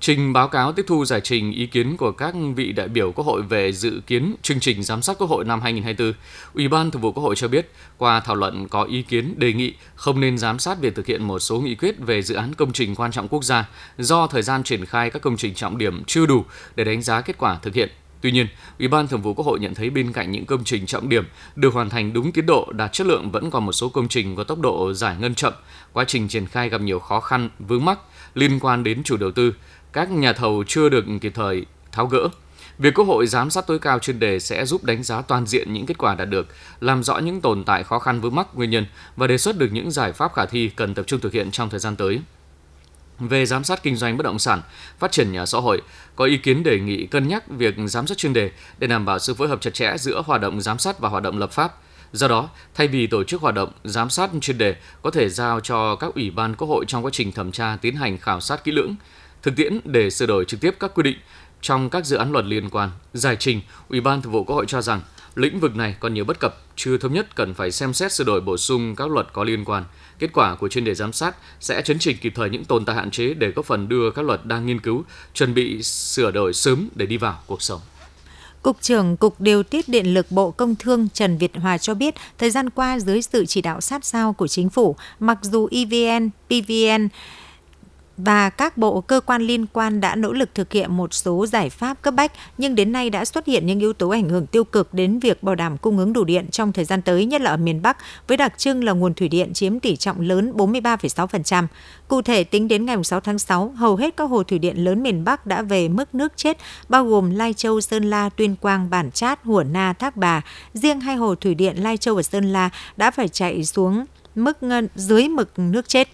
Trình 0.00 0.32
báo 0.32 0.48
cáo 0.48 0.72
tiếp 0.72 0.84
thu 0.88 1.04
giải 1.04 1.20
trình 1.20 1.52
ý 1.52 1.66
kiến 1.66 1.96
của 1.96 2.12
các 2.12 2.34
vị 2.56 2.72
đại 2.72 2.88
biểu 2.88 3.12
Quốc 3.12 3.24
hội 3.24 3.42
về 3.42 3.72
dự 3.72 4.00
kiến 4.06 4.34
chương 4.42 4.60
trình 4.60 4.82
giám 4.82 5.02
sát 5.02 5.18
Quốc 5.18 5.30
hội 5.30 5.44
năm 5.44 5.60
2024, 5.60 6.20
Ủy 6.54 6.68
ban 6.68 6.90
Thường 6.90 7.02
vụ 7.02 7.12
Quốc 7.12 7.22
hội 7.22 7.36
cho 7.36 7.48
biết, 7.48 7.70
qua 7.98 8.20
thảo 8.20 8.36
luận 8.36 8.68
có 8.68 8.82
ý 8.82 9.02
kiến 9.02 9.34
đề 9.36 9.52
nghị 9.52 9.74
không 9.94 10.20
nên 10.20 10.38
giám 10.38 10.58
sát 10.58 10.80
việc 10.80 10.94
thực 10.94 11.06
hiện 11.06 11.22
một 11.22 11.38
số 11.38 11.60
nghị 11.60 11.74
quyết 11.74 11.98
về 11.98 12.22
dự 12.22 12.34
án 12.34 12.54
công 12.54 12.72
trình 12.72 12.94
quan 12.94 13.12
trọng 13.12 13.28
quốc 13.28 13.44
gia 13.44 13.68
do 13.98 14.26
thời 14.26 14.42
gian 14.42 14.62
triển 14.62 14.86
khai 14.86 15.10
các 15.10 15.22
công 15.22 15.36
trình 15.36 15.54
trọng 15.54 15.78
điểm 15.78 16.02
chưa 16.06 16.26
đủ 16.26 16.44
để 16.76 16.84
đánh 16.84 17.02
giá 17.02 17.20
kết 17.20 17.38
quả 17.38 17.58
thực 17.62 17.74
hiện. 17.74 17.88
Tuy 18.26 18.32
nhiên, 18.32 18.46
Ủy 18.78 18.88
ban 18.88 19.08
Thường 19.08 19.22
vụ 19.22 19.34
Quốc 19.34 19.46
hội 19.46 19.58
nhận 19.60 19.74
thấy 19.74 19.90
bên 19.90 20.12
cạnh 20.12 20.30
những 20.30 20.46
công 20.46 20.64
trình 20.64 20.86
trọng 20.86 21.08
điểm 21.08 21.24
được 21.56 21.74
hoàn 21.74 21.90
thành 21.90 22.12
đúng 22.12 22.32
tiến 22.32 22.46
độ, 22.46 22.72
đạt 22.72 22.92
chất 22.92 23.06
lượng 23.06 23.30
vẫn 23.30 23.50
còn 23.50 23.66
một 23.66 23.72
số 23.72 23.88
công 23.88 24.08
trình 24.08 24.36
có 24.36 24.44
tốc 24.44 24.60
độ 24.60 24.92
giải 24.92 25.16
ngân 25.20 25.34
chậm, 25.34 25.52
quá 25.92 26.04
trình 26.04 26.28
triển 26.28 26.46
khai 26.46 26.68
gặp 26.68 26.80
nhiều 26.80 26.98
khó 26.98 27.20
khăn, 27.20 27.50
vướng 27.58 27.84
mắc 27.84 27.98
liên 28.34 28.60
quan 28.60 28.84
đến 28.84 29.02
chủ 29.02 29.16
đầu 29.16 29.30
tư, 29.30 29.54
các 29.92 30.10
nhà 30.10 30.32
thầu 30.32 30.64
chưa 30.66 30.88
được 30.88 31.04
kịp 31.20 31.32
thời 31.34 31.66
tháo 31.92 32.06
gỡ. 32.06 32.28
Việc 32.78 32.94
Quốc 32.94 33.04
hội 33.04 33.26
giám 33.26 33.50
sát 33.50 33.66
tối 33.66 33.78
cao 33.78 33.98
chuyên 33.98 34.18
đề 34.18 34.40
sẽ 34.40 34.66
giúp 34.66 34.84
đánh 34.84 35.02
giá 35.02 35.22
toàn 35.22 35.46
diện 35.46 35.72
những 35.72 35.86
kết 35.86 35.98
quả 35.98 36.14
đạt 36.14 36.28
được, 36.28 36.48
làm 36.80 37.02
rõ 37.02 37.18
những 37.18 37.40
tồn 37.40 37.64
tại 37.64 37.84
khó 37.84 37.98
khăn 37.98 38.20
vướng 38.20 38.34
mắc 38.34 38.46
nguyên 38.54 38.70
nhân 38.70 38.86
và 39.16 39.26
đề 39.26 39.38
xuất 39.38 39.58
được 39.58 39.68
những 39.72 39.90
giải 39.90 40.12
pháp 40.12 40.32
khả 40.34 40.46
thi 40.46 40.70
cần 40.76 40.94
tập 40.94 41.06
trung 41.06 41.20
thực 41.20 41.32
hiện 41.32 41.50
trong 41.50 41.70
thời 41.70 41.80
gian 41.80 41.96
tới. 41.96 42.20
Về 43.18 43.46
giám 43.46 43.64
sát 43.64 43.82
kinh 43.82 43.96
doanh 43.96 44.16
bất 44.16 44.22
động 44.22 44.38
sản, 44.38 44.62
phát 44.98 45.12
triển 45.12 45.32
nhà 45.32 45.46
xã 45.46 45.58
hội, 45.58 45.82
có 46.16 46.24
ý 46.24 46.36
kiến 46.36 46.62
đề 46.62 46.80
nghị 46.80 47.06
cân 47.06 47.28
nhắc 47.28 47.48
việc 47.48 47.74
giám 47.86 48.06
sát 48.06 48.18
chuyên 48.18 48.32
đề 48.32 48.50
để 48.78 48.86
đảm 48.86 49.04
bảo 49.04 49.18
sự 49.18 49.34
phối 49.34 49.48
hợp 49.48 49.60
chặt 49.60 49.74
chẽ 49.74 49.94
giữa 49.98 50.22
hoạt 50.26 50.40
động 50.40 50.60
giám 50.60 50.78
sát 50.78 50.98
và 50.98 51.08
hoạt 51.08 51.22
động 51.22 51.38
lập 51.38 51.52
pháp. 51.52 51.74
Do 52.12 52.28
đó, 52.28 52.48
thay 52.74 52.88
vì 52.88 53.06
tổ 53.06 53.24
chức 53.24 53.40
hoạt 53.40 53.54
động 53.54 53.72
giám 53.84 54.10
sát 54.10 54.30
chuyên 54.40 54.58
đề 54.58 54.76
có 55.02 55.10
thể 55.10 55.28
giao 55.28 55.60
cho 55.60 55.96
các 55.96 56.14
ủy 56.14 56.30
ban 56.30 56.54
quốc 56.54 56.68
hội 56.68 56.84
trong 56.88 57.04
quá 57.04 57.10
trình 57.14 57.32
thẩm 57.32 57.52
tra 57.52 57.76
tiến 57.80 57.96
hành 57.96 58.18
khảo 58.18 58.40
sát 58.40 58.64
kỹ 58.64 58.72
lưỡng, 58.72 58.96
Thực 59.46 59.56
tiễn 59.56 59.80
để 59.84 60.10
sửa 60.10 60.26
đổi 60.26 60.44
trực 60.44 60.60
tiếp 60.60 60.74
các 60.80 60.94
quy 60.94 61.02
định 61.02 61.16
trong 61.60 61.90
các 61.90 62.06
dự 62.06 62.16
án 62.16 62.32
luật 62.32 62.44
liên 62.44 62.70
quan, 62.70 62.90
giải 63.12 63.36
trình, 63.36 63.60
Ủy 63.88 64.00
ban 64.00 64.22
Thường 64.22 64.32
vụ 64.32 64.44
Quốc 64.44 64.56
hội 64.56 64.66
cho 64.68 64.82
rằng 64.82 65.00
lĩnh 65.34 65.60
vực 65.60 65.76
này 65.76 65.96
còn 66.00 66.14
nhiều 66.14 66.24
bất 66.24 66.40
cập, 66.40 66.62
chưa 66.76 66.98
thống 66.98 67.12
nhất 67.12 67.34
cần 67.34 67.54
phải 67.54 67.70
xem 67.70 67.92
xét 67.92 68.12
sửa 68.12 68.24
đổi 68.24 68.40
bổ 68.40 68.56
sung 68.56 68.96
các 68.96 69.10
luật 69.10 69.26
có 69.32 69.44
liên 69.44 69.64
quan. 69.64 69.84
Kết 70.18 70.30
quả 70.32 70.54
của 70.54 70.68
chuyên 70.68 70.84
đề 70.84 70.94
giám 70.94 71.12
sát 71.12 71.36
sẽ 71.60 71.82
chấn 71.82 71.98
chỉnh 71.98 72.16
kịp 72.20 72.32
thời 72.36 72.50
những 72.50 72.64
tồn 72.64 72.84
tại 72.84 72.96
hạn 72.96 73.10
chế 73.10 73.34
để 73.34 73.48
góp 73.50 73.64
phần 73.64 73.88
đưa 73.88 74.10
các 74.10 74.24
luật 74.24 74.46
đang 74.46 74.66
nghiên 74.66 74.80
cứu 74.80 75.04
chuẩn 75.34 75.54
bị 75.54 75.82
sửa 75.82 76.30
đổi 76.30 76.54
sớm 76.54 76.88
để 76.94 77.06
đi 77.06 77.16
vào 77.16 77.42
cuộc 77.46 77.62
sống. 77.62 77.80
Cục 78.62 78.82
trưởng 78.82 79.16
Cục 79.16 79.40
Điều 79.40 79.62
tiết 79.62 79.88
Điện 79.88 80.14
lực 80.14 80.26
Bộ 80.30 80.50
Công 80.50 80.74
Thương 80.76 81.08
Trần 81.08 81.38
Việt 81.38 81.56
Hòa 81.56 81.78
cho 81.78 81.94
biết, 81.94 82.14
thời 82.38 82.50
gian 82.50 82.70
qua 82.70 82.98
dưới 82.98 83.22
sự 83.22 83.46
chỉ 83.46 83.62
đạo 83.62 83.80
sát 83.80 84.04
sao 84.04 84.32
của 84.32 84.48
chính 84.48 84.70
phủ, 84.70 84.96
mặc 85.20 85.38
dù 85.42 85.68
EVN, 85.70 86.30
PVN 86.48 87.08
và 88.16 88.50
các 88.50 88.78
bộ 88.78 89.00
cơ 89.00 89.20
quan 89.20 89.42
liên 89.42 89.66
quan 89.66 90.00
đã 90.00 90.14
nỗ 90.14 90.32
lực 90.32 90.54
thực 90.54 90.72
hiện 90.72 90.96
một 90.96 91.14
số 91.14 91.46
giải 91.46 91.70
pháp 91.70 92.02
cấp 92.02 92.14
bách 92.14 92.32
nhưng 92.58 92.74
đến 92.74 92.92
nay 92.92 93.10
đã 93.10 93.24
xuất 93.24 93.46
hiện 93.46 93.66
những 93.66 93.80
yếu 93.80 93.92
tố 93.92 94.08
ảnh 94.08 94.28
hưởng 94.28 94.46
tiêu 94.46 94.64
cực 94.64 94.94
đến 94.94 95.18
việc 95.18 95.42
bảo 95.42 95.54
đảm 95.54 95.78
cung 95.78 95.98
ứng 95.98 96.12
đủ 96.12 96.24
điện 96.24 96.50
trong 96.50 96.72
thời 96.72 96.84
gian 96.84 97.02
tới 97.02 97.24
nhất 97.24 97.40
là 97.40 97.50
ở 97.50 97.56
miền 97.56 97.82
Bắc 97.82 97.96
với 98.28 98.36
đặc 98.36 98.58
trưng 98.58 98.84
là 98.84 98.92
nguồn 98.92 99.14
thủy 99.14 99.28
điện 99.28 99.52
chiếm 99.52 99.80
tỷ 99.80 99.96
trọng 99.96 100.20
lớn 100.20 100.52
43,6%. 100.56 101.66
Cụ 102.08 102.22
thể 102.22 102.44
tính 102.44 102.68
đến 102.68 102.86
ngày 102.86 103.04
6 103.04 103.20
tháng 103.20 103.38
6, 103.38 103.68
hầu 103.68 103.96
hết 103.96 104.16
các 104.16 104.24
hồ 104.24 104.42
thủy 104.42 104.58
điện 104.58 104.84
lớn 104.84 105.02
miền 105.02 105.24
Bắc 105.24 105.46
đã 105.46 105.62
về 105.62 105.88
mức 105.88 106.14
nước 106.14 106.32
chết 106.36 106.58
bao 106.88 107.04
gồm 107.04 107.30
Lai 107.30 107.54
Châu, 107.54 107.80
Sơn 107.80 108.10
La, 108.10 108.28
Tuyên 108.28 108.56
Quang, 108.56 108.90
Bản 108.90 109.10
Chát, 109.10 109.44
Hủa 109.44 109.62
Na, 109.62 109.92
Thác 109.92 110.16
Bà. 110.16 110.42
Riêng 110.74 111.00
hai 111.00 111.16
hồ 111.16 111.34
thủy 111.34 111.54
điện 111.54 111.82
Lai 111.82 111.96
Châu 111.96 112.14
và 112.14 112.22
Sơn 112.22 112.52
La 112.52 112.70
đã 112.96 113.10
phải 113.10 113.28
chạy 113.28 113.64
xuống 113.64 114.04
mức 114.34 114.58
dưới 114.94 115.28
mực 115.28 115.58
nước 115.58 115.88
chết 115.88 116.08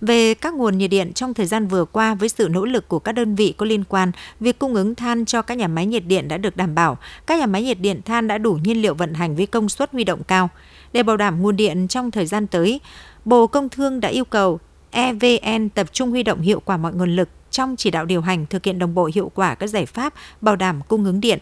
về 0.00 0.34
các 0.34 0.54
nguồn 0.54 0.78
nhiệt 0.78 0.90
điện 0.90 1.12
trong 1.12 1.34
thời 1.34 1.46
gian 1.46 1.66
vừa 1.66 1.84
qua 1.84 2.14
với 2.14 2.28
sự 2.28 2.48
nỗ 2.50 2.64
lực 2.64 2.88
của 2.88 2.98
các 2.98 3.12
đơn 3.12 3.34
vị 3.34 3.54
có 3.56 3.66
liên 3.66 3.84
quan, 3.84 4.12
việc 4.40 4.58
cung 4.58 4.74
ứng 4.74 4.94
than 4.94 5.24
cho 5.24 5.42
các 5.42 5.54
nhà 5.54 5.68
máy 5.68 5.86
nhiệt 5.86 6.06
điện 6.06 6.28
đã 6.28 6.36
được 6.36 6.56
đảm 6.56 6.74
bảo. 6.74 6.98
Các 7.26 7.38
nhà 7.38 7.46
máy 7.46 7.62
nhiệt 7.62 7.80
điện 7.80 8.02
than 8.04 8.28
đã 8.28 8.38
đủ 8.38 8.52
nhiên 8.54 8.82
liệu 8.82 8.94
vận 8.94 9.14
hành 9.14 9.36
với 9.36 9.46
công 9.46 9.68
suất 9.68 9.92
huy 9.92 10.04
động 10.04 10.22
cao. 10.28 10.48
Để 10.92 11.02
bảo 11.02 11.16
đảm 11.16 11.42
nguồn 11.42 11.56
điện 11.56 11.88
trong 11.88 12.10
thời 12.10 12.26
gian 12.26 12.46
tới, 12.46 12.80
Bộ 13.24 13.46
Công 13.46 13.68
Thương 13.68 14.00
đã 14.00 14.08
yêu 14.08 14.24
cầu 14.24 14.58
EVN 14.90 15.68
tập 15.68 15.86
trung 15.92 16.10
huy 16.10 16.22
động 16.22 16.40
hiệu 16.40 16.60
quả 16.64 16.76
mọi 16.76 16.92
nguồn 16.94 17.16
lực 17.16 17.28
trong 17.50 17.76
chỉ 17.76 17.90
đạo 17.90 18.04
điều 18.04 18.20
hành 18.20 18.46
thực 18.46 18.64
hiện 18.64 18.78
đồng 18.78 18.94
bộ 18.94 19.10
hiệu 19.14 19.30
quả 19.34 19.54
các 19.54 19.66
giải 19.66 19.86
pháp 19.86 20.14
bảo 20.40 20.56
đảm 20.56 20.80
cung 20.88 21.04
ứng 21.04 21.20
điện. 21.20 21.38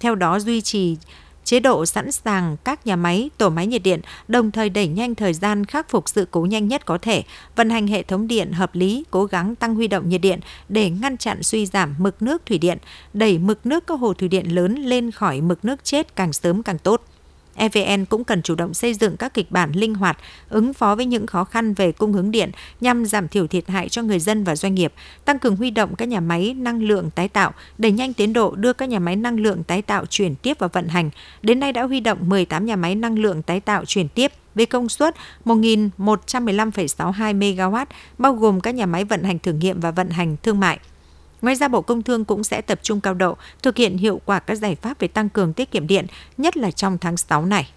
Theo 0.00 0.14
đó 0.14 0.38
duy 0.38 0.60
trì 0.60 0.96
chế 1.46 1.60
độ 1.60 1.86
sẵn 1.86 2.12
sàng 2.12 2.56
các 2.64 2.86
nhà 2.86 2.96
máy, 2.96 3.30
tổ 3.38 3.50
máy 3.50 3.66
nhiệt 3.66 3.82
điện, 3.82 4.00
đồng 4.28 4.50
thời 4.50 4.70
đẩy 4.70 4.88
nhanh 4.88 5.14
thời 5.14 5.34
gian 5.34 5.64
khắc 5.64 5.90
phục 5.90 6.08
sự 6.08 6.26
cố 6.30 6.46
nhanh 6.46 6.68
nhất 6.68 6.86
có 6.86 6.98
thể, 6.98 7.22
vận 7.56 7.70
hành 7.70 7.86
hệ 7.86 8.02
thống 8.02 8.28
điện 8.28 8.52
hợp 8.52 8.74
lý, 8.74 9.04
cố 9.10 9.24
gắng 9.24 9.54
tăng 9.54 9.74
huy 9.74 9.88
động 9.88 10.08
nhiệt 10.08 10.20
điện 10.20 10.40
để 10.68 10.90
ngăn 10.90 11.16
chặn 11.16 11.42
suy 11.42 11.66
giảm 11.66 11.94
mực 11.98 12.22
nước 12.22 12.46
thủy 12.46 12.58
điện, 12.58 12.78
đẩy 13.12 13.38
mực 13.38 13.66
nước 13.66 13.86
các 13.86 14.00
hồ 14.00 14.14
thủy 14.14 14.28
điện 14.28 14.54
lớn 14.54 14.74
lên 14.74 15.10
khỏi 15.10 15.40
mực 15.40 15.64
nước 15.64 15.84
chết 15.84 16.16
càng 16.16 16.32
sớm 16.32 16.62
càng 16.62 16.78
tốt. 16.78 17.02
EVN 17.56 18.04
cũng 18.04 18.24
cần 18.24 18.42
chủ 18.42 18.54
động 18.54 18.74
xây 18.74 18.94
dựng 18.94 19.16
các 19.16 19.34
kịch 19.34 19.50
bản 19.50 19.72
linh 19.72 19.94
hoạt, 19.94 20.18
ứng 20.48 20.74
phó 20.74 20.94
với 20.94 21.06
những 21.06 21.26
khó 21.26 21.44
khăn 21.44 21.74
về 21.74 21.92
cung 21.92 22.12
ứng 22.12 22.30
điện 22.30 22.50
nhằm 22.80 23.06
giảm 23.06 23.28
thiểu 23.28 23.46
thiệt 23.46 23.68
hại 23.68 23.88
cho 23.88 24.02
người 24.02 24.18
dân 24.18 24.44
và 24.44 24.56
doanh 24.56 24.74
nghiệp, 24.74 24.92
tăng 25.24 25.38
cường 25.38 25.56
huy 25.56 25.70
động 25.70 25.96
các 25.96 26.08
nhà 26.08 26.20
máy 26.20 26.54
năng 26.54 26.82
lượng 26.82 27.10
tái 27.10 27.28
tạo, 27.28 27.52
đẩy 27.78 27.92
nhanh 27.92 28.12
tiến 28.12 28.32
độ 28.32 28.54
đưa 28.54 28.72
các 28.72 28.88
nhà 28.88 28.98
máy 28.98 29.16
năng 29.16 29.40
lượng 29.40 29.64
tái 29.64 29.82
tạo 29.82 30.06
chuyển 30.06 30.34
tiếp 30.34 30.58
vào 30.58 30.70
vận 30.72 30.88
hành. 30.88 31.10
Đến 31.42 31.60
nay 31.60 31.72
đã 31.72 31.82
huy 31.82 32.00
động 32.00 32.18
18 32.28 32.66
nhà 32.66 32.76
máy 32.76 32.94
năng 32.94 33.18
lượng 33.18 33.42
tái 33.42 33.60
tạo 33.60 33.84
chuyển 33.84 34.08
tiếp 34.08 34.32
với 34.54 34.66
công 34.66 34.88
suất 34.88 35.14
1.115,62 35.44 37.38
MW, 37.38 37.86
bao 38.18 38.34
gồm 38.34 38.60
các 38.60 38.74
nhà 38.74 38.86
máy 38.86 39.04
vận 39.04 39.22
hành 39.22 39.38
thử 39.38 39.52
nghiệm 39.52 39.80
và 39.80 39.90
vận 39.90 40.10
hành 40.10 40.36
thương 40.42 40.60
mại. 40.60 40.78
Ngoài 41.42 41.56
ra, 41.56 41.68
Bộ 41.68 41.82
Công 41.82 42.02
Thương 42.02 42.24
cũng 42.24 42.44
sẽ 42.44 42.60
tập 42.60 42.80
trung 42.82 43.00
cao 43.00 43.14
độ 43.14 43.36
thực 43.62 43.76
hiện 43.76 43.98
hiệu 43.98 44.20
quả 44.24 44.38
các 44.38 44.54
giải 44.54 44.74
pháp 44.74 44.98
về 44.98 45.08
tăng 45.08 45.28
cường 45.28 45.52
tiết 45.52 45.70
kiệm 45.70 45.86
điện, 45.86 46.06
nhất 46.36 46.56
là 46.56 46.70
trong 46.70 46.98
tháng 46.98 47.16
6 47.16 47.46
này. 47.46 47.72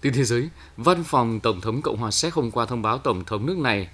Tin 0.00 0.12
thế 0.12 0.24
giới, 0.24 0.48
Văn 0.76 1.04
phòng 1.04 1.40
Tổng 1.40 1.60
thống 1.60 1.82
Cộng 1.82 1.96
hòa 1.96 2.10
Séc 2.10 2.34
hôm 2.34 2.50
qua 2.50 2.66
thông 2.66 2.82
báo 2.82 2.98
Tổng 2.98 3.24
thống 3.24 3.46
nước 3.46 3.58
này 3.58 3.88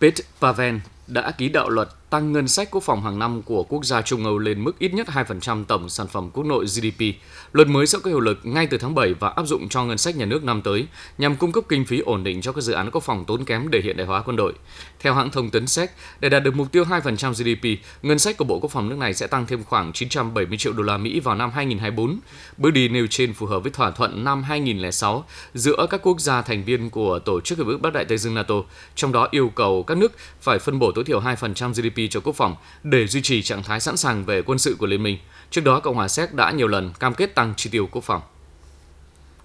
Petr 0.00 0.20
Pavel 0.40 0.76
đã 1.06 1.30
ký 1.30 1.48
đạo 1.48 1.68
luật 1.68 1.88
tăng 2.12 2.32
ngân 2.32 2.48
sách 2.48 2.68
quốc 2.70 2.82
phòng 2.82 3.02
hàng 3.02 3.18
năm 3.18 3.42
của 3.42 3.64
quốc 3.64 3.84
gia 3.84 4.02
Trung 4.02 4.24
Âu 4.24 4.38
lên 4.38 4.64
mức 4.64 4.78
ít 4.78 4.94
nhất 4.94 5.06
2% 5.08 5.64
tổng 5.64 5.88
sản 5.88 6.06
phẩm 6.08 6.30
quốc 6.32 6.46
nội 6.46 6.64
GDP. 6.64 7.04
Luật 7.52 7.68
mới 7.68 7.86
sẽ 7.86 7.98
có 8.02 8.10
hiệu 8.10 8.20
lực 8.20 8.38
ngay 8.42 8.66
từ 8.66 8.78
tháng 8.78 8.94
7 8.94 9.14
và 9.14 9.28
áp 9.28 9.46
dụng 9.46 9.68
cho 9.68 9.84
ngân 9.84 9.98
sách 9.98 10.16
nhà 10.16 10.24
nước 10.24 10.44
năm 10.44 10.62
tới, 10.62 10.86
nhằm 11.18 11.36
cung 11.36 11.52
cấp 11.52 11.64
kinh 11.68 11.84
phí 11.84 12.00
ổn 12.00 12.24
định 12.24 12.40
cho 12.40 12.52
các 12.52 12.60
dự 12.60 12.72
án 12.72 12.90
quốc 12.90 13.00
phòng 13.00 13.24
tốn 13.24 13.44
kém 13.44 13.70
để 13.70 13.80
hiện 13.80 13.96
đại 13.96 14.06
hóa 14.06 14.22
quân 14.22 14.36
đội. 14.36 14.52
Theo 15.00 15.14
hãng 15.14 15.30
thông 15.30 15.50
tấn 15.50 15.66
Séc, 15.66 15.90
để 16.20 16.28
đạt 16.28 16.42
được 16.42 16.54
mục 16.54 16.72
tiêu 16.72 16.84
2% 16.84 17.32
GDP, 17.32 17.84
ngân 18.02 18.18
sách 18.18 18.36
của 18.36 18.44
Bộ 18.44 18.58
Quốc 18.58 18.70
phòng 18.70 18.88
nước 18.88 18.98
này 18.98 19.14
sẽ 19.14 19.26
tăng 19.26 19.46
thêm 19.46 19.64
khoảng 19.64 19.92
970 19.92 20.58
triệu 20.58 20.72
đô 20.72 20.82
la 20.82 20.96
Mỹ 20.96 21.20
vào 21.20 21.34
năm 21.34 21.50
2024. 21.54 22.18
Bước 22.56 22.70
đi 22.70 22.88
nêu 22.88 23.06
trên 23.10 23.32
phù 23.32 23.46
hợp 23.46 23.58
với 23.58 23.72
thỏa 23.72 23.90
thuận 23.90 24.24
năm 24.24 24.42
2006 24.42 25.24
giữa 25.54 25.86
các 25.90 26.00
quốc 26.02 26.20
gia 26.20 26.42
thành 26.42 26.64
viên 26.64 26.90
của 26.90 27.18
Tổ 27.18 27.40
chức 27.40 27.58
Hiệp 27.58 27.66
ước 27.66 27.80
Bắc 27.80 27.92
Đại 27.92 28.04
Tây 28.04 28.18
Dương 28.18 28.34
NATO, 28.34 28.54
trong 28.94 29.12
đó 29.12 29.28
yêu 29.30 29.48
cầu 29.54 29.82
các 29.82 29.96
nước 29.96 30.12
phải 30.40 30.58
phân 30.58 30.78
bổ 30.78 30.92
tối 30.92 31.04
thiểu 31.04 31.20
2% 31.20 31.72
GDP 31.72 32.01
cho 32.08 32.20
quốc 32.20 32.36
phòng 32.36 32.56
để 32.82 33.06
duy 33.06 33.22
trì 33.22 33.42
trạng 33.42 33.62
thái 33.62 33.80
sẵn 33.80 33.96
sàng 33.96 34.24
về 34.24 34.42
quân 34.42 34.58
sự 34.58 34.76
của 34.78 34.86
Liên 34.86 35.02
minh. 35.02 35.18
Trước 35.50 35.60
đó, 35.64 35.80
Cộng 35.80 35.94
hòa 35.94 36.08
Séc 36.08 36.34
đã 36.34 36.50
nhiều 36.50 36.68
lần 36.68 36.92
cam 37.00 37.14
kết 37.14 37.34
tăng 37.34 37.54
chi 37.56 37.70
tiêu 37.70 37.88
quốc 37.92 38.04
phòng. 38.04 38.22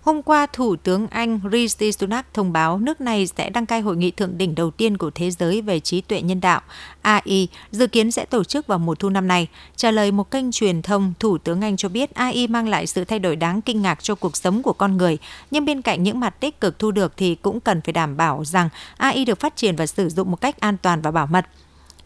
Hôm 0.07 0.23
qua, 0.23 0.47
Thủ 0.53 0.75
tướng 0.75 1.07
Anh 1.07 1.39
Rishi 1.51 1.91
Sunak 1.91 2.33
thông 2.33 2.53
báo 2.53 2.77
nước 2.77 3.01
này 3.01 3.27
sẽ 3.27 3.49
đăng 3.49 3.65
cai 3.65 3.81
hội 3.81 3.97
nghị 3.97 4.11
thượng 4.11 4.37
đỉnh 4.37 4.55
đầu 4.55 4.71
tiên 4.71 4.97
của 4.97 5.11
thế 5.15 5.31
giới 5.31 5.61
về 5.61 5.79
trí 5.79 6.01
tuệ 6.01 6.21
nhân 6.21 6.41
đạo 6.41 6.61
AI, 7.01 7.47
dự 7.71 7.87
kiến 7.87 8.11
sẽ 8.11 8.25
tổ 8.25 8.43
chức 8.43 8.67
vào 8.67 8.79
mùa 8.79 8.95
thu 8.95 9.09
năm 9.09 9.27
nay. 9.27 9.47
Trả 9.75 9.91
lời 9.91 10.11
một 10.11 10.31
kênh 10.31 10.51
truyền 10.51 10.81
thông, 10.81 11.13
Thủ 11.19 11.37
tướng 11.37 11.61
Anh 11.61 11.77
cho 11.77 11.89
biết 11.89 12.13
AI 12.13 12.47
mang 12.47 12.69
lại 12.69 12.87
sự 12.87 13.05
thay 13.05 13.19
đổi 13.19 13.35
đáng 13.35 13.61
kinh 13.61 13.81
ngạc 13.81 14.03
cho 14.03 14.15
cuộc 14.15 14.37
sống 14.37 14.63
của 14.63 14.73
con 14.73 14.97
người, 14.97 15.17
nhưng 15.51 15.65
bên 15.65 15.81
cạnh 15.81 16.03
những 16.03 16.19
mặt 16.19 16.39
tích 16.39 16.61
cực 16.61 16.79
thu 16.79 16.91
được 16.91 17.13
thì 17.17 17.35
cũng 17.35 17.59
cần 17.59 17.81
phải 17.81 17.93
đảm 17.93 18.17
bảo 18.17 18.45
rằng 18.45 18.69
AI 18.97 19.25
được 19.25 19.39
phát 19.39 19.55
triển 19.55 19.75
và 19.75 19.87
sử 19.87 20.09
dụng 20.09 20.31
một 20.31 20.41
cách 20.41 20.59
an 20.59 20.77
toàn 20.81 21.01
và 21.01 21.11
bảo 21.11 21.27
mật. 21.27 21.45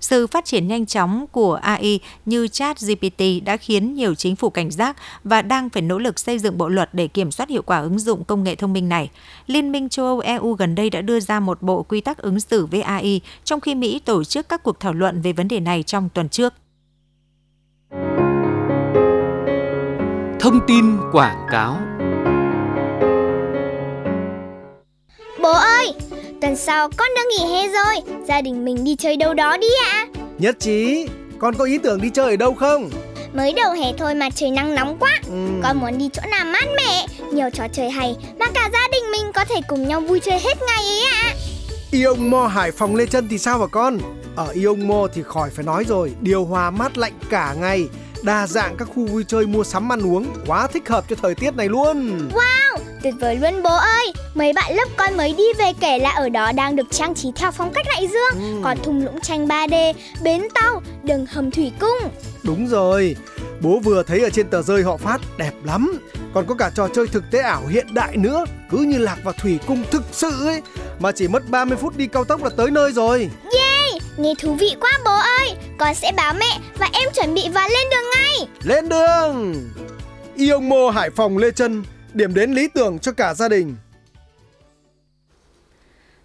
Sự 0.01 0.27
phát 0.27 0.45
triển 0.45 0.67
nhanh 0.67 0.85
chóng 0.85 1.25
của 1.31 1.53
AI 1.53 1.99
như 2.25 2.47
ChatGPT 2.47 3.21
đã 3.45 3.57
khiến 3.57 3.93
nhiều 3.93 4.15
chính 4.15 4.35
phủ 4.35 4.49
cảnh 4.49 4.71
giác 4.71 4.97
và 5.23 5.41
đang 5.41 5.69
phải 5.69 5.81
nỗ 5.81 5.97
lực 5.97 6.19
xây 6.19 6.39
dựng 6.39 6.57
bộ 6.57 6.69
luật 6.69 6.89
để 6.93 7.07
kiểm 7.07 7.31
soát 7.31 7.49
hiệu 7.49 7.61
quả 7.61 7.79
ứng 7.79 7.99
dụng 7.99 8.23
công 8.23 8.43
nghệ 8.43 8.55
thông 8.55 8.73
minh 8.73 8.89
này. 8.89 9.09
Liên 9.47 9.71
minh 9.71 9.89
châu 9.89 10.05
Âu 10.05 10.19
EU 10.19 10.53
gần 10.53 10.75
đây 10.75 10.89
đã 10.89 11.01
đưa 11.01 11.19
ra 11.19 11.39
một 11.39 11.61
bộ 11.61 11.83
quy 11.83 12.01
tắc 12.01 12.17
ứng 12.17 12.39
xử 12.39 12.65
với 12.65 12.81
AI, 12.81 13.21
trong 13.43 13.59
khi 13.59 13.75
Mỹ 13.75 13.99
tổ 13.99 14.23
chức 14.23 14.49
các 14.49 14.63
cuộc 14.63 14.79
thảo 14.79 14.93
luận 14.93 15.21
về 15.21 15.33
vấn 15.33 15.47
đề 15.47 15.59
này 15.59 15.83
trong 15.83 16.09
tuần 16.09 16.29
trước. 16.29 16.53
Thông 20.39 20.59
tin 20.67 20.97
quảng 21.11 21.47
cáo 21.51 21.77
tuần 26.41 26.56
sau 26.56 26.89
con 26.97 27.08
được 27.15 27.21
nghỉ 27.30 27.54
hè 27.54 27.67
rồi, 27.67 28.15
gia 28.27 28.41
đình 28.41 28.65
mình 28.65 28.84
đi 28.84 28.95
chơi 28.95 29.17
đâu 29.17 29.34
đó 29.34 29.58
đi 29.58 29.67
ạ. 29.86 29.91
À? 29.93 30.08
Nhất 30.38 30.60
trí, 30.60 31.08
con 31.39 31.56
có 31.56 31.65
ý 31.65 31.77
tưởng 31.77 32.01
đi 32.01 32.10
chơi 32.10 32.30
ở 32.30 32.36
đâu 32.36 32.54
không? 32.54 32.89
Mới 33.34 33.54
đầu 33.54 33.71
hè 33.71 33.93
thôi 33.97 34.15
mà 34.15 34.30
trời 34.36 34.51
nắng 34.51 34.75
nóng 34.75 34.97
quá 34.99 35.19
ừ. 35.27 35.47
Con 35.63 35.77
muốn 35.80 35.97
đi 35.97 36.10
chỗ 36.13 36.21
nào 36.32 36.45
mát 36.45 36.65
mẻ 36.77 37.06
Nhiều 37.32 37.49
trò 37.54 37.67
chơi 37.73 37.89
hay 37.89 38.15
Mà 38.39 38.45
cả 38.54 38.69
gia 38.73 38.88
đình 38.91 39.12
mình 39.12 39.32
có 39.34 39.45
thể 39.45 39.56
cùng 39.67 39.88
nhau 39.88 40.01
vui 40.01 40.19
chơi 40.19 40.39
hết 40.39 40.58
ngày 40.67 40.84
ấy 40.84 41.01
ạ 41.12 41.21
à. 41.23 41.36
Ion 41.91 42.30
Mo 42.30 42.47
Hải 42.47 42.71
Phòng 42.71 42.95
Lê 42.95 43.06
Trân 43.06 43.27
thì 43.30 43.38
sao 43.38 43.60
hả 43.60 43.65
con? 43.71 43.97
Ở 44.36 44.47
Ion 44.54 44.88
Mo 44.88 45.08
thì 45.13 45.23
khỏi 45.23 45.49
phải 45.49 45.65
nói 45.65 45.86
rồi 45.88 46.12
Điều 46.21 46.45
hòa 46.45 46.71
mát 46.71 46.97
lạnh 46.97 47.13
cả 47.30 47.56
ngày 47.60 47.88
Đa 48.23 48.47
dạng 48.47 48.75
các 48.77 48.88
khu 48.95 49.05
vui 49.05 49.23
chơi 49.27 49.45
mua 49.45 49.63
sắm 49.63 49.91
ăn 49.91 50.01
uống 50.01 50.25
Quá 50.47 50.67
thích 50.67 50.89
hợp 50.89 51.05
cho 51.10 51.15
thời 51.21 51.36
tiết 51.36 51.55
này 51.55 51.69
luôn. 51.69 52.29
Wow, 52.34 52.77
tuyệt 53.03 53.13
vời 53.19 53.36
luôn 53.36 53.63
bố 53.63 53.75
ơi. 53.75 54.13
Mấy 54.34 54.53
bạn 54.53 54.75
lớp 54.75 54.86
con 54.97 55.17
mới 55.17 55.34
đi 55.38 55.43
về 55.57 55.73
kể 55.79 55.99
là 55.99 56.10
ở 56.12 56.29
đó 56.29 56.51
đang 56.51 56.75
được 56.75 56.88
trang 56.91 57.15
trí 57.15 57.29
theo 57.36 57.51
phong 57.51 57.73
cách 57.73 57.86
đại 57.95 58.07
dương 58.07 58.41
ừ. 58.41 58.62
Có 58.63 58.75
thung 58.84 59.05
lũng 59.05 59.21
tranh 59.21 59.47
3D, 59.47 59.93
bến 60.23 60.47
tàu, 60.53 60.81
đường 61.03 61.25
hầm 61.25 61.51
thủy 61.51 61.71
cung. 61.79 61.97
Đúng 62.43 62.67
rồi, 62.67 63.15
bố 63.62 63.79
vừa 63.79 64.03
thấy 64.03 64.19
ở 64.19 64.29
trên 64.29 64.47
tờ 64.47 64.62
rơi 64.62 64.84
họ 64.84 64.97
phát 64.97 65.21
đẹp 65.38 65.53
lắm. 65.63 65.99
Còn 66.34 66.45
có 66.47 66.55
cả 66.55 66.71
trò 66.75 66.88
chơi 66.95 67.07
thực 67.07 67.23
tế 67.31 67.39
ảo 67.39 67.67
hiện 67.67 67.88
đại 67.93 68.17
nữa 68.17 68.45
Cứ 68.69 68.77
như 68.77 68.97
lạc 68.97 69.17
vào 69.23 69.34
thủy 69.41 69.60
cung 69.67 69.84
thực 69.91 70.03
sự 70.12 70.45
ấy 70.47 70.62
Mà 70.99 71.12
chỉ 71.12 71.27
mất 71.27 71.49
30 71.49 71.77
phút 71.77 71.97
đi 71.97 72.07
cao 72.07 72.23
tốc 72.23 72.43
là 72.43 72.49
tới 72.57 72.71
nơi 72.71 72.91
rồi. 72.91 73.29
Yeah, 73.53 73.80
nghe 74.17 74.34
thú 74.39 74.56
vị 74.56 74.76
quá 74.80 74.91
bố 75.06 75.12
ơi. 75.39 75.56
Con 75.78 75.95
sẽ 75.95 76.12
báo 76.17 76.34
mẹ 76.34 76.60
và 76.78 76.89
em 76.93 77.10
chuẩn 77.13 77.34
bị 77.34 77.41
và 77.54 77.69
lên 77.69 77.88
đường 77.91 78.10
ngay. 78.15 78.47
Lên 78.63 78.89
đường. 78.89 79.69
Ion 80.36 80.69
Mô 80.69 80.89
Hải 80.89 81.10
Phòng 81.10 81.38
Lê 81.38 81.52
Trân 81.52 81.84
Điểm 82.13 82.34
đến 82.34 82.52
lý 82.52 82.67
tưởng 82.67 83.00
cho 83.00 83.12
cả 83.12 83.34
gia 83.34 83.50
đình. 83.50 83.76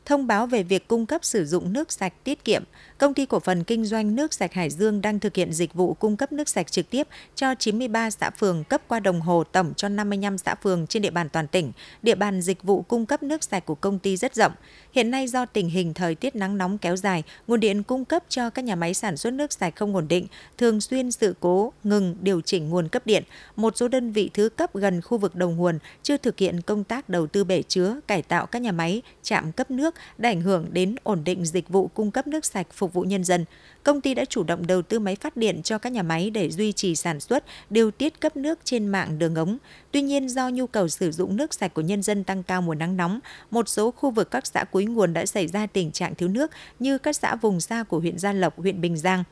Thông 0.05 0.27
báo 0.27 0.46
về 0.46 0.62
việc 0.62 0.88
cung 0.88 1.07
cấp 1.07 1.25
sử 1.25 1.44
dụng 1.44 1.72
nước 1.72 1.92
sạch 1.92 2.12
tiết 2.25 2.44
kiệm. 2.44 2.64
Công 2.98 3.14
ty 3.14 3.26
cổ 3.26 3.40
phần 3.40 3.64
kinh 3.64 3.85
doanh 3.85 4.14
nước 4.14 4.35
sạch 4.35 4.52
Hải 4.52 4.70
Dương 4.70 5.00
đang 5.00 5.20
thực 5.20 5.37
hiện 5.37 5.52
dịch 5.52 5.74
vụ 5.74 5.94
cung 5.94 6.16
cấp 6.16 6.32
nước 6.32 6.48
sạch 6.48 6.72
trực 6.72 6.90
tiếp 6.90 7.09
cho 7.35 7.54
93 7.54 8.11
xã 8.11 8.30
phường 8.30 8.64
cấp 8.64 8.82
qua 8.88 9.00
đồng 9.00 9.20
hồ 9.20 9.44
tổng 9.44 9.74
cho 9.76 9.88
55 9.88 10.38
xã 10.38 10.54
phường 10.54 10.87
trên 10.87 11.02
địa 11.02 11.11
bàn 11.11 11.28
toàn 11.28 11.46
tỉnh. 11.46 11.72
Địa 12.02 12.14
bàn 12.14 12.40
dịch 12.40 12.62
vụ 12.62 12.82
cung 12.82 13.06
cấp 13.06 13.22
nước 13.22 13.44
sạch 13.44 13.66
của 13.66 13.74
công 13.74 13.98
ty 13.98 14.16
rất 14.16 14.35
rộng. 14.35 14.52
Hiện 14.92 15.11
nay 15.11 15.28
do 15.28 15.46
tình 15.46 15.68
hình 15.68 15.94
thời 15.94 16.14
tiết 16.14 16.37
nắng 16.37 16.59
nóng 16.59 16.78
kéo 16.78 16.96
dài, 16.96 17.22
nguồn 17.46 17.61
điện 17.61 17.82
cung 17.82 18.04
cấp 18.04 18.24
cho 18.28 18.50
các 18.50 18.64
nhà 18.64 18.74
máy 18.74 18.94
sản 18.94 19.16
xuất 19.16 19.32
nước 19.32 19.52
sạch 19.52 19.76
không 19.76 19.94
ổn 19.94 20.09
định, 20.09 20.26
thường 20.59 20.80
xuyên 20.80 21.11
sự 21.11 21.35
cố 21.40 21.72
ngừng 21.85 22.16
điều 22.20 22.40
chỉnh 22.40 22.68
nguồn 22.68 22.88
cấp 22.88 23.06
điện. 23.06 23.22
Một 23.56 23.76
số 23.76 23.88
đơn 23.88 24.12
vị 24.12 24.30
thứ 24.35 24.48
cấp 24.48 24.74
gần 24.74 25.00
khu 25.00 25.18
vực 25.18 25.35
đầu 25.35 25.50
nguồn 25.50 25.78
chưa 26.02 26.16
thực 26.16 26.38
hiện 26.38 26.61
công 26.61 26.85
tác 26.85 27.09
đầu 27.09 27.26
tư 27.26 27.44
bể 27.44 27.62
chứa, 27.62 28.00
cải 28.06 28.22
tạo 28.22 28.46
các 28.46 28.62
nhà 28.62 28.72
máy, 28.72 29.02
trạm 29.22 29.52
cấp 29.52 29.70
nước 29.70 29.94
đã 30.18 30.28
ảnh 30.28 30.40
hưởng 30.40 30.66
đến 30.72 30.96
ổn 31.02 31.24
định 31.24 31.44
dịch 31.46 31.68
vụ 31.68 31.88
cung 31.88 32.11
cấp 32.11 32.26
nước 32.26 32.44
sạch 32.44 32.66
phục 32.72 32.86
vụ 32.88 33.03
nhân 33.03 33.25
dân. 33.25 33.44
Công 33.83 34.01
ty 34.01 34.14
đã 34.14 34.25
chủ 34.25 34.42
động 34.42 34.66
đầu 34.66 34.83
tư 34.83 34.99
máy 34.99 35.16
phát 35.16 35.37
điện 35.37 35.62
cho 35.62 35.79
các 35.79 35.92
nhà 35.92 36.03
máy 36.03 36.31
để 36.31 36.51
duy 36.51 36.72
trì 36.72 36.96
sản 36.96 37.20
xuất, 37.20 37.44
điều 37.70 37.90
tiết 37.90 38.20
cấp 38.20 38.37
nước 38.37 38.59
trên 38.64 38.88
mạng 38.88 39.18
đường 39.18 39.35
ống. 39.35 39.59
Tuy 39.90 40.03
nhiên, 40.03 40.29
do 40.29 40.49
nhu 40.49 40.66
cầu 40.66 40.88
sử 40.88 41.12
dụng 41.12 41.37
nước 41.37 41.55
sạch 41.55 41.75
của 41.75 41.83
nhân 41.83 42.03
dân 42.03 42.25
tăng 42.25 42.42
cao 42.42 42.62
mùa 42.62 42.75
nắng 42.75 42.96
nóng, 42.96 43.20
một 43.51 43.68
số 43.68 43.90
khu 43.90 44.11
vực 44.11 44.31
các 44.31 44.46
xã 44.46 44.64
cuối 44.64 44.85
nguồn 44.85 45.12
đã 45.12 45.27
xảy 45.27 45.46
ra 45.46 45.66
tình 45.66 45.92
trạng 45.92 46.14
thiếu 46.14 46.29
nước 46.29 46.51
như 46.79 46.99
các 46.99 47.16
xã 47.16 47.37
vùng 47.37 47.61
xa 47.61 47.83
của 47.83 47.99
huyện 47.99 48.18
Gia 48.18 48.33
Lộc, 48.33 48.59
huyện 48.59 48.81
Bình 48.81 48.96
Giang. 48.96 49.25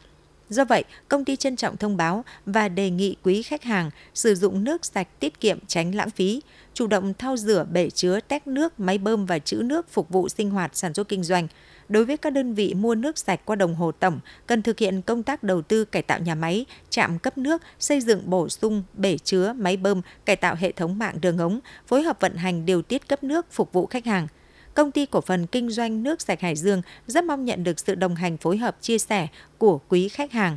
Do 0.48 0.64
vậy, 0.64 0.84
công 1.08 1.24
ty 1.24 1.36
trân 1.36 1.56
trọng 1.56 1.76
thông 1.76 1.96
báo 1.96 2.24
và 2.46 2.68
đề 2.68 2.90
nghị 2.90 3.16
quý 3.22 3.42
khách 3.42 3.62
hàng 3.62 3.90
sử 4.14 4.34
dụng 4.34 4.64
nước 4.64 4.84
sạch 4.84 5.08
tiết 5.20 5.40
kiệm 5.40 5.58
tránh 5.66 5.94
lãng 5.94 6.10
phí, 6.10 6.40
chủ 6.74 6.86
động 6.86 7.14
thao 7.14 7.36
rửa 7.36 7.66
bể 7.72 7.90
chứa 7.90 8.20
tét 8.20 8.46
nước, 8.46 8.80
máy 8.80 8.98
bơm 8.98 9.26
và 9.26 9.38
trữ 9.38 9.56
nước 9.56 9.88
phục 9.90 10.08
vụ 10.08 10.28
sinh 10.28 10.50
hoạt 10.50 10.76
sản 10.76 10.94
xuất 10.94 11.08
kinh 11.08 11.22
doanh. 11.22 11.48
Đối 11.88 12.04
với 12.04 12.16
các 12.16 12.30
đơn 12.30 12.54
vị 12.54 12.74
mua 12.74 12.94
nước 12.94 13.18
sạch 13.18 13.40
qua 13.44 13.56
đồng 13.56 13.74
hồ 13.74 13.92
tổng, 13.92 14.20
cần 14.46 14.62
thực 14.62 14.78
hiện 14.78 15.02
công 15.02 15.22
tác 15.22 15.42
đầu 15.42 15.62
tư 15.62 15.84
cải 15.84 16.02
tạo 16.02 16.18
nhà 16.18 16.34
máy, 16.34 16.66
trạm 16.90 17.18
cấp 17.18 17.38
nước, 17.38 17.62
xây 17.78 18.00
dựng 18.00 18.30
bổ 18.30 18.48
sung 18.48 18.82
bể 18.94 19.18
chứa, 19.18 19.52
máy 19.52 19.76
bơm, 19.76 20.02
cải 20.24 20.36
tạo 20.36 20.54
hệ 20.54 20.72
thống 20.72 20.98
mạng 20.98 21.16
đường 21.20 21.38
ống, 21.38 21.60
phối 21.86 22.02
hợp 22.02 22.20
vận 22.20 22.36
hành 22.36 22.66
điều 22.66 22.82
tiết 22.82 23.08
cấp 23.08 23.24
nước 23.24 23.46
phục 23.52 23.72
vụ 23.72 23.86
khách 23.86 24.04
hàng 24.06 24.26
công 24.74 24.90
ty 24.90 25.06
cổ 25.06 25.20
phần 25.20 25.46
kinh 25.46 25.70
doanh 25.70 26.02
nước 26.02 26.20
sạch 26.20 26.40
Hải 26.40 26.56
Dương 26.56 26.82
rất 27.06 27.24
mong 27.24 27.44
nhận 27.44 27.64
được 27.64 27.80
sự 27.80 27.94
đồng 27.94 28.14
hành 28.14 28.36
phối 28.36 28.56
hợp 28.56 28.76
chia 28.80 28.98
sẻ 28.98 29.28
của 29.58 29.80
quý 29.88 30.08
khách 30.08 30.32
hàng. 30.32 30.56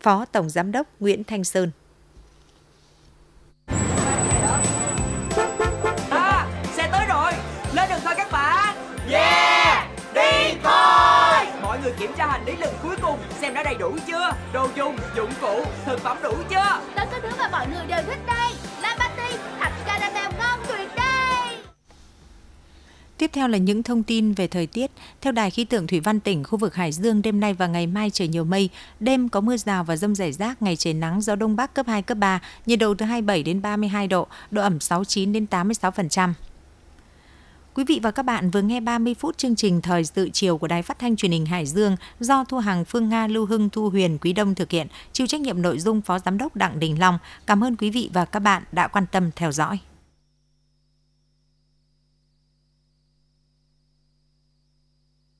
Phó 0.00 0.24
Tổng 0.24 0.50
Giám 0.50 0.72
đốc 0.72 0.86
Nguyễn 1.00 1.24
Thanh 1.24 1.44
Sơn 1.44 1.70
xem 13.46 13.54
đã 13.54 13.62
đầy 13.62 13.74
đủ 13.74 13.96
chưa? 14.06 14.30
Đồ 14.52 14.68
dùng, 14.76 14.96
dụng 15.16 15.30
cụ, 15.40 15.64
thực 15.84 16.00
phẩm 16.00 16.16
đủ 16.22 16.32
chưa? 16.50 16.80
Tất 16.96 17.04
cả 17.10 17.18
thứ 17.22 17.28
mà 17.38 17.48
mọi 17.48 17.66
người 17.66 17.86
đều 17.88 18.02
thích 18.06 18.18
đây. 18.26 18.52
La 18.82 18.96
Patty, 18.98 19.36
hạt 19.58 19.72
caramel 19.86 20.38
ngon 20.38 20.60
tuyệt 20.68 20.88
Tiếp 23.18 23.30
theo 23.32 23.48
là 23.48 23.58
những 23.58 23.82
thông 23.82 24.02
tin 24.02 24.32
về 24.32 24.46
thời 24.46 24.66
tiết. 24.66 24.90
Theo 25.20 25.32
Đài 25.32 25.50
khí 25.50 25.64
tượng 25.64 25.86
Thủy 25.86 26.00
văn 26.00 26.20
tỉnh, 26.20 26.44
khu 26.44 26.58
vực 26.58 26.74
Hải 26.74 26.92
Dương 26.92 27.22
đêm 27.22 27.40
nay 27.40 27.54
và 27.54 27.66
ngày 27.66 27.86
mai 27.86 28.10
trời 28.10 28.28
nhiều 28.28 28.44
mây, 28.44 28.68
đêm 29.00 29.28
có 29.28 29.40
mưa 29.40 29.56
rào 29.56 29.84
và 29.84 29.96
rông 29.96 30.14
rải 30.14 30.32
rác, 30.32 30.62
ngày 30.62 30.76
trời 30.76 30.94
nắng, 30.94 31.20
gió 31.20 31.34
đông 31.34 31.56
bắc 31.56 31.74
cấp 31.74 31.86
2 31.86 32.02
cấp 32.02 32.18
3, 32.18 32.40
nhiệt 32.66 32.78
độ 32.78 32.94
từ 32.94 33.06
27 33.06 33.42
đến 33.42 33.62
32 33.62 34.08
độ, 34.08 34.26
độ 34.50 34.62
ẩm 34.62 34.80
69 34.80 35.32
đến 35.32 35.46
86%. 35.50 36.32
Quý 37.76 37.84
vị 37.84 38.00
và 38.02 38.10
các 38.10 38.22
bạn 38.22 38.50
vừa 38.50 38.62
nghe 38.62 38.80
30 38.80 39.14
phút 39.14 39.38
chương 39.38 39.56
trình 39.56 39.80
Thời 39.80 40.04
sự 40.04 40.30
chiều 40.32 40.58
của 40.58 40.66
Đài 40.66 40.82
Phát 40.82 40.98
thanh 40.98 41.16
Truyền 41.16 41.32
hình 41.32 41.46
Hải 41.46 41.66
Dương 41.66 41.96
do 42.20 42.44
Thu 42.44 42.58
Hằng, 42.58 42.84
Phương 42.84 43.08
Nga, 43.08 43.26
Lưu 43.26 43.46
Hưng, 43.46 43.70
Thu 43.70 43.90
Huyền, 43.90 44.18
Quý 44.18 44.32
Đông 44.32 44.54
thực 44.54 44.70
hiện, 44.70 44.86
chịu 45.12 45.26
trách 45.26 45.40
nhiệm 45.40 45.62
nội 45.62 45.78
dung 45.78 46.00
Phó 46.00 46.18
Giám 46.18 46.38
đốc 46.38 46.56
Đặng 46.56 46.80
Đình 46.80 47.00
Long. 47.00 47.18
Cảm 47.46 47.64
ơn 47.64 47.76
quý 47.76 47.90
vị 47.90 48.10
và 48.12 48.24
các 48.24 48.40
bạn 48.40 48.62
đã 48.72 48.88
quan 48.88 49.06
tâm 49.12 49.30
theo 49.36 49.52
dõi. 49.52 49.78